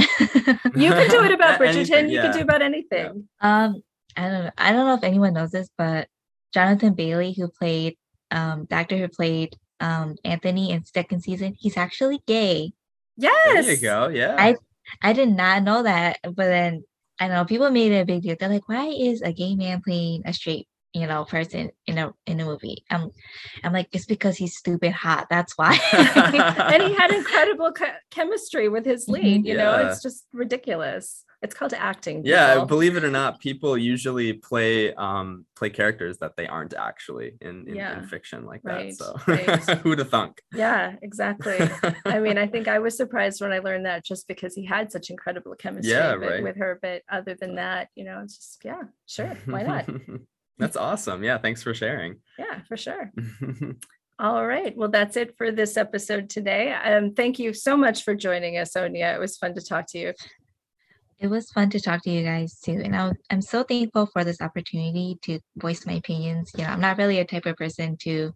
You 0.75 0.89
can 0.89 1.09
do 1.09 1.23
it 1.23 1.31
about 1.31 1.61
Anything, 1.61 1.85
Bridgerton. 1.85 2.09
You 2.11 2.21
can 2.21 2.31
do 2.33 2.41
about 2.41 2.61
anything. 2.61 3.27
um, 3.41 3.83
I 4.15 4.21
don't 4.29 4.43
know. 4.45 4.51
I 4.57 4.71
don't 4.71 4.85
know 4.85 4.95
if 4.95 5.03
anyone 5.03 5.33
knows 5.33 5.51
this, 5.51 5.69
but 5.77 6.07
Jonathan 6.53 6.93
Bailey, 6.93 7.33
who 7.33 7.47
played 7.47 7.97
um 8.31 8.65
the 8.69 8.75
actor 8.75 8.97
who 8.97 9.07
played 9.07 9.55
um 9.79 10.15
Anthony 10.23 10.71
in 10.71 10.85
second 10.85 11.21
season, 11.21 11.55
he's 11.59 11.77
actually 11.77 12.21
gay. 12.27 12.71
Yes. 13.17 13.65
There 13.65 13.73
you 13.73 13.81
go. 13.81 14.07
Yeah. 14.07 14.35
I 14.37 14.55
I 15.01 15.13
did 15.13 15.29
not 15.29 15.63
know 15.63 15.83
that, 15.83 16.19
but 16.23 16.35
then 16.35 16.83
I 17.19 17.27
know 17.27 17.45
people 17.45 17.69
made 17.69 17.91
it 17.91 18.01
a 18.01 18.05
big 18.05 18.21
deal. 18.23 18.35
They're 18.39 18.49
like, 18.49 18.67
why 18.69 18.87
is 18.87 19.21
a 19.21 19.31
gay 19.33 19.55
man 19.55 19.81
playing 19.81 20.23
a 20.25 20.33
straight, 20.33 20.67
you 20.93 21.07
know, 21.07 21.25
person 21.25 21.71
in 21.87 21.97
a 21.97 22.13
in 22.25 22.39
a 22.39 22.45
movie? 22.45 22.83
I'm 22.89 23.09
I'm 23.63 23.73
like, 23.73 23.89
it's 23.91 24.05
because 24.05 24.37
he's 24.37 24.55
stupid 24.57 24.91
hot. 24.93 25.27
That's 25.29 25.53
why. 25.57 25.77
and 25.93 26.83
he 26.83 26.93
had 26.93 27.11
incredible 27.19 27.71
che- 27.71 27.97
chemistry 28.11 28.69
with 28.69 28.85
his 28.85 29.07
lead. 29.07 29.43
Mhm. 29.43 29.47
You 29.47 29.57
know, 29.57 29.77
it's 29.87 30.01
just 30.01 30.25
ridiculous. 30.33 31.23
It's 31.41 31.53
called 31.53 31.73
acting. 31.73 32.21
yeah, 32.23 32.63
believe 32.63 32.95
it 32.95 33.03
or 33.03 33.11
not, 33.11 33.41
people 33.41 33.77
usually 33.77 34.31
play 34.31 34.93
um 34.93 35.45
play 35.57 35.69
characters 35.69 36.17
that 36.19 36.37
they 36.37 36.47
aren't 36.47 36.73
actually 36.73 37.35
in 37.41 37.67
in, 37.67 37.75
Yeah. 37.75 37.99
in 37.99 38.07
fiction 38.07 38.45
like 38.45 38.61
Right, 38.63 38.95
that. 38.97 39.03
So 39.03 39.19
right. 39.27 39.59
who'd 39.83 39.99
have 39.99 40.09
thunk? 40.09 40.41
yeah, 40.55 40.95
exactly. 41.01 41.59
I 42.05 42.19
mean, 42.19 42.37
I 42.37 42.47
think 42.47 42.69
I 42.69 42.79
was 42.79 42.95
surprised 42.95 43.41
when 43.41 43.51
I 43.51 43.59
learned 43.59 43.85
that 43.87 44.05
just 44.05 44.25
because 44.29 44.55
he 44.55 44.63
had 44.65 44.89
such 44.93 45.09
incredible 45.09 45.53
chemistry 45.55 45.91
Yeah, 45.91 46.15
with, 46.15 46.29
right. 46.29 46.43
with 46.43 46.55
her. 46.55 46.79
But 46.81 47.01
other 47.11 47.35
than 47.41 47.55
that, 47.55 47.89
you 47.95 48.05
know, 48.05 48.21
it's 48.23 48.37
just 48.37 48.61
yeah, 48.63 48.83
sure, 49.05 49.35
why 49.45 49.63
not? 49.63 49.85
That's 50.57 50.77
awesome. 50.77 51.23
Yeah, 51.23 51.37
thanks 51.39 51.63
for 51.63 51.73
sharing. 51.73 52.17
Yeah, 52.37 52.61
for 52.67 52.77
sure. 52.77 53.11
All 54.19 54.45
right. 54.45 54.75
Well, 54.77 54.89
that's 54.89 55.17
it 55.17 55.35
for 55.37 55.51
this 55.51 55.75
episode 55.75 56.29
today. 56.29 56.71
Um, 56.71 57.13
thank 57.13 57.39
you 57.39 57.53
so 57.53 57.75
much 57.75 58.03
for 58.03 58.13
joining 58.13 58.57
us, 58.57 58.73
Onia. 58.73 59.15
It 59.15 59.19
was 59.19 59.37
fun 59.37 59.55
to 59.55 59.61
talk 59.61 59.87
to 59.89 59.99
you. 59.99 60.13
it 61.19 61.27
was 61.27 61.51
fun 61.51 61.69
to 61.71 61.79
talk 61.79 62.03
to 62.03 62.11
you 62.11 62.23
guys 62.23 62.59
too. 62.59 62.79
And 62.83 62.95
I'm, 62.95 63.13
I'm 63.31 63.41
so 63.41 63.63
thankful 63.63 64.07
for 64.07 64.23
this 64.23 64.39
opportunity 64.41 65.17
to 65.23 65.39
voice 65.57 65.85
my 65.85 65.93
opinions. 65.93 66.51
You 66.55 66.63
know, 66.63 66.69
I'm 66.69 66.81
not 66.81 66.97
really 66.97 67.19
a 67.19 67.25
type 67.25 67.47
of 67.47 67.55
person 67.55 67.97
to, 68.01 68.31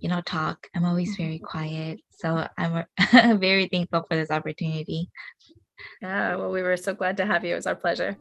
you 0.00 0.08
know, 0.08 0.22
talk. 0.22 0.66
I'm 0.74 0.84
always 0.86 1.16
very 1.16 1.38
quiet. 1.38 2.00
So 2.10 2.46
I'm 2.56 2.84
very 3.38 3.68
thankful 3.68 4.06
for 4.08 4.16
this 4.16 4.30
opportunity. 4.30 5.10
Yeah, 6.02 6.36
well, 6.36 6.50
we 6.50 6.62
were 6.62 6.76
so 6.76 6.94
glad 6.94 7.16
to 7.18 7.26
have 7.26 7.44
you. 7.44 7.52
It 7.52 7.56
was 7.56 7.66
our 7.66 7.74
pleasure. 7.74 8.16